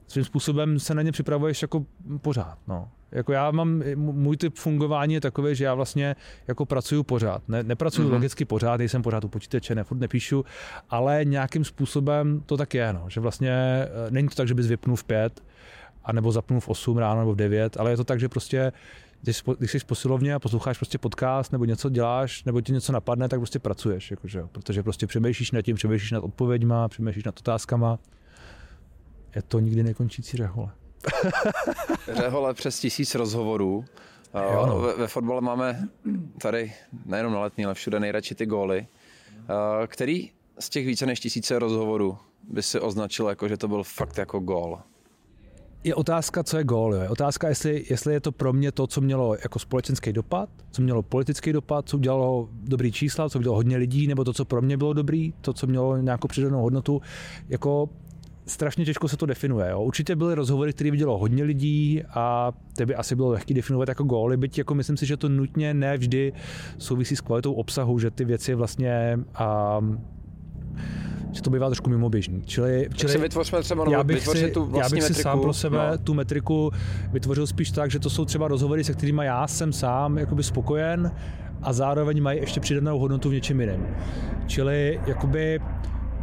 svým 0.08 0.26
způsobem 0.26 0.80
se 0.80 0.96
na 0.96 1.02
ně 1.02 1.12
připravuješ 1.12 1.62
jako 1.62 1.86
pořád. 2.22 2.58
No. 2.68 2.90
Jako 3.12 3.32
já 3.32 3.52
mám, 3.52 3.84
můj 3.96 4.38
typ 4.38 4.56
fungování 4.56 5.14
je 5.14 5.22
takový, 5.22 5.56
že 5.56 5.66
já 5.66 5.74
vlastně 5.74 6.16
jako 6.48 6.66
pracuju 6.66 7.04
pořád. 7.04 7.44
Ne, 7.48 7.64
nepracuju 7.64 8.08
mm-hmm. 8.08 8.14
logicky 8.14 8.46
pořád, 8.46 8.78
nejsem 8.78 9.02
pořád 9.02 9.24
u 9.24 9.28
počítače, 9.28 9.76
ne, 9.76 9.84
furt 9.84 9.98
nepíšu, 9.98 10.46
ale 10.90 11.26
nějakým 11.26 11.66
způsobem 11.66 12.42
to 12.46 12.58
tak 12.58 12.74
je, 12.74 12.94
no. 12.94 13.06
že 13.08 13.20
vlastně 13.20 13.52
eh, 13.52 13.88
není 14.10 14.28
to 14.28 14.36
tak, 14.36 14.48
že 14.48 14.54
bys 14.54 14.68
vypnul 14.68 14.96
v 14.96 15.04
pět, 15.04 15.44
anebo 16.04 16.32
zapnul 16.32 16.60
v 16.60 16.70
8 16.70 16.98
ráno 16.98 17.20
nebo 17.20 17.34
v 17.34 17.36
9, 17.36 17.78
ale 17.78 17.92
je 17.92 17.98
to 17.98 18.04
tak, 18.04 18.20
že 18.20 18.30
prostě 18.30 18.72
když, 19.22 19.44
když 19.58 19.72
jsi 19.72 19.80
v 19.80 19.86
posilovně 19.86 20.34
a 20.34 20.40
posloucháš 20.40 20.78
prostě 20.78 20.98
podcast 20.98 21.52
nebo 21.52 21.66
něco 21.66 21.90
děláš, 21.90 22.44
nebo 22.44 22.62
ti 22.62 22.74
něco 22.74 22.92
napadne, 22.92 23.30
tak 23.30 23.40
prostě 23.40 23.60
pracuješ, 23.60 24.12
jakože, 24.12 24.44
protože 24.52 24.84
prostě 24.84 25.08
přemýšlíš 25.08 25.52
nad 25.52 25.62
tím, 25.62 25.76
přemýšlíš 25.76 26.12
nad 26.12 26.24
odpověďma, 26.24 26.88
přemýšlíš 26.88 27.24
nad 27.24 27.40
otázkama. 27.40 28.00
Je 29.36 29.42
to 29.42 29.60
nikdy 29.60 29.84
nekončící 29.84 30.38
řehole. 30.38 30.72
řehole 32.14 32.54
přes 32.54 32.80
tisíc 32.80 33.16
rozhovorů. 33.16 33.86
Jo, 34.34 34.66
no. 34.66 34.80
ve, 34.80 34.96
ve 34.96 35.08
fotbale 35.08 35.42
máme 35.42 35.88
tady 36.42 36.74
nejenom 37.06 37.34
na 37.34 37.40
letní, 37.40 37.66
ale 37.66 37.74
všude 37.74 38.00
nejradši 38.00 38.36
ty 38.36 38.46
góly. 38.46 38.88
Který 39.88 40.32
z 40.60 40.70
těch 40.70 40.86
více 40.86 41.06
než 41.06 41.20
tisíce 41.20 41.60
rozhovorů 41.60 42.18
by 42.50 42.64
si 42.64 42.80
označil 42.80 43.28
jako, 43.28 43.48
že 43.48 43.58
to 43.58 43.68
byl 43.68 43.84
fakt 43.84 44.18
jako 44.18 44.40
gól? 44.40 44.80
Je 45.84 45.96
otázka, 45.96 46.44
co 46.44 46.58
je 46.58 46.64
gól. 46.64 46.96
Je 46.96 47.10
otázka, 47.10 47.50
jestli, 47.50 47.86
jestli 47.90 48.14
je 48.14 48.20
to 48.20 48.32
pro 48.32 48.54
mě 48.54 48.72
to, 48.72 48.88
co 48.88 49.02
mělo 49.02 49.36
jako 49.44 49.60
společenský 49.60 50.14
dopad, 50.14 50.50
co 50.72 50.82
mělo 50.82 51.04
politický 51.04 51.54
dopad, 51.54 51.90
co 51.90 51.98
udělalo 51.98 52.50
dobrý 52.52 52.92
čísla, 52.92 53.30
co 53.30 53.40
udělalo 53.40 53.58
hodně 53.58 53.78
lidí, 53.78 54.08
nebo 54.08 54.24
to, 54.24 54.34
co 54.34 54.46
pro 54.46 54.62
mě 54.62 54.78
bylo 54.78 54.94
dobrý, 54.94 55.34
to, 55.42 55.54
co 55.54 55.68
mělo 55.68 55.98
nějakou 55.98 56.28
přidanou 56.28 56.62
hodnotu. 56.62 57.02
Jako 57.50 57.90
strašně 58.46 58.86
těžko 58.86 59.08
se 59.08 59.18
to 59.18 59.26
definuje. 59.26 59.70
Jo. 59.70 59.82
Určitě 59.82 60.16
byly 60.16 60.36
rozhovory, 60.36 60.74
které 60.74 60.92
vidělo 60.92 61.18
hodně 61.18 61.44
lidí 61.44 62.04
a 62.10 62.52
ty 62.78 62.86
by 62.86 62.96
asi 62.96 63.16
bylo 63.16 63.30
lehké 63.30 63.54
definovat 63.54 63.90
jako 63.90 64.04
góly, 64.04 64.38
byť 64.38 64.58
jako 64.58 64.76
myslím 64.76 64.98
si, 64.98 65.06
že 65.06 65.18
to 65.18 65.30
nutně 65.30 65.74
ne 65.74 65.98
vždy 65.98 66.34
souvisí 66.78 67.16
s 67.16 67.22
kvalitou 67.22 67.54
obsahu, 67.54 68.00
že 68.00 68.12
ty 68.12 68.26
věci 68.26 68.56
vlastně 68.56 69.20
um, 69.80 70.00
že 71.32 71.42
to 71.42 71.50
bývá 71.50 71.68
trošku 71.68 71.90
mimoběžný. 71.90 72.42
Čili, 72.46 72.90
čili 72.94 73.12
si 73.12 73.18
vytvořme 73.18 73.62
třeba 73.62 73.86
já 73.90 74.04
bych 74.04 74.28
si, 74.28 74.52
tu 74.52 74.72
já 74.78 74.90
bych 74.90 75.04
si 75.04 75.14
sám 75.14 75.42
pro 75.42 75.54
sebe 75.54 75.88
no. 75.92 75.98
tu 75.98 76.14
metriku 76.14 76.72
vytvořil 77.12 77.48
spíš 77.48 77.72
tak, 77.72 77.92
že 77.92 78.00
to 78.00 78.10
jsou 78.10 78.26
třeba 78.26 78.48
rozhovory, 78.48 78.84
se 78.84 78.94
kterými 78.94 79.26
já 79.26 79.48
jsem 79.48 79.74
sám 79.74 80.18
jakoby 80.18 80.44
spokojen 80.44 81.12
a 81.62 81.74
zároveň 81.74 82.22
mají 82.22 82.40
ještě 82.40 82.60
přidanou 82.60 83.00
hodnotu 83.00 83.30
v 83.30 83.34
něčem 83.34 83.60
jiném. 83.60 83.96
Čili 84.48 85.00
jakoby 85.08 85.60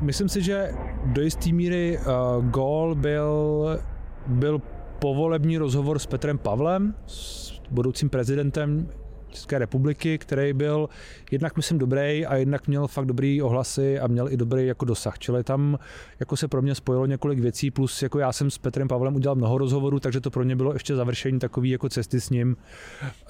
myslím 0.00 0.28
si, 0.28 0.42
že 0.42 0.70
do 1.04 1.22
jisté 1.22 1.52
míry 1.52 1.98
uh, 1.98 2.44
gol 2.44 2.94
byl, 2.94 3.78
byl 4.26 4.62
povolební 4.98 5.58
rozhovor 5.58 5.98
s 5.98 6.06
Petrem 6.06 6.38
Pavlem, 6.38 6.94
s 7.06 7.52
budoucím 7.70 8.08
prezidentem 8.08 8.88
České 9.30 9.58
republiky, 9.58 10.18
který 10.18 10.52
byl 10.52 10.88
jednak, 11.30 11.56
myslím, 11.56 11.78
dobrý 11.78 12.26
a 12.26 12.36
jednak 12.36 12.68
měl 12.68 12.86
fakt 12.86 13.06
dobrý 13.06 13.42
ohlasy 13.42 13.98
a 14.00 14.06
měl 14.06 14.32
i 14.32 14.36
dobrý 14.36 14.66
jako 14.66 14.84
dosah. 14.84 15.18
Čili 15.18 15.44
tam 15.44 15.78
jako 16.20 16.36
se 16.36 16.48
pro 16.48 16.62
mě 16.62 16.74
spojilo 16.74 17.06
několik 17.06 17.38
věcí, 17.38 17.70
plus 17.70 18.02
jako 18.02 18.18
já 18.18 18.32
jsem 18.32 18.50
s 18.50 18.58
Petrem 18.58 18.88
Pavlem 18.88 19.16
udělal 19.16 19.36
mnoho 19.36 19.58
rozhovorů, 19.58 20.00
takže 20.00 20.20
to 20.20 20.30
pro 20.30 20.44
mě 20.44 20.56
bylo 20.56 20.72
ještě 20.72 20.94
završení 20.94 21.38
takový 21.38 21.70
jako 21.70 21.88
cesty 21.88 22.20
s 22.20 22.30
ním 22.30 22.56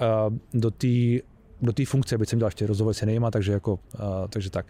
uh, 0.00 0.36
do 0.54 0.70
té 0.70 0.88
do 1.62 1.72
té 1.72 1.84
funkce, 1.86 2.18
byť 2.18 2.28
jsem 2.28 2.38
dělal 2.38 2.48
ještě 2.48 2.66
rozhovor 2.66 2.94
s 2.94 3.00
jinýma, 3.00 3.30
takže 3.30 3.52
jako, 3.52 3.72
uh, 3.72 3.78
takže 4.28 4.50
tak. 4.50 4.66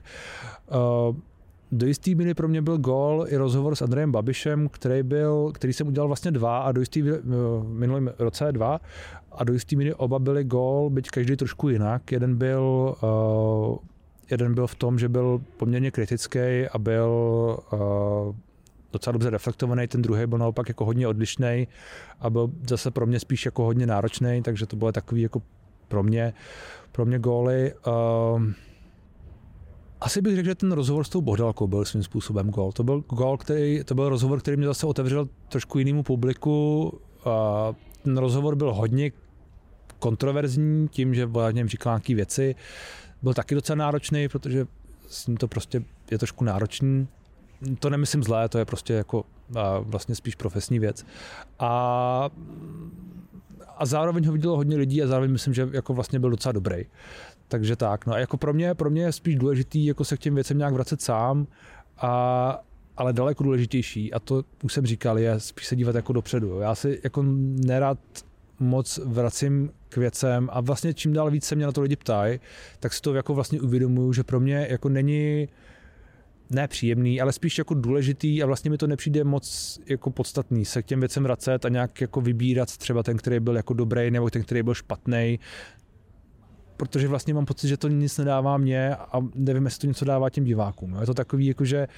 Uh, 1.09 1.17
do 1.73 1.87
jistý 1.87 2.15
míry 2.15 2.35
pro 2.35 2.49
mě 2.49 2.63
byl 2.63 2.79
gol 2.79 3.25
i 3.29 3.37
rozhovor 3.37 3.75
s 3.75 3.83
Andrejem 3.83 4.13
Babišem, 4.13 4.69
který, 4.69 5.03
byl, 5.03 5.53
který 5.55 5.73
jsem 5.73 5.89
udělal 5.89 6.09
vlastně 6.09 6.31
dva 6.31 6.59
a 6.59 6.73
do 6.73 6.81
jistý 6.81 7.03
v 7.03 7.63
minulém 7.67 8.11
roce 8.19 8.53
dva 8.53 8.81
a 9.33 9.45
do 9.45 9.53
jistý 9.53 9.77
míry 9.77 9.95
oba 9.95 10.19
byly 10.19 10.45
gol, 10.45 10.91
byť 10.91 11.11
každý 11.11 11.37
trošku 11.37 11.69
jinak. 11.69 12.13
Jeden 12.13 12.37
byl 12.37 12.95
uh, 13.03 13.77
jeden 14.31 14.55
byl 14.55 14.67
v 14.67 14.75
tom, 14.75 14.99
že 14.99 15.09
byl 15.09 15.41
poměrně 15.57 15.91
kritický 15.91 16.67
a 16.73 16.79
byl 16.79 17.09
uh, 17.73 17.79
docela 18.93 19.13
dobře 19.13 19.31
reflektovaný, 19.31 19.87
ten 19.87 20.03
druhý 20.03 20.27
byl 20.27 20.39
naopak 20.39 20.69
jako 20.69 20.85
hodně 20.85 21.09
odlišný 21.09 21.69
a 22.21 22.31
byl 22.31 22.51
zase 22.69 22.91
pro 22.91 23.07
mě 23.07 23.21
spíš 23.21 23.45
jako 23.45 23.65
hodně 23.65 23.87
náročný, 23.87 24.43
takže 24.43 24.67
to 24.67 24.77
bylo 24.77 24.93
takový 24.93 25.23
jako 25.23 25.43
pro 25.89 26.03
mě, 26.03 26.33
pro 26.93 27.07
mě 27.07 27.19
góly. 27.19 27.75
Uh, 27.87 28.43
asi 30.01 30.23
bych 30.23 30.37
řekl, 30.37 30.49
že 30.49 30.55
ten 30.55 30.73
rozhovor 30.73 31.05
s 31.05 31.09
tou 31.09 31.21
Bohdalkou 31.21 31.67
byl 31.67 31.85
svým 31.85 32.03
způsobem 32.03 32.51
gol. 32.51 32.73
To 32.73 32.85
byl 32.85 33.05
gol, 33.09 33.37
který, 33.37 33.85
to 33.85 33.95
byl 33.95 34.09
rozhovor, 34.09 34.41
který 34.41 34.57
mě 34.57 34.67
zase 34.67 34.87
otevřel 34.87 35.29
trošku 35.49 35.79
jinému 35.79 36.03
publiku. 36.03 36.93
A 37.25 37.75
ten 38.03 38.19
rozhovor 38.19 38.57
byl 38.57 38.75
hodně 38.75 39.11
kontroverzní 39.99 40.89
tím, 40.89 41.15
že 41.15 41.27
o 41.27 41.51
něm 41.51 41.69
říkal 41.69 41.93
nějaké 41.93 42.15
věci. 42.15 42.55
Byl 43.23 43.35
taky 43.35 43.55
docela 43.55 43.77
náročný, 43.77 44.29
protože 44.29 44.67
s 45.09 45.27
ním 45.27 45.37
to 45.37 45.49
prostě 45.49 45.85
je 46.11 46.19
trošku 46.19 46.45
náročný. 46.45 47.09
To 47.79 47.91
nemyslím 47.91 48.23
zlé, 48.23 48.49
to 48.49 48.59
je 48.59 48.65
prostě 48.65 48.93
jako 48.93 49.25
vlastně 49.81 50.15
spíš 50.15 50.35
profesní 50.35 50.79
věc. 50.79 51.07
A 51.59 52.31
a 53.77 53.87
zároveň 53.87 54.27
ho 54.27 54.33
vidělo 54.33 54.57
hodně 54.57 54.77
lidí 54.77 55.03
a 55.03 55.07
zároveň 55.07 55.33
myslím, 55.33 55.55
že 55.55 55.69
jako 55.73 55.95
vlastně 55.95 56.21
byl 56.21 56.31
docela 56.31 56.53
dobrý. 56.53 56.85
Takže 57.51 57.77
tak, 57.77 58.07
no 58.07 58.13
a 58.13 58.19
jako 58.19 58.37
pro 58.37 58.53
mě, 58.53 58.75
pro 58.75 58.91
mě 58.91 59.03
je 59.03 59.13
spíš 59.13 59.37
důležitý 59.37 59.87
jako 59.87 60.05
se 60.05 60.17
k 60.17 60.21
těm 60.21 60.35
věcem 60.35 60.59
nějak 60.59 60.75
vracet 60.75 61.03
sám, 61.03 61.47
a, 61.99 62.63
ale 62.97 63.13
daleko 63.13 63.45
důležitější, 63.45 64.13
a 64.13 64.19
to 64.19 64.45
už 64.63 64.73
jsem 64.73 64.87
říkal, 64.87 65.19
je 65.19 65.41
spíš 65.41 65.67
se 65.67 65.77
dívat 65.77 65.95
jako 65.95 66.13
dopředu. 66.13 66.61
Já 66.61 66.75
si 66.75 67.01
jako 67.05 67.23
nerad 67.67 67.99
moc 68.61 69.01
vracím 69.05 69.71
k 69.89 69.97
věcem 69.97 70.49
a 70.53 70.61
vlastně 70.61 70.95
čím 70.95 71.13
dál 71.13 71.31
víc 71.31 71.45
se 71.45 71.55
mě 71.55 71.67
na 71.67 71.73
to 71.73 71.81
lidi 71.81 71.97
ptají, 71.97 72.41
tak 72.81 72.93
si 72.93 73.01
to 73.01 73.15
jako 73.15 73.35
vlastně 73.35 73.61
uvědomuju, 73.61 74.13
že 74.13 74.23
pro 74.25 74.41
mě 74.41 74.67
jako 74.71 74.89
není 74.89 75.49
nepříjemný, 76.51 77.21
ale 77.21 77.33
spíš 77.33 77.59
jako 77.59 77.75
důležitý 77.75 78.43
a 78.43 78.47
vlastně 78.47 78.71
mi 78.71 78.79
to 78.79 78.87
nepřijde 78.87 79.25
moc 79.25 79.79
jako 79.87 80.11
podstatný 80.11 80.65
se 80.65 80.83
k 80.83 80.87
těm 80.87 81.01
věcem 81.01 81.23
vracet 81.23 81.65
a 81.65 81.69
nějak 81.69 82.01
jako 82.01 82.21
vybírat 82.21 82.77
třeba 82.77 83.03
ten, 83.03 83.17
který 83.17 83.41
byl 83.41 83.57
jako 83.57 83.75
dobrý 83.75 84.11
nebo 84.11 84.31
ten, 84.31 84.43
který 84.43 84.63
byl 84.63 84.75
špatný, 84.75 85.39
protože 86.81 87.09
vlastně 87.09 87.35
mám 87.35 87.47
pocit, 87.47 87.69
že 87.69 87.77
to 87.77 87.89
nic 87.89 88.19
nedává 88.19 88.57
mě 88.57 88.95
a 88.97 89.21
nevím, 89.35 89.65
jestli 89.65 89.81
to 89.81 89.87
něco 89.87 90.05
dává 90.05 90.31
těm 90.31 90.45
divákům. 90.45 90.97
Je 91.01 91.07
to 91.07 91.15
takový, 91.15 91.47
jako 91.47 91.65
že 91.65 91.89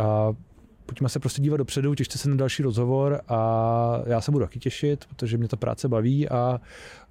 uh, 0.00 0.36
pojďme 0.86 1.08
se 1.08 1.18
prostě 1.18 1.42
dívat 1.42 1.56
dopředu, 1.56 1.94
těšte 1.94 2.18
se 2.18 2.28
na 2.28 2.36
další 2.36 2.62
rozhovor 2.62 3.20
a 3.28 4.02
já 4.06 4.20
se 4.20 4.30
budu 4.30 4.44
taky 4.44 4.58
těšit, 4.58 5.04
protože 5.04 5.38
mě 5.38 5.48
ta 5.48 5.56
práce 5.56 5.88
baví 5.88 6.28
a, 6.28 6.60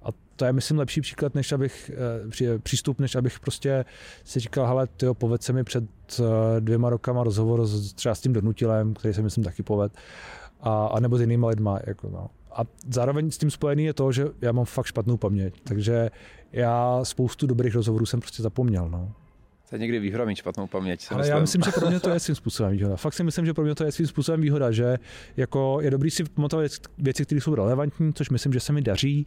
a 0.02 0.08
to 0.36 0.44
je, 0.44 0.52
myslím, 0.52 0.78
lepší 0.78 1.00
příklad, 1.00 1.34
než 1.34 1.52
abych, 1.52 1.90
eh, 2.42 2.58
přístup, 2.58 3.00
než 3.00 3.14
abych 3.14 3.40
prostě 3.40 3.84
si 4.24 4.40
říkal, 4.40 4.66
hele, 4.66 4.86
tyjo, 4.86 5.14
povedz 5.14 5.44
se 5.44 5.52
mi 5.52 5.64
před 5.64 5.84
eh, 6.20 6.60
dvěma 6.60 6.90
rokama 6.90 7.24
rozhovor 7.24 7.66
s, 7.66 7.92
třeba 7.92 8.14
s 8.14 8.20
tím 8.20 8.32
donutilem, 8.32 8.94
který 8.94 9.14
se 9.14 9.22
myslím 9.22 9.44
taky 9.44 9.62
poved, 9.62 9.92
a, 10.60 10.86
a 10.86 11.00
nebo 11.00 11.18
s 11.18 11.20
jinýma 11.20 11.48
lidma. 11.48 11.78
Jako 11.86 12.10
no. 12.10 12.30
A 12.52 12.64
zároveň 12.90 13.30
s 13.30 13.38
tím 13.38 13.50
spojený 13.50 13.84
je 13.84 13.94
to, 13.94 14.12
že 14.12 14.26
já 14.40 14.52
mám 14.52 14.64
fakt 14.64 14.86
špatnou 14.86 15.16
paměť, 15.16 15.54
takže 15.64 16.10
já 16.52 17.00
spoustu 17.04 17.46
dobrých 17.46 17.74
rozhovorů 17.74 18.06
jsem 18.06 18.20
prostě 18.20 18.42
zapomněl. 18.42 18.88
No. 18.88 19.12
To 19.70 19.74
je 19.74 19.78
někdy 19.78 19.98
výhoda 19.98 20.24
mít 20.24 20.36
špatnou 20.36 20.66
paměť. 20.66 21.06
Ale 21.10 21.18
myslím. 21.18 21.34
já 21.36 21.40
myslím, 21.40 21.62
že 21.62 21.70
pro 21.72 21.88
mě 21.90 22.00
to 22.00 22.10
je 22.10 22.20
svým 22.20 22.34
způsobem 22.36 22.72
výhoda. 22.72 22.96
Fakt 22.96 23.14
si 23.14 23.24
myslím, 23.24 23.46
že 23.46 23.54
pro 23.54 23.64
mě 23.64 23.74
to 23.74 23.84
je 23.84 23.92
svým 23.92 24.06
způsobem 24.06 24.40
výhoda, 24.40 24.70
že 24.70 24.98
jako 25.36 25.78
je 25.80 25.90
dobrý 25.90 26.10
si 26.10 26.24
pamatovat 26.24 26.70
věci, 26.98 27.24
které 27.24 27.40
jsou 27.40 27.54
relevantní, 27.54 28.12
což 28.12 28.30
myslím, 28.30 28.52
že 28.52 28.60
se 28.60 28.72
mi 28.72 28.82
daří, 28.82 29.26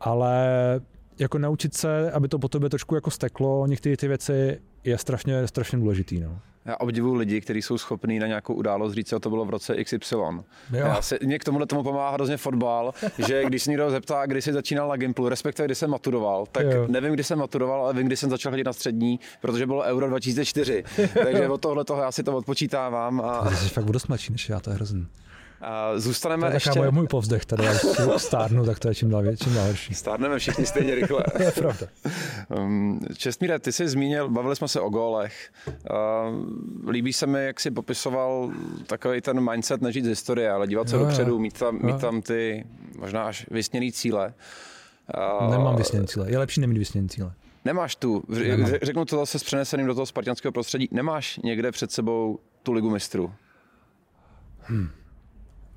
ale 0.00 0.40
jako 1.18 1.38
naučit 1.38 1.74
se, 1.74 2.10
aby 2.10 2.28
to 2.28 2.38
po 2.38 2.48
tobě 2.48 2.70
trošku 2.70 2.94
jako 2.94 3.10
steklo, 3.10 3.66
některé 3.66 3.96
ty 3.96 4.08
věci 4.08 4.60
je 4.84 4.98
strašně, 4.98 5.46
strašně 5.46 5.78
důležitý. 5.78 6.20
No. 6.20 6.40
Já 6.64 6.76
obdivuju 6.76 7.14
lidi, 7.14 7.40
kteří 7.40 7.62
jsou 7.62 7.78
schopní 7.78 8.18
na 8.18 8.26
nějakou 8.26 8.54
událost 8.54 8.92
říct, 8.92 9.08
co 9.08 9.20
to 9.20 9.30
bylo 9.30 9.44
v 9.44 9.50
roce 9.50 9.84
XY. 9.84 10.14
Jo. 10.14 10.42
Já 10.72 11.02
si, 11.02 11.18
mě 11.22 11.38
k 11.38 11.44
tomuhle 11.44 11.66
tomu 11.66 11.82
pomáhá 11.82 12.10
hrozně 12.10 12.36
fotbal, 12.36 12.94
že 13.26 13.44
když 13.44 13.62
se 13.62 13.70
někdo 13.70 13.90
zeptá, 13.90 14.26
kdy 14.26 14.42
jsi 14.42 14.52
začínal 14.52 14.88
na 14.88 14.96
Gimplu, 14.96 15.28
respektive 15.28 15.66
kdy 15.66 15.74
jsem 15.74 15.90
maturoval, 15.90 16.46
tak 16.52 16.66
jo. 16.66 16.86
nevím, 16.88 17.12
kdy 17.12 17.24
jsem 17.24 17.38
maturoval, 17.38 17.84
ale 17.84 17.94
vím, 17.94 18.06
kdy 18.06 18.16
jsem 18.16 18.30
začal 18.30 18.52
chodit 18.52 18.64
na 18.64 18.72
střední, 18.72 19.20
protože 19.40 19.66
bylo 19.66 19.82
Euro 19.82 20.08
2004. 20.08 20.84
Takže 21.24 21.48
od 21.48 21.60
tohle 21.60 21.84
toho 21.84 22.02
já 22.02 22.12
si 22.12 22.22
to 22.22 22.36
odpočítávám. 22.36 23.20
A... 23.20 23.48
Ty 23.48 23.56
jsi 23.56 23.68
fakt 23.68 23.84
dost 23.84 24.08
mladší 24.08 24.32
než 24.32 24.48
já, 24.48 24.60
to 24.60 24.70
je 24.70 24.76
hrozný. 24.76 25.06
A 25.62 25.98
zůstaneme 25.98 26.46
to 26.46 26.52
je 26.52 26.56
ještě... 26.56 26.78
moje 26.78 26.90
můj 26.90 27.06
povzdech 27.06 27.44
tady, 27.44 27.64
já 27.64 27.74
stárnu, 28.18 28.64
tak 28.64 28.78
to 28.78 28.88
je 28.88 28.94
čím 28.94 29.10
dál, 29.10 29.24
čím 29.36 29.54
dál 29.54 29.66
horší. 29.66 29.94
Stárneme 29.94 30.38
všichni 30.38 30.66
stejně 30.66 30.94
rychle. 30.94 31.24
to 31.36 31.42
je 31.42 31.52
pravda. 31.52 31.86
Um, 32.48 33.00
Čestmíre, 33.16 33.58
ty 33.58 33.72
jsi 33.72 33.88
zmínil, 33.88 34.28
bavili 34.28 34.56
jsme 34.56 34.68
se 34.68 34.80
o 34.80 34.88
gólech. 34.88 35.52
Uh, 35.66 36.90
líbí 36.90 37.12
se 37.12 37.26
mi, 37.26 37.44
jak 37.44 37.60
jsi 37.60 37.70
popisoval 37.70 38.50
takový 38.86 39.20
ten 39.20 39.50
mindset 39.50 39.82
nežít 39.82 40.04
z 40.04 40.08
historie, 40.08 40.50
ale 40.50 40.66
dívat 40.66 40.88
se 40.88 40.96
jo, 40.96 41.04
dopředu, 41.04 41.38
mít 41.38 41.58
tam, 41.58 41.78
mít 41.82 42.00
tam 42.00 42.22
ty 42.22 42.64
možná 42.98 43.24
až 43.24 43.46
vysněný 43.50 43.92
cíle. 43.92 44.34
Uh, 45.42 45.50
Nemám 45.50 45.76
vysněný 45.76 46.06
cíle, 46.06 46.30
je 46.30 46.38
lepší 46.38 46.60
nemít 46.60 46.78
vysněný 46.78 47.08
cíle. 47.08 47.32
Nemáš 47.64 47.96
tu, 47.96 48.22
Nemám. 48.28 48.70
řeknu 48.82 49.04
to 49.04 49.16
zase 49.16 49.38
s 49.38 49.42
přeneseným 49.42 49.86
do 49.86 49.94
toho 49.94 50.06
spartianského 50.06 50.52
prostředí, 50.52 50.88
nemáš 50.90 51.40
někde 51.44 51.72
před 51.72 51.92
sebou 51.92 52.38
tu 52.62 52.72
ligu 52.72 52.90
mistrů? 52.90 53.32
Hmm. 54.60 54.88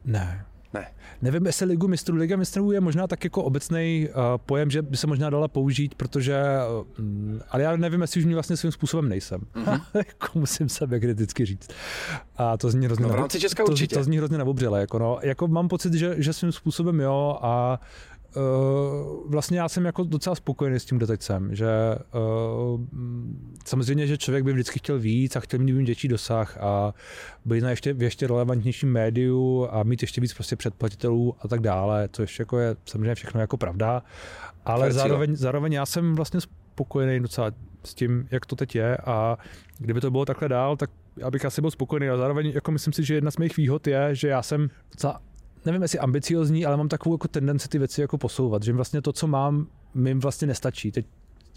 Ne. 0.05 0.45
Ne. 0.73 0.87
Nevím, 1.21 1.45
jestli 1.45 1.65
ligu 1.65 1.87
mistrů, 1.87 2.15
liga 2.15 2.37
mistrů 2.37 2.71
je 2.71 2.81
možná 2.81 3.07
tak 3.07 3.23
jako 3.23 3.43
obecný 3.43 4.09
uh, 4.09 4.23
pojem, 4.45 4.71
že 4.71 4.81
by 4.81 4.97
se 4.97 5.07
možná 5.07 5.29
dala 5.29 5.47
použít, 5.47 5.95
protože, 5.95 6.43
uh, 6.99 7.39
ale 7.49 7.63
já 7.63 7.75
nevím, 7.75 8.01
jestli 8.01 8.19
už 8.19 8.25
mě 8.25 8.35
vlastně 8.35 8.57
svým 8.57 8.71
způsobem 8.71 9.09
nejsem. 9.09 9.41
Mm-hmm. 9.55 9.81
jako 9.93 10.39
musím 10.39 10.69
sebe 10.69 10.99
kriticky 10.99 11.45
říct. 11.45 11.69
A 12.37 12.57
to 12.57 12.69
zní 12.69 12.85
hrozně 12.85 13.03
no, 13.03 13.09
v 13.09 13.15
rámci 13.15 13.39
Česka 13.39 13.63
to, 13.63 13.71
určitě. 13.71 13.95
To, 13.95 14.03
zní 14.03 14.17
hrozně. 14.17 14.37
Jako, 14.75 14.99
no, 14.99 15.19
jako 15.21 15.47
mám 15.47 15.67
pocit, 15.67 15.93
že, 15.93 16.15
že 16.17 16.33
svým 16.33 16.51
způsobem 16.51 16.99
jo 16.99 17.39
a 17.41 17.79
Uh, 17.79 18.14
vlastně 19.25 19.59
já 19.59 19.69
jsem 19.69 19.85
jako 19.85 20.03
docela 20.03 20.35
spokojený 20.35 20.79
s 20.79 20.85
tím, 20.85 20.97
kde 20.97 21.07
teď 21.07 21.21
jsem, 21.21 21.55
že 21.55 21.67
uh, 22.13 22.81
samozřejmě, 23.65 24.07
že 24.07 24.17
člověk 24.17 24.43
by 24.43 24.53
vždycky 24.53 24.79
chtěl 24.79 24.99
víc 24.99 25.35
a 25.35 25.39
chtěl 25.39 25.59
mít 25.59 25.71
větší 25.71 26.07
dosah 26.07 26.57
a 26.57 26.93
být 27.45 27.61
na 27.61 27.69
ještě, 27.69 27.93
v 27.93 28.01
ještě 28.01 28.27
relevantnějším 28.27 28.91
médiu 28.91 29.67
a 29.71 29.83
mít 29.83 30.01
ještě 30.01 30.21
víc 30.21 30.33
prostě 30.33 30.55
předplatitelů 30.55 31.35
a 31.41 31.47
tak 31.47 31.59
dále, 31.59 32.07
to 32.07 32.21
ještě 32.21 32.41
jako 32.41 32.59
je 32.59 32.75
samozřejmě 32.85 33.15
všechno 33.15 33.41
jako 33.41 33.57
pravda, 33.57 34.03
ale 34.65 34.93
zároveň, 34.93 35.35
zároveň 35.35 35.73
já 35.73 35.85
jsem 35.85 36.15
vlastně 36.15 36.39
spokojený 36.41 37.19
docela 37.19 37.51
s 37.83 37.93
tím, 37.93 38.27
jak 38.31 38.45
to 38.45 38.55
teď 38.55 38.75
je 38.75 38.97
a 38.97 39.37
kdyby 39.77 40.01
to 40.01 40.11
bylo 40.11 40.25
takhle 40.25 40.49
dál, 40.49 40.77
tak 40.77 40.89
já 41.17 41.31
bych 41.31 41.45
asi 41.45 41.61
byl 41.61 41.71
spokojený. 41.71 42.09
A 42.09 42.17
zároveň 42.17 42.51
jako 42.55 42.71
myslím 42.71 42.93
si, 42.93 43.03
že 43.03 43.13
jedna 43.15 43.31
z 43.31 43.37
mých 43.37 43.57
výhod 43.57 43.87
je, 43.87 44.15
že 44.15 44.27
já 44.27 44.41
jsem 44.41 44.69
docela 44.91 45.21
nevím, 45.65 45.81
jestli 45.81 45.99
ambiciozní, 45.99 46.65
ale 46.65 46.77
mám 46.77 46.89
takovou 46.89 47.15
jako 47.15 47.27
tendenci 47.27 47.69
ty 47.69 47.79
věci 47.79 48.01
jako 48.01 48.17
posouvat, 48.17 48.63
že 48.63 48.73
vlastně 48.73 49.01
to, 49.01 49.13
co 49.13 49.27
mám, 49.27 49.67
mi 49.93 50.13
vlastně 50.13 50.47
nestačí. 50.47 50.91
Teď 50.91 51.05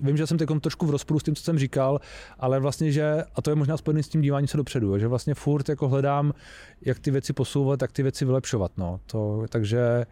vím, 0.03 0.17
že 0.17 0.27
jsem 0.27 0.39
teď 0.39 0.49
trošku 0.61 0.87
v 0.87 0.91
rozporu 0.91 1.21
s 1.21 1.23
tím, 1.23 1.35
co 1.35 1.43
jsem 1.43 1.59
říkal, 1.59 2.01
ale 2.39 2.61
vlastně, 2.61 2.93
že, 2.93 3.25
a 3.35 3.43
to 3.43 3.51
je 3.51 3.55
možná 3.55 3.77
spojené 3.77 4.03
s 4.03 4.09
tím 4.09 4.21
díváním 4.21 4.49
se 4.49 4.57
dopředu, 4.57 4.99
že 4.99 5.09
vlastně 5.09 5.35
furt 5.35 5.69
jako 5.69 5.89
hledám, 5.89 6.33
jak 6.81 6.99
ty 6.99 7.11
věci 7.11 7.33
posouvat, 7.33 7.83
jak 7.83 7.93
ty 7.93 8.03
věci 8.03 8.25
vylepšovat, 8.25 8.73
no. 8.77 9.01
To, 9.07 9.45
takže, 9.49 10.07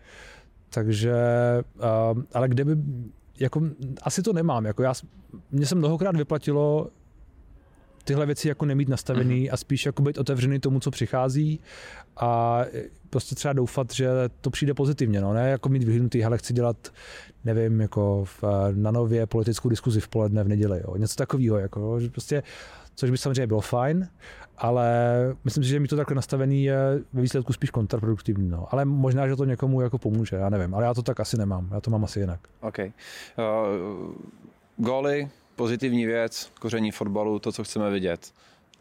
takže, 0.71 1.15
uh, 2.15 2.23
ale 2.33 2.49
kde 2.49 2.65
by, 2.65 2.77
jako, 3.41 3.63
asi 4.03 4.23
to 4.23 4.33
nemám, 4.33 4.65
jako 4.65 4.83
já, 4.83 4.95
mě 5.51 5.67
se 5.67 5.75
mnohokrát 5.75 6.17
vyplatilo 6.17 6.89
tyhle 8.05 8.27
věci 8.27 8.49
jako 8.49 8.67
nemít 8.67 8.89
nastavený 8.89 9.41
mm. 9.41 9.49
a 9.53 9.57
spíš 9.57 9.87
jako 9.87 10.03
být 10.03 10.19
otevřený 10.19 10.59
tomu, 10.59 10.81
co 10.81 10.91
přichází 10.91 11.61
a 12.17 12.61
prostě 13.17 13.35
třeba 13.35 13.53
doufat, 13.53 13.93
že 13.93 14.09
to 14.41 14.51
přijde 14.51 14.75
pozitivně, 14.75 15.21
no, 15.21 15.35
ne 15.35 15.51
jako 15.51 15.69
mít 15.69 15.85
vyhnutý, 15.85 16.25
ale 16.25 16.39
chci 16.39 16.53
dělat, 16.53 16.93
nevím, 17.45 17.81
jako 17.81 18.25
v, 18.25 18.45
na 18.75 18.91
nově 18.91 19.27
politickou 19.27 19.69
diskuzi 19.69 20.01
v 20.01 20.09
poledne 20.09 20.45
v 20.45 20.49
neděli, 20.49 20.81
jo, 20.85 20.97
něco 20.97 21.17
takového, 21.17 21.59
jako, 21.59 22.01
že 22.01 22.11
prostě, 22.11 22.43
což 22.95 23.11
by 23.11 23.19
samozřejmě 23.19 23.47
bylo 23.47 23.61
fajn, 23.61 24.09
ale 24.59 24.89
myslím 25.45 25.65
si, 25.65 25.71
že 25.71 25.81
mi 25.81 25.89
to 25.89 25.97
takhle 25.97 26.15
nastavený 26.15 26.65
je 26.65 26.77
ve 27.13 27.23
výsledku 27.23 27.53
spíš 27.53 27.71
kontraproduktivní, 27.71 28.49
no. 28.49 28.69
ale 28.71 28.85
možná, 28.85 29.29
že 29.29 29.37
to 29.37 29.45
někomu 29.45 29.81
jako 29.81 29.99
pomůže, 29.99 30.37
já 30.37 30.49
nevím, 30.49 30.75
ale 30.75 30.85
já 30.85 30.95
to 30.95 31.03
tak 31.03 31.21
asi 31.21 31.39
nemám, 31.39 31.69
já 31.73 31.81
to 31.81 31.91
mám 31.91 32.05
asi 32.05 32.21
jinak. 32.21 32.41
OK. 32.61 32.79
Uh, 32.79 32.85
góly, 34.77 35.29
pozitivní 35.57 36.07
věc, 36.07 36.51
koření 36.61 36.91
fotbalu, 36.91 37.39
to, 37.39 37.53
co 37.53 37.65
chceme 37.65 37.91
vidět. 37.91 38.33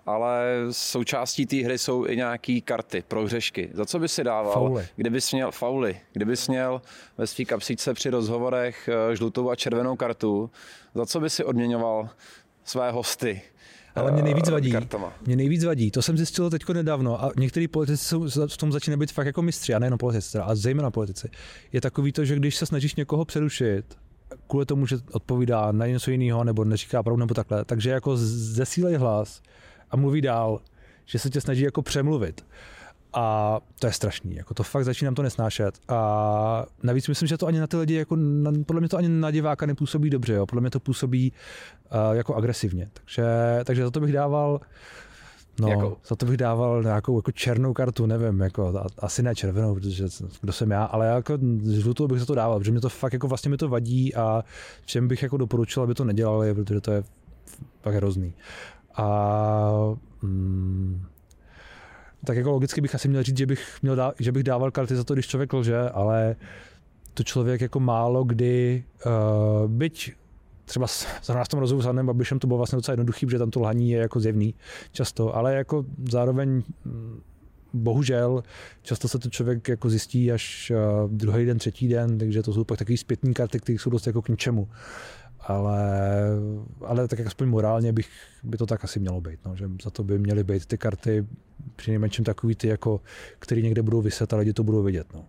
Ale 0.06 0.46
součástí 0.72 1.46
té 1.46 1.56
hry 1.56 1.78
jsou 1.78 2.08
i 2.08 2.16
nějaké 2.16 2.62
karty, 2.62 3.04
prohřešky. 3.08 3.70
Za 3.74 3.86
co 3.86 4.00
by 4.00 4.08
si 4.08 4.24
dával? 4.24 4.54
Fauly. 4.54 4.88
Kdybys 4.96 5.34
měl 5.34 5.52
fauly, 5.52 6.02
kdybys 6.14 6.48
měl 6.48 6.82
ve 7.18 7.28
svý 7.28 7.46
kapsičce 7.46 7.94
při 7.94 8.10
rozhovorech 8.10 8.90
eh, 9.12 9.16
žlutou 9.16 9.50
a 9.50 9.56
červenou 9.56 9.96
kartu, 9.96 10.50
za 10.96 11.06
co 11.06 11.20
by 11.20 11.30
si 11.30 11.44
odměňoval 11.44 12.10
své 12.64 12.92
hosty? 12.92 13.42
Ale 13.96 14.12
mě 14.12 14.24
nejvíc 14.24 14.50
vadí. 14.50 14.72
Kartama. 14.72 15.14
Mě 15.26 15.36
nejvíc 15.36 15.64
vadí. 15.64 15.92
To 15.92 16.02
jsem 16.02 16.18
zjistil 16.18 16.50
teď 16.50 16.70
nedávno 16.74 17.24
a 17.24 17.32
některý 17.38 17.68
politici 17.68 18.06
jsou, 18.06 18.48
v 18.48 18.58
tom 18.58 18.72
začínají 18.72 19.00
být 19.00 19.12
fakt 19.12 19.26
jako 19.26 19.42
mistři, 19.42 19.74
a 19.74 19.80
nejenom 19.80 19.98
politici, 19.98 20.38
a 20.38 20.56
zejména 20.56 20.92
politici. 20.92 21.30
Je 21.74 21.82
takový 21.82 22.12
to, 22.12 22.26
že 22.26 22.36
když 22.36 22.56
se 22.56 22.66
snažíš 22.66 22.96
někoho 22.96 23.26
přerušit, 23.26 23.86
kvůli 24.48 24.66
tomu, 24.66 24.88
že 24.88 24.98
odpovídá 25.12 25.72
na 25.72 25.88
něco 25.88 26.12
jiného, 26.12 26.44
nebo 26.44 26.64
neříká 26.64 27.04
pravdu, 27.04 27.20
nebo 27.20 27.34
takhle. 27.34 27.66
Takže 27.66 27.90
jako 27.90 28.18
zesílej 28.18 28.96
hlas 28.96 29.42
a 29.92 29.98
mluví 29.98 30.22
dál, 30.22 30.62
že 31.06 31.20
se 31.20 31.30
tě 31.30 31.42
snaží 31.42 31.62
jako 31.62 31.82
přemluvit. 31.82 32.46
A 33.14 33.60
to 33.80 33.88
je 33.88 33.94
strašný, 33.94 34.36
jako 34.36 34.54
to 34.54 34.64
fakt 34.64 34.86
začínám 34.86 35.16
to 35.16 35.22
nesnášet. 35.22 35.80
A 35.88 36.66
navíc 36.84 37.08
myslím, 37.08 37.28
že 37.28 37.38
to 37.38 37.48
ani 37.48 37.60
na 37.60 37.68
ty 37.68 37.78
lidi, 37.78 37.94
jako 37.94 38.16
na, 38.16 38.52
podle 38.66 38.80
mě 38.80 38.90
to 38.90 38.98
ani 38.98 39.10
na 39.10 39.32
diváka 39.32 39.66
nepůsobí 39.66 40.10
dobře, 40.10 40.34
jo. 40.34 40.46
podle 40.46 40.62
mě 40.62 40.70
to 40.70 40.80
působí 40.80 41.34
uh, 41.92 42.16
jako 42.16 42.36
agresivně. 42.36 42.90
Takže, 42.94 43.26
takže 43.64 43.84
za 43.84 43.92
to 43.92 44.00
bych 44.00 44.12
dával 44.12 44.60
No, 45.60 45.68
jako? 45.68 45.98
za 46.08 46.16
to 46.16 46.26
bych 46.26 46.38
dával 46.38 46.84
nějakou 46.84 47.18
jako 47.18 47.32
černou 47.32 47.74
kartu, 47.74 48.06
nevím, 48.06 48.40
jako, 48.40 48.84
asi 49.00 49.24
ne 49.24 49.36
červenou, 49.36 49.76
protože 49.76 50.06
kdo 50.42 50.54
jsem 50.54 50.72
já, 50.72 50.84
ale 50.84 51.08
jako 51.08 51.38
žlutou 51.72 52.08
bych 52.08 52.20
za 52.20 52.26
to 52.26 52.36
dával, 52.36 52.60
protože 52.60 52.72
mě 52.72 52.82
to 52.82 52.90
fakt 52.90 53.14
jako 53.14 53.28
vlastně 53.28 53.50
mi 53.50 53.58
to 53.58 53.70
vadí 53.70 54.16
a 54.16 54.44
všem 54.86 55.08
bych 55.08 55.24
jako 55.24 55.38
doporučil, 55.38 55.84
aby 55.84 55.94
to 55.94 56.06
nedělali, 56.06 56.54
protože 56.54 56.82
to 56.82 56.92
je 56.92 57.04
fakt 57.82 57.96
hrozný. 57.96 58.34
A 58.98 59.96
mm, 60.22 61.06
tak 62.26 62.38
jako 62.38 62.52
logicky 62.52 62.82
bych 62.82 62.96
asi 62.96 63.08
měl 63.08 63.24
říct, 63.24 63.38
že 63.38 63.46
bych, 63.46 63.78
měl 63.82 63.96
dá, 63.96 64.14
že 64.20 64.32
bych 64.32 64.44
dával 64.44 64.72
karty 64.72 64.96
za 64.96 65.04
to, 65.04 65.14
když 65.14 65.28
člověk 65.28 65.54
lže, 65.54 65.90
ale 65.90 66.36
to 67.14 67.24
člověk 67.24 67.62
jako 67.62 67.80
málo 67.80 68.24
kdy, 68.24 68.84
uh, 69.06 69.72
byť 69.72 70.14
třeba 70.66 70.88
zrovna 71.24 71.44
v 71.44 71.48
tom 71.48 71.60
rozhovoru 71.60 71.84
s 71.84 71.88
Anem 71.88 72.06
Babišem 72.06 72.40
to 72.40 72.48
bylo 72.48 72.58
vlastně 72.58 72.76
docela 72.76 72.94
jednoduchý, 72.94 73.26
protože 73.26 73.40
tam 73.40 73.52
to 73.52 73.60
lhaní 73.60 73.92
je 73.92 74.00
jako 74.00 74.20
zjevný 74.20 74.56
často, 74.92 75.36
ale 75.36 75.56
jako 75.56 75.86
zároveň 76.10 76.64
mm, 76.86 77.22
bohužel 77.74 78.44
často 78.82 79.08
se 79.08 79.20
to 79.20 79.30
člověk 79.30 79.68
jako 79.68 79.90
zjistí 79.90 80.32
až 80.32 80.72
uh, 80.76 81.12
druhý 81.12 81.46
den, 81.46 81.58
třetí 81.58 81.88
den, 81.88 82.18
takže 82.18 82.44
to 82.44 82.54
jsou 82.54 82.64
pak 82.64 82.80
takový 82.80 82.98
zpětní 82.98 83.34
karty, 83.34 83.60
které 83.60 83.80
jsou 83.80 83.90
dost 83.90 84.08
jako 84.08 84.22
k 84.22 84.30
ničemu. 84.30 84.70
Ale, 85.48 85.90
ale 86.86 87.08
tak 87.08 87.20
aspoň 87.20 87.48
morálně 87.48 87.94
bych, 87.94 88.10
by 88.44 88.58
to 88.58 88.66
tak 88.66 88.84
asi 88.84 89.00
mělo 89.00 89.22
být, 89.22 89.40
no, 89.46 89.56
že 89.56 89.70
za 89.84 89.90
to 89.90 90.04
by 90.04 90.20
měly 90.20 90.44
být 90.44 90.66
ty 90.66 90.78
karty 90.78 91.26
přinejmenším 91.76 92.26
takový 92.26 92.56
ty, 92.56 92.68
jako, 92.68 93.02
který 93.40 93.64
někde 93.64 93.82
budou 93.82 94.02
vyset 94.02 94.34
a 94.34 94.38
lidi 94.38 94.54
to 94.54 94.64
budou 94.64 94.84
vidět. 94.84 95.08
No. 95.14 95.26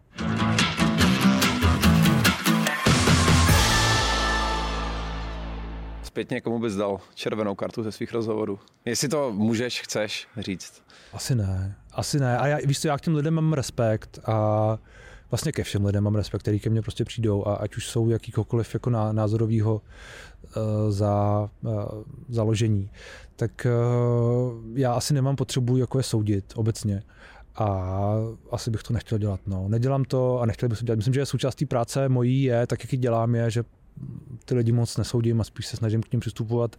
zpětně 6.16 6.40
komu 6.40 6.58
bys 6.58 6.74
dal 6.74 7.00
červenou 7.14 7.54
kartu 7.54 7.82
ze 7.82 7.92
svých 7.92 8.12
rozhovorů? 8.12 8.58
Jestli 8.84 9.08
to 9.08 9.32
můžeš, 9.32 9.80
chceš 9.80 10.28
říct. 10.38 10.82
Asi 11.12 11.34
ne. 11.34 11.76
Asi 11.92 12.20
ne. 12.20 12.38
A 12.38 12.46
já, 12.46 12.58
víš 12.64 12.80
co, 12.80 12.88
já 12.88 12.98
k 12.98 13.00
těm 13.00 13.14
lidem 13.14 13.34
mám 13.34 13.52
respekt 13.52 14.18
a 14.26 14.78
vlastně 15.30 15.52
ke 15.52 15.62
všem 15.62 15.84
lidem 15.84 16.04
mám 16.04 16.14
respekt, 16.14 16.42
který 16.42 16.60
ke 16.60 16.70
mně 16.70 16.82
prostě 16.82 17.04
přijdou 17.04 17.46
a 17.46 17.54
ať 17.54 17.76
už 17.76 17.88
jsou 17.88 18.10
jakýkoliv 18.10 18.74
jako 18.74 18.90
názorového 18.90 19.74
uh, 20.56 20.62
za, 20.92 21.48
uh, 21.62 21.84
založení, 22.28 22.90
tak 23.36 23.66
uh, 23.66 24.78
já 24.78 24.92
asi 24.92 25.14
nemám 25.14 25.36
potřebu 25.36 25.76
jako 25.76 25.98
je 25.98 26.02
soudit 26.02 26.52
obecně 26.56 27.02
a 27.54 27.92
asi 28.50 28.70
bych 28.70 28.82
to 28.82 28.92
nechtěl 28.92 29.18
dělat. 29.18 29.40
No. 29.46 29.68
Nedělám 29.68 30.04
to 30.04 30.40
a 30.40 30.46
nechtěl 30.46 30.68
bych 30.68 30.78
to 30.78 30.84
dělat. 30.84 30.96
Myslím, 30.96 31.14
že 31.14 31.26
součástí 31.26 31.66
práce 31.66 32.08
mojí 32.08 32.42
je, 32.42 32.66
tak 32.66 32.84
jak 32.84 32.92
ji 32.92 32.98
dělám, 32.98 33.34
je, 33.34 33.50
že 33.50 33.64
ty 34.44 34.54
lidi 34.54 34.72
moc 34.72 34.96
nesoudím 34.96 35.40
a 35.40 35.44
spíš 35.44 35.66
se 35.66 35.76
snažím 35.76 36.02
k 36.02 36.12
ním 36.12 36.20
přistupovat 36.20 36.76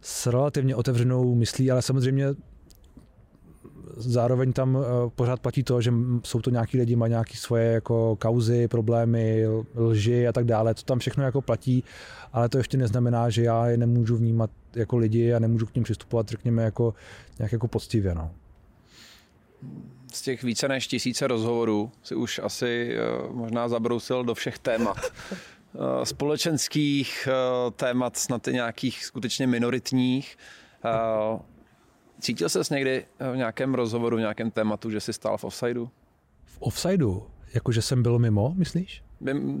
s 0.00 0.26
relativně 0.26 0.76
otevřenou 0.76 1.34
myslí, 1.34 1.70
ale 1.70 1.82
samozřejmě 1.82 2.26
zároveň 3.96 4.52
tam 4.52 4.76
eh, 4.76 5.10
pořád 5.14 5.40
platí 5.40 5.62
to, 5.62 5.80
že 5.80 5.92
jsou 6.24 6.40
to 6.40 6.50
nějaký 6.50 6.78
lidi, 6.78 6.96
mají 6.96 7.10
nějaké 7.10 7.36
svoje 7.36 7.72
jako 7.72 8.16
kauzy, 8.16 8.68
problémy, 8.68 9.44
lži 9.76 10.28
a 10.28 10.32
tak 10.32 10.44
dále. 10.44 10.74
To 10.74 10.82
tam 10.82 10.98
všechno 10.98 11.24
jako 11.24 11.42
platí, 11.42 11.84
ale 12.32 12.48
to 12.48 12.58
ještě 12.58 12.76
neznamená, 12.76 13.30
že 13.30 13.42
já 13.42 13.66
je 13.66 13.76
nemůžu 13.76 14.16
vnímat 14.16 14.50
jako 14.74 14.96
lidi 14.96 15.34
a 15.34 15.38
nemůžu 15.38 15.66
k 15.66 15.74
ním 15.74 15.84
přistupovat, 15.84 16.28
řekněme, 16.28 16.62
jako, 16.62 16.94
nějak 17.38 17.52
jako 17.52 17.68
poctivě. 17.68 18.14
No. 18.14 18.30
Z 20.12 20.22
těch 20.22 20.42
více 20.42 20.68
než 20.68 20.86
tisíce 20.86 21.26
rozhovorů 21.26 21.90
si 22.02 22.14
už 22.14 22.40
asi 22.42 22.96
eh, 22.96 23.32
možná 23.32 23.68
zabrousil 23.68 24.24
do 24.24 24.34
všech 24.34 24.58
témat. 24.58 24.96
Eh, 25.78 26.06
společenských 26.06 27.28
témat, 27.76 28.16
snad 28.16 28.48
i 28.48 28.52
nějakých 28.52 29.04
skutečně 29.04 29.46
minoritních. 29.46 30.36
Eh, 32.18 32.20
cítil 32.20 32.48
ses 32.48 32.70
někdy 32.70 33.06
v 33.32 33.36
nějakém 33.36 33.74
rozhovoru, 33.74 34.16
v 34.16 34.20
nějakém 34.20 34.50
tématu, 34.50 34.90
že 34.90 35.00
jsi 35.00 35.12
stál 35.12 35.38
v 35.38 35.44
offsideu? 35.44 35.90
v 36.44 36.62
offsideu, 36.62 37.22
jakože 37.54 37.82
jsem 37.82 38.02
byl 38.02 38.18
mimo, 38.18 38.54
myslíš? 38.56 39.02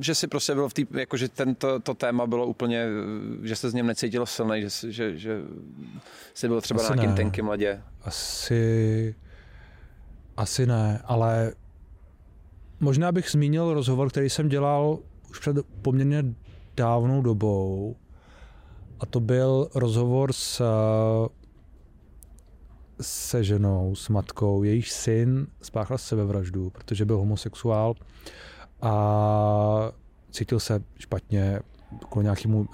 Že 0.00 0.14
si 0.14 0.26
prostě 0.26 0.54
byl 0.54 0.68
v 0.68 0.74
tý, 0.74 0.86
jakože 0.90 1.28
tento 1.28 1.80
to 1.80 1.94
téma 1.94 2.26
bylo 2.26 2.46
úplně, 2.46 2.86
že 3.42 3.56
se 3.56 3.70
z 3.70 3.74
něm 3.74 3.86
necítil 3.86 4.26
silný, 4.26 4.62
že, 4.62 4.92
že, 4.92 5.18
že 5.18 5.42
jsi 6.34 6.48
byl 6.48 6.60
třeba 6.60 6.80
Asi 6.80 6.90
na 6.90 6.94
nějakým 6.94 7.10
ne. 7.10 7.16
tenkým 7.16 7.48
ledě. 7.48 7.82
Asi, 8.04 9.14
asi 10.36 10.66
ne, 10.66 11.02
ale 11.04 11.52
možná 12.80 13.12
bych 13.12 13.30
zmínil 13.30 13.74
rozhovor, 13.74 14.08
který 14.10 14.30
jsem 14.30 14.48
dělal 14.48 14.98
už 15.30 15.38
před 15.38 15.56
poměrně 15.82 16.24
dávnou 16.76 17.22
dobou 17.22 17.96
a 19.00 19.06
to 19.06 19.20
byl 19.20 19.68
rozhovor 19.74 20.32
s 20.32 20.62
se 23.00 23.44
ženou, 23.44 23.94
s 23.94 24.08
matkou. 24.08 24.62
Jejich 24.62 24.92
syn 24.92 25.46
spáchal 25.62 25.98
sebevraždu, 25.98 26.70
protože 26.70 27.04
byl 27.04 27.16
homosexuál 27.16 27.94
a 28.82 29.92
cítil 30.30 30.60
se 30.60 30.82
špatně 30.98 31.60
kvůli 32.10 32.24
nějakému, 32.24 32.58
uh, 32.58 32.66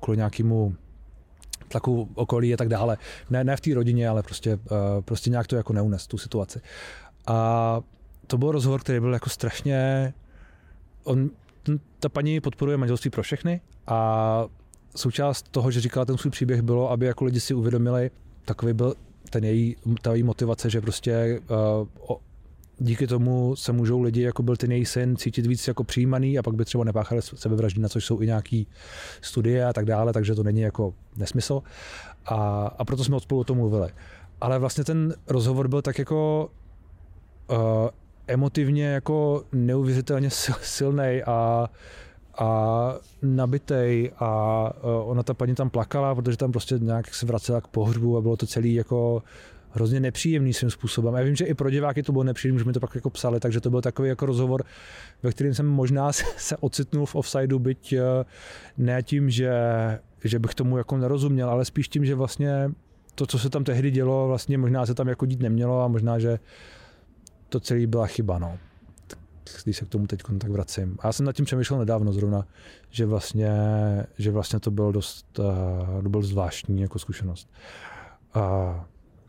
kvůli 0.00 0.16
nějakému 0.16 0.74
tlaku 1.68 2.08
okolí 2.14 2.54
a 2.54 2.56
tak 2.56 2.68
dále. 2.68 2.96
Ne, 3.30 3.44
ne 3.44 3.56
v 3.56 3.60
té 3.60 3.74
rodině, 3.74 4.08
ale 4.08 4.22
prostě, 4.22 4.56
uh, 4.56 4.60
prostě 5.04 5.30
nějak 5.30 5.46
to 5.46 5.56
jako 5.56 5.72
neunes, 5.72 6.06
tu 6.06 6.18
situaci. 6.18 6.60
A 7.26 7.80
to 8.26 8.38
byl 8.38 8.52
rozhovor, 8.52 8.80
který 8.80 9.00
byl 9.00 9.12
jako 9.12 9.30
strašně... 9.30 10.14
On, 11.04 11.30
ta 12.00 12.08
paní 12.08 12.40
podporuje 12.40 12.76
manželství 12.76 13.10
pro 13.10 13.22
všechny 13.22 13.60
a 13.86 14.44
součást 14.96 15.48
toho, 15.48 15.70
že 15.70 15.80
říkala 15.80 16.04
ten 16.04 16.18
svůj 16.18 16.30
příběh, 16.30 16.62
bylo, 16.62 16.90
aby 16.90 17.06
jako 17.06 17.24
lidi 17.24 17.40
si 17.40 17.54
uvědomili, 17.54 18.10
takový 18.44 18.72
byl 18.72 18.94
ten 19.30 19.44
její, 19.44 19.76
ta 20.02 20.14
její 20.14 20.22
motivace, 20.22 20.70
že 20.70 20.80
prostě 20.80 21.40
uh, 22.08 22.16
díky 22.78 23.06
tomu 23.06 23.56
se 23.56 23.72
můžou 23.72 24.02
lidi, 24.02 24.22
jako 24.22 24.42
byl 24.42 24.56
ten 24.56 24.72
její 24.72 24.84
syn, 24.84 25.16
cítit 25.16 25.46
víc 25.46 25.68
jako 25.68 25.84
přijímaný 25.84 26.38
a 26.38 26.42
pak 26.42 26.54
by 26.54 26.64
třeba 26.64 26.84
nepáchali 26.84 27.22
sebevraždy, 27.22 27.80
na 27.80 27.88
což 27.88 28.04
jsou 28.04 28.20
i 28.20 28.26
nějaký 28.26 28.66
studie 29.20 29.64
a 29.64 29.72
tak 29.72 29.84
dále, 29.84 30.12
takže 30.12 30.34
to 30.34 30.42
není 30.42 30.60
jako 30.60 30.94
nesmysl. 31.16 31.62
A, 32.24 32.66
a 32.78 32.84
proto 32.84 33.04
jsme 33.04 33.20
spolu 33.20 33.40
o 33.40 33.44
tom 33.44 33.56
mluvili. 33.58 33.88
Ale 34.40 34.58
vlastně 34.58 34.84
ten 34.84 35.14
rozhovor 35.26 35.68
byl 35.68 35.82
tak 35.82 35.98
jako 35.98 36.50
uh, 37.50 37.56
emotivně 38.26 38.86
jako 38.86 39.44
neuvěřitelně 39.52 40.30
sil, 40.40 40.56
silný 40.62 41.22
a 41.26 41.68
a 42.38 42.94
nabitej 43.22 44.10
a 44.18 44.70
uh, 44.82 45.10
ona 45.10 45.22
ta 45.22 45.34
paní 45.34 45.54
tam 45.54 45.70
plakala, 45.70 46.14
protože 46.14 46.36
tam 46.36 46.52
prostě 46.52 46.78
nějak 46.78 47.14
se 47.14 47.26
vracela 47.26 47.60
k 47.60 47.68
pohřbu 47.68 48.16
a 48.16 48.20
bylo 48.20 48.36
to 48.36 48.46
celý 48.46 48.74
jako 48.74 49.22
hrozně 49.70 50.00
nepříjemný 50.00 50.52
svým 50.52 50.70
způsobem. 50.70 51.14
A 51.14 51.18
já 51.18 51.24
vím, 51.24 51.36
že 51.36 51.44
i 51.44 51.54
pro 51.54 51.70
diváky 51.70 52.02
to 52.02 52.12
bylo 52.12 52.24
nepříjemné, 52.24 52.58
že 52.58 52.64
mi 52.64 52.72
to 52.72 52.80
pak 52.80 52.94
jako 52.94 53.10
psali, 53.10 53.40
takže 53.40 53.60
to 53.60 53.70
byl 53.70 53.82
takový 53.82 54.08
jako 54.08 54.26
rozhovor, 54.26 54.64
ve 55.22 55.30
kterém 55.30 55.54
jsem 55.54 55.66
možná 55.66 56.12
se 56.36 56.56
ocitnul 56.56 57.06
v 57.06 57.14
offsideu, 57.14 57.58
byť 57.58 57.92
uh, 57.92 57.98
ne 58.78 59.02
tím, 59.02 59.30
že, 59.30 59.52
že 60.24 60.38
bych 60.38 60.54
tomu 60.54 60.78
jako 60.78 60.96
nerozuměl, 60.96 61.50
ale 61.50 61.64
spíš 61.64 61.88
tím, 61.88 62.04
že 62.04 62.14
vlastně 62.14 62.70
to, 63.14 63.26
co 63.26 63.38
se 63.38 63.50
tam 63.50 63.64
tehdy 63.64 63.90
dělo, 63.90 64.28
vlastně 64.28 64.58
možná 64.58 64.86
se 64.86 64.94
tam 64.94 65.08
jako 65.08 65.26
dít 65.26 65.40
nemělo 65.40 65.82
a 65.82 65.88
možná, 65.88 66.18
že 66.18 66.38
to 67.48 67.60
celé 67.60 67.86
byla 67.86 68.06
chyba. 68.06 68.38
No 68.38 68.58
když 69.64 69.76
se 69.76 69.84
k 69.84 69.88
tomu 69.88 70.06
teď 70.06 70.20
tak 70.38 70.50
vracím. 70.50 70.96
A 71.00 71.06
já 71.06 71.12
jsem 71.12 71.26
nad 71.26 71.32
tím 71.32 71.44
přemýšlel 71.44 71.78
nedávno 71.78 72.12
zrovna, 72.12 72.46
že 72.90 73.06
vlastně, 73.06 73.52
že 74.18 74.30
vlastně 74.30 74.60
to 74.60 74.70
bylo 74.70 74.92
dost, 74.92 75.38
uh, 75.38 76.02
to 76.02 76.08
byl 76.08 76.22
zvláštní 76.22 76.82
jako 76.82 76.98
zkušenost. 76.98 77.48
Uh, 78.36 78.42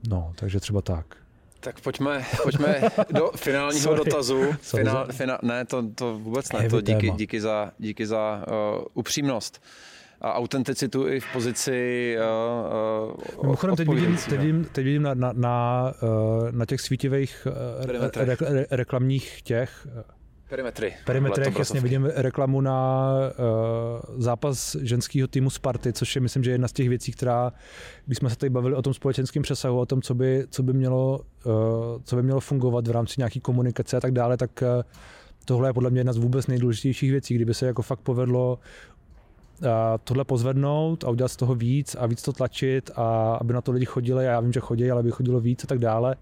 no, 0.10 0.34
takže 0.36 0.60
třeba 0.60 0.82
tak. 0.82 1.16
Tak 1.60 1.82
pojďme, 1.82 2.26
pojďme 2.44 2.82
do 3.12 3.32
finálního 3.36 3.84
Sorry. 3.84 3.98
dotazu. 4.06 4.52
Finál, 4.62 5.08
finál, 5.12 5.40
ne, 5.42 5.66
to, 5.66 5.90
to 5.96 6.18
vůbec 6.20 6.52
ne. 6.52 6.70
To 6.70 6.82
díky, 6.82 7.12
díky 7.12 7.42
za, 7.42 7.72
díky 7.80 8.08
za 8.08 8.46
uh, 8.48 8.86
upřímnost 8.94 9.62
a 9.62 9.62
autenticitu 10.22 11.08
i 11.08 11.20
v 11.20 11.26
pozici 11.34 12.18
uh, 13.38 13.44
Mimochodem, 13.44 13.76
teď 13.76 13.88
vidím, 13.90 14.18
teď 14.30 14.40
vidím, 14.40 14.66
teď 14.72 14.86
vidím 14.86 15.02
na, 15.02 15.14
na, 15.14 15.34
na, 15.34 15.94
na 16.52 16.66
těch 16.66 16.82
svítivých 16.82 17.48
re, 17.80 18.26
re, 18.26 18.66
reklamních 18.72 19.42
těch 19.42 19.88
Perimetry. 20.50 20.94
Perimetry, 21.06 21.54
jasně 21.60 21.82
vidím 21.82 22.06
reklamu 22.06 22.62
na 22.62 23.10
uh, 23.14 24.22
zápas 24.22 24.76
ženského 24.82 25.28
týmu 25.28 25.50
Sparty, 25.50 25.94
což 25.94 26.16
je 26.16 26.22
myslím, 26.22 26.44
že 26.44 26.52
jedna 26.52 26.68
z 26.68 26.74
těch 26.74 26.90
věcí, 26.90 27.12
která, 27.12 27.52
když 28.06 28.18
jsme 28.18 28.30
se 28.30 28.36
tady 28.36 28.50
bavili 28.50 28.76
o 28.76 28.82
tom 28.82 28.94
společenském 28.94 29.44
přesahu, 29.44 29.80
o 29.80 29.86
tom, 29.86 30.02
co 30.02 30.16
by, 30.16 30.46
co 30.50 30.64
by, 30.64 30.74
mělo, 30.74 31.20
uh, 31.46 31.54
co 32.04 32.16
by 32.16 32.24
mělo 32.24 32.40
fungovat 32.40 32.88
v 32.88 32.92
rámci 32.92 33.14
nějaký 33.18 33.40
komunikace 33.40 33.98
a 33.98 34.00
tak 34.00 34.12
dále, 34.12 34.38
tak 34.38 34.52
uh, 34.62 34.84
tohle 35.46 35.70
je 35.70 35.74
podle 35.74 35.90
mě 35.90 36.00
jedna 36.00 36.14
z 36.14 36.18
vůbec 36.18 36.48
nejdůležitějších 36.48 37.12
věcí, 37.12 37.36
kdyby 37.36 37.54
se 37.54 37.66
jako 37.66 37.82
fakt 37.82 38.00
povedlo 38.00 38.60
tohle 40.04 40.24
pozvednout 40.24 41.04
a 41.04 41.10
udělat 41.10 41.30
z 41.30 41.36
toho 41.36 41.56
víc 41.56 41.96
a 41.96 42.06
víc 42.06 42.22
to 42.22 42.34
tlačit 42.34 42.92
a 42.96 43.36
aby 43.42 43.54
na 43.54 43.62
to 43.62 43.72
lidi 43.72 43.86
chodili, 43.86 44.28
a 44.28 44.32
já 44.32 44.40
vím, 44.40 44.54
že 44.54 44.60
chodí, 44.60 44.92
ale 44.92 45.00
aby 45.00 45.12
chodilo 45.12 45.40
víc 45.40 45.64
a 45.64 45.68
tak 45.68 45.80
dále, 45.80 46.16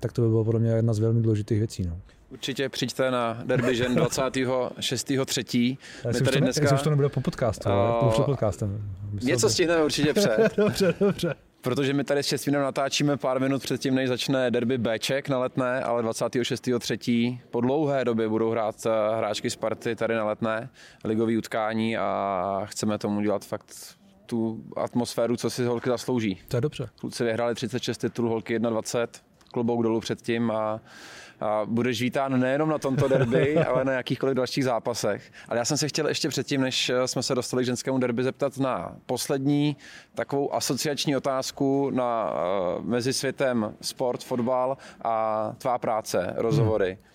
tak 0.00 0.12
to 0.12 0.22
by 0.22 0.28
bylo 0.28 0.44
podle 0.44 0.60
mě 0.60 0.70
jedna 0.70 0.94
z 0.94 0.98
velmi 0.98 1.22
důležitých 1.22 1.58
věcí. 1.58 1.82
No. 1.86 1.98
Určitě 2.30 2.68
přijďte 2.68 3.10
na 3.10 3.42
Derby 3.44 3.76
žen 3.76 3.94
26.3. 3.94 5.78
My 6.06 6.12
tady 6.12 6.24
to 6.24 6.38
dneska... 6.38 6.74
už 6.74 6.82
to 6.82 6.90
nebude 6.90 7.08
po 7.08 7.20
podcastu, 7.20 7.68
uh, 7.68 8.14
po 8.14 8.22
podcastem. 8.22 8.82
Něco 9.22 9.50
stihneme 9.50 9.84
určitě 9.84 10.14
před. 10.14 10.38
dobře, 10.56 10.94
dobře. 11.00 11.34
Protože 11.62 11.94
my 11.94 12.04
tady 12.04 12.22
s 12.22 12.26
Čestvínem 12.26 12.62
natáčíme 12.62 13.16
pár 13.16 13.40
minut 13.40 13.62
předtím, 13.62 13.94
než 13.94 14.08
začne 14.08 14.50
derby 14.50 14.78
Bček 14.78 15.28
na 15.28 15.38
letné, 15.38 15.82
ale 15.82 16.02
26.3. 16.02 17.38
po 17.50 17.60
dlouhé 17.60 18.04
době 18.04 18.28
budou 18.28 18.50
hrát 18.50 18.86
eh, 18.86 19.16
hráčky 19.16 19.50
Sparty 19.50 19.96
tady 19.96 20.14
na 20.14 20.24
letné 20.24 20.70
ligový 21.04 21.38
utkání 21.38 21.96
a 21.96 22.62
chceme 22.64 22.98
tomu 22.98 23.20
dělat 23.20 23.44
fakt 23.44 23.96
tu 24.26 24.64
atmosféru, 24.76 25.36
co 25.36 25.50
si 25.50 25.64
holky 25.64 25.90
zaslouží. 25.90 26.40
To 26.48 26.56
je 26.56 26.60
dobře. 26.60 26.88
Kluci 27.00 27.24
vyhráli 27.24 27.54
36 27.54 27.98
titulů, 27.98 28.28
holky 28.28 28.58
21, 28.58 29.06
klobouk 29.52 29.82
dolů 29.82 30.00
předtím 30.00 30.50
a 30.50 30.80
a 31.42 31.62
budeš 31.66 32.00
vítán 32.02 32.40
nejenom 32.40 32.68
na 32.68 32.78
tomto 32.78 33.08
derby, 33.08 33.58
ale 33.68 33.84
na 33.84 33.92
jakýchkoliv 33.92 34.34
dalších 34.34 34.64
zápasech. 34.64 35.32
Ale 35.48 35.58
já 35.58 35.64
jsem 35.64 35.76
se 35.76 35.88
chtěl 35.88 36.08
ještě 36.08 36.28
předtím, 36.28 36.60
než 36.60 36.92
jsme 37.06 37.22
se 37.22 37.34
dostali 37.34 37.62
k 37.62 37.66
ženskému 37.66 37.98
derby, 37.98 38.24
zeptat 38.24 38.58
na 38.58 38.96
poslední 39.06 39.76
takovou 40.14 40.54
asociační 40.54 41.16
otázku 41.16 41.90
na, 41.90 42.32
uh, 42.32 42.84
mezi 42.84 43.12
světem 43.12 43.74
sport, 43.80 44.24
fotbal 44.24 44.76
a 45.04 45.52
tvá 45.58 45.78
práce, 45.78 46.34
rozhovory. 46.36 46.90
Hmm. 46.90 47.12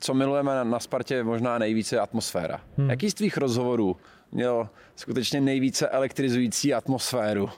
Co 0.00 0.14
milujeme 0.14 0.54
na, 0.54 0.64
na 0.64 0.80
Spartě 0.80 1.24
možná 1.24 1.58
nejvíce 1.58 2.00
atmosféra. 2.00 2.60
Hmm. 2.76 2.90
Jaký 2.90 3.10
z 3.10 3.14
tvých 3.14 3.36
rozhovorů 3.36 3.96
měl 4.32 4.68
skutečně 4.96 5.40
nejvíce 5.40 5.88
elektrizující 5.88 6.74
atmosféru? 6.74 7.50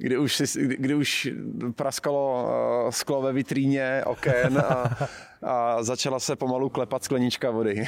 Kdy 0.00 0.18
už, 0.18 0.42
kdy 0.76 0.94
už 0.94 1.28
praskalo 1.76 2.44
uh, 2.84 2.90
sklo 2.90 3.22
ve 3.22 3.32
vitríně 3.32 4.02
oken 4.06 4.58
a, 4.58 5.08
a 5.42 5.82
začala 5.82 6.20
se 6.20 6.36
pomalu 6.36 6.68
klepat 6.68 7.04
sklenička 7.04 7.50
vody. 7.50 7.84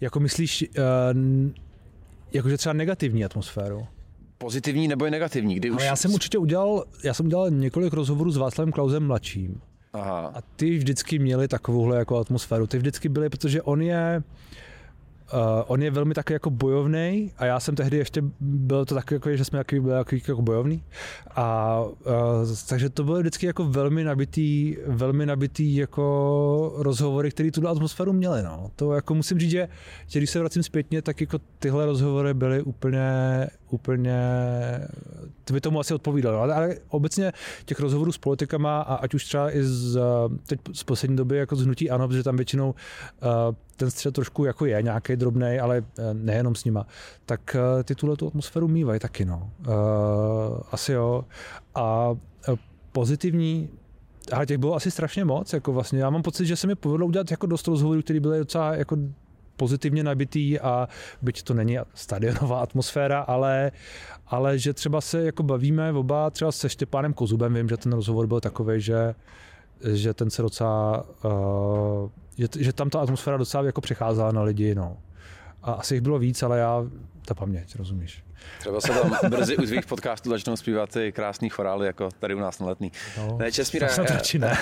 Jako 0.00 0.20
myslíš, 0.20 0.64
uh, 0.78 1.50
jakože 2.32 2.56
třeba 2.56 2.72
negativní 2.72 3.24
atmosféru? 3.24 3.86
Pozitivní 4.38 4.88
nebo 4.88 5.06
i 5.06 5.10
negativní? 5.10 5.54
Kdy 5.54 5.70
už... 5.70 5.84
já 5.84 5.96
jsem 5.96 6.14
určitě 6.14 6.38
udělal, 6.38 6.84
já 7.04 7.14
jsem 7.14 7.26
udělal 7.26 7.50
několik 7.50 7.92
rozhovorů 7.92 8.30
s 8.30 8.36
Václavem 8.36 8.72
Klausem 8.72 9.06
mladším. 9.06 9.60
Aha. 9.92 10.32
A 10.34 10.40
ty 10.56 10.78
vždycky 10.78 11.18
měli 11.18 11.48
takovouhle 11.48 11.98
jako 11.98 12.18
atmosféru. 12.18 12.66
Ty 12.66 12.78
vždycky 12.78 13.08
byly, 13.08 13.28
protože 13.28 13.62
on 13.62 13.82
je, 13.82 14.22
Uh, 14.22 14.71
on 15.66 15.82
je 15.82 15.90
velmi 15.90 16.14
takový 16.14 16.34
jako 16.34 16.50
bojovný 16.50 17.32
a 17.38 17.44
já 17.44 17.60
jsem 17.60 17.74
tehdy 17.74 17.96
ještě 17.96 18.22
byl 18.40 18.84
to 18.84 18.94
takový, 18.94 19.16
jako, 19.16 19.36
že 19.36 19.44
jsme 19.44 19.58
takový, 19.58 19.80
byli 19.80 19.94
takový 19.94 20.22
jako 20.28 20.42
bojovný. 20.42 20.82
A 21.36 21.78
uh, 21.82 22.12
takže 22.68 22.90
to 22.90 23.04
bylo 23.04 23.18
vždycky 23.18 23.46
jako 23.46 23.64
velmi 23.64 24.04
nabitý, 24.04 24.76
velmi 24.86 25.26
nabitý 25.26 25.76
jako 25.76 26.72
rozhovory, 26.76 27.30
které 27.30 27.50
tu 27.50 27.68
atmosféru 27.68 28.12
měly. 28.12 28.42
No. 28.42 28.70
To 28.76 28.92
jako 28.92 29.14
musím 29.14 29.38
říct, 29.38 29.50
že, 29.50 29.68
že 30.06 30.18
když 30.18 30.30
se 30.30 30.40
vracím 30.40 30.62
zpětně, 30.62 31.02
tak 31.02 31.20
jako 31.20 31.38
tyhle 31.58 31.86
rozhovory 31.86 32.34
byly 32.34 32.62
úplně, 32.62 33.10
úplně, 33.70 34.20
to 35.44 35.52
by 35.52 35.60
tomu 35.60 35.80
asi 35.80 35.94
odpovídalo. 35.94 36.40
Ale, 36.40 36.54
ale 36.54 36.76
obecně 36.88 37.32
těch 37.64 37.80
rozhovorů 37.80 38.12
s 38.12 38.18
politikama 38.18 38.80
a 38.80 38.94
ať 38.94 39.14
už 39.14 39.24
třeba 39.24 39.56
i 39.56 39.64
z, 39.64 40.00
teď 40.46 40.60
z 40.72 40.84
poslední 40.84 41.16
doby 41.16 41.36
jako 41.36 41.56
z 41.56 41.64
hnutí 41.64 41.90
ANO, 41.90 42.08
protože 42.08 42.22
tam 42.22 42.36
většinou 42.36 42.70
uh, 42.70 43.54
ten 43.76 43.90
střed 43.90 44.14
trošku 44.14 44.44
jako 44.44 44.66
je 44.66 44.82
nějaký 44.82 45.16
drobný, 45.16 45.58
ale 45.60 45.78
eh, 45.98 46.14
nejenom 46.14 46.54
s 46.54 46.64
nima, 46.64 46.86
tak 47.26 47.56
uh, 47.58 47.82
ty 47.82 47.94
tuhle 47.94 48.16
tu 48.16 48.26
atmosféru 48.26 48.68
mývají 48.68 49.00
taky, 49.00 49.24
no. 49.24 49.50
Uh, 49.66 49.74
asi 50.72 50.92
jo. 50.92 51.24
A 51.74 52.14
pozitivní 52.92 53.68
ale 54.32 54.46
těch 54.46 54.58
bylo 54.58 54.74
asi 54.74 54.90
strašně 54.90 55.24
moc, 55.24 55.52
jako 55.52 55.72
vlastně 55.72 56.00
já 56.00 56.10
mám 56.10 56.22
pocit, 56.22 56.46
že 56.46 56.56
se 56.56 56.66
mi 56.66 56.74
povedlo 56.74 57.06
udělat 57.06 57.30
jako 57.30 57.46
dost 57.46 57.66
rozhovorů, 57.66 58.02
které 58.02 58.20
byly 58.20 58.38
docela 58.38 58.74
jako 58.74 58.96
pozitivně 59.56 60.04
nabitý 60.04 60.60
a 60.60 60.88
byť 61.22 61.42
to 61.42 61.54
není 61.54 61.78
stadionová 61.94 62.60
atmosféra, 62.60 63.20
ale, 63.20 63.72
ale 64.26 64.58
že 64.58 64.72
třeba 64.72 65.00
se 65.00 65.24
jako 65.24 65.42
bavíme 65.42 65.92
oba 65.92 66.30
třeba 66.30 66.52
se 66.52 66.68
Štěpánem 66.68 67.12
Kozubem, 67.12 67.54
vím, 67.54 67.68
že 67.68 67.76
ten 67.76 67.92
rozhovor 67.92 68.26
byl 68.26 68.40
takový, 68.40 68.80
že 68.80 69.14
že 69.84 70.14
ten 70.14 70.30
se 70.30 70.42
docela, 70.42 71.04
uh, 71.24 72.10
že, 72.38 72.48
že 72.58 72.72
tam 72.72 72.90
ta 72.90 73.00
atmosféra 73.00 73.36
docela 73.36 73.64
jako 73.64 73.80
přecházela 73.80 74.32
na 74.32 74.42
lidi, 74.42 74.74
no. 74.74 74.96
A 75.62 75.72
asi 75.72 75.94
jich 75.94 76.00
bylo 76.00 76.18
víc, 76.18 76.42
ale 76.42 76.58
já, 76.58 76.84
ta 77.24 77.34
paměť, 77.34 77.76
rozumíš. 77.76 78.24
Třeba 78.58 78.80
se 78.80 78.88
tam 78.88 79.18
brzy 79.28 79.56
u 79.56 79.62
tvých 79.62 79.86
podcastů 79.86 80.30
začnou 80.30 80.56
zpívat 80.56 80.90
ty 80.90 81.12
krásný 81.12 81.48
chorály, 81.48 81.86
jako 81.86 82.08
tady 82.18 82.34
u 82.34 82.38
nás 82.38 82.58
na 82.58 82.66
letný. 82.66 82.92
No, 83.18 83.36
ne, 83.38 83.52
Česmíre, 83.52 83.88
já, 83.98 84.38
ne. 84.38 84.58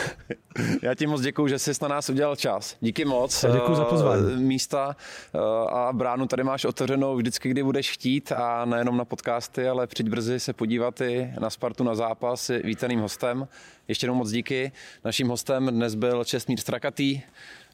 já 0.82 0.94
ti 0.94 1.06
moc 1.06 1.20
děkuju, 1.20 1.48
že 1.48 1.58
jsi 1.58 1.72
na 1.82 1.88
nás 1.88 2.10
udělal 2.10 2.36
čas. 2.36 2.76
Díky 2.80 3.04
moc. 3.04 3.44
Děkuji 3.52 3.74
za 3.74 3.84
pozvání. 3.84 4.42
Místa 4.42 4.96
eh, 5.34 5.38
a 5.70 5.92
bránu 5.92 6.26
tady 6.26 6.44
máš 6.44 6.64
otevřenou 6.64 7.16
vždycky, 7.16 7.48
kdy 7.48 7.62
budeš 7.62 7.92
chtít 7.92 8.32
a 8.32 8.64
nejenom 8.64 8.96
na 8.96 9.04
podcasty, 9.04 9.68
ale 9.68 9.86
přijď 9.86 10.08
brzy 10.08 10.40
se 10.40 10.52
podívat 10.52 11.00
i 11.00 11.34
na 11.40 11.50
Spartu 11.50 11.84
na 11.84 11.94
zápas 11.94 12.40
s 12.44 12.58
vítaným 12.64 13.00
hostem. 13.00 13.48
Ještě 13.88 14.04
jednou 14.04 14.14
moc 14.14 14.30
díky. 14.30 14.72
Naším 15.04 15.28
hostem 15.28 15.66
dnes 15.66 15.94
byl 15.94 16.24
Česmír 16.24 16.60
Strakatý, 16.60 17.22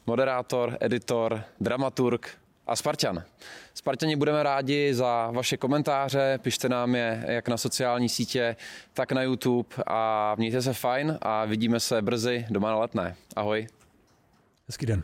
moderátor, 0.07 0.77
editor, 0.81 1.43
dramaturg, 1.61 2.31
a 2.67 2.77
Spartan. 2.77 3.25
Spartani 3.75 4.17
budeme 4.17 4.43
rádi 4.43 4.95
za 4.95 5.31
vaše 5.31 5.57
komentáře, 5.57 6.39
pište 6.43 6.69
nám 6.69 6.95
je 6.95 7.25
jak 7.29 7.49
na 7.49 7.57
sociální 7.57 8.09
sítě, 8.09 8.57
tak 8.93 9.13
na 9.13 9.23
YouTube 9.23 9.69
a 9.87 10.35
mějte 10.39 10.63
se 10.63 10.73
fajn 10.73 11.19
a 11.23 11.45
vidíme 11.45 11.81
se 11.81 12.03
brzy 12.03 12.47
doma 12.51 12.71
na 12.71 12.79
letné. 12.79 13.17
Ahoj. 13.37 13.67
Hezký 14.69 14.87
den. 14.87 15.03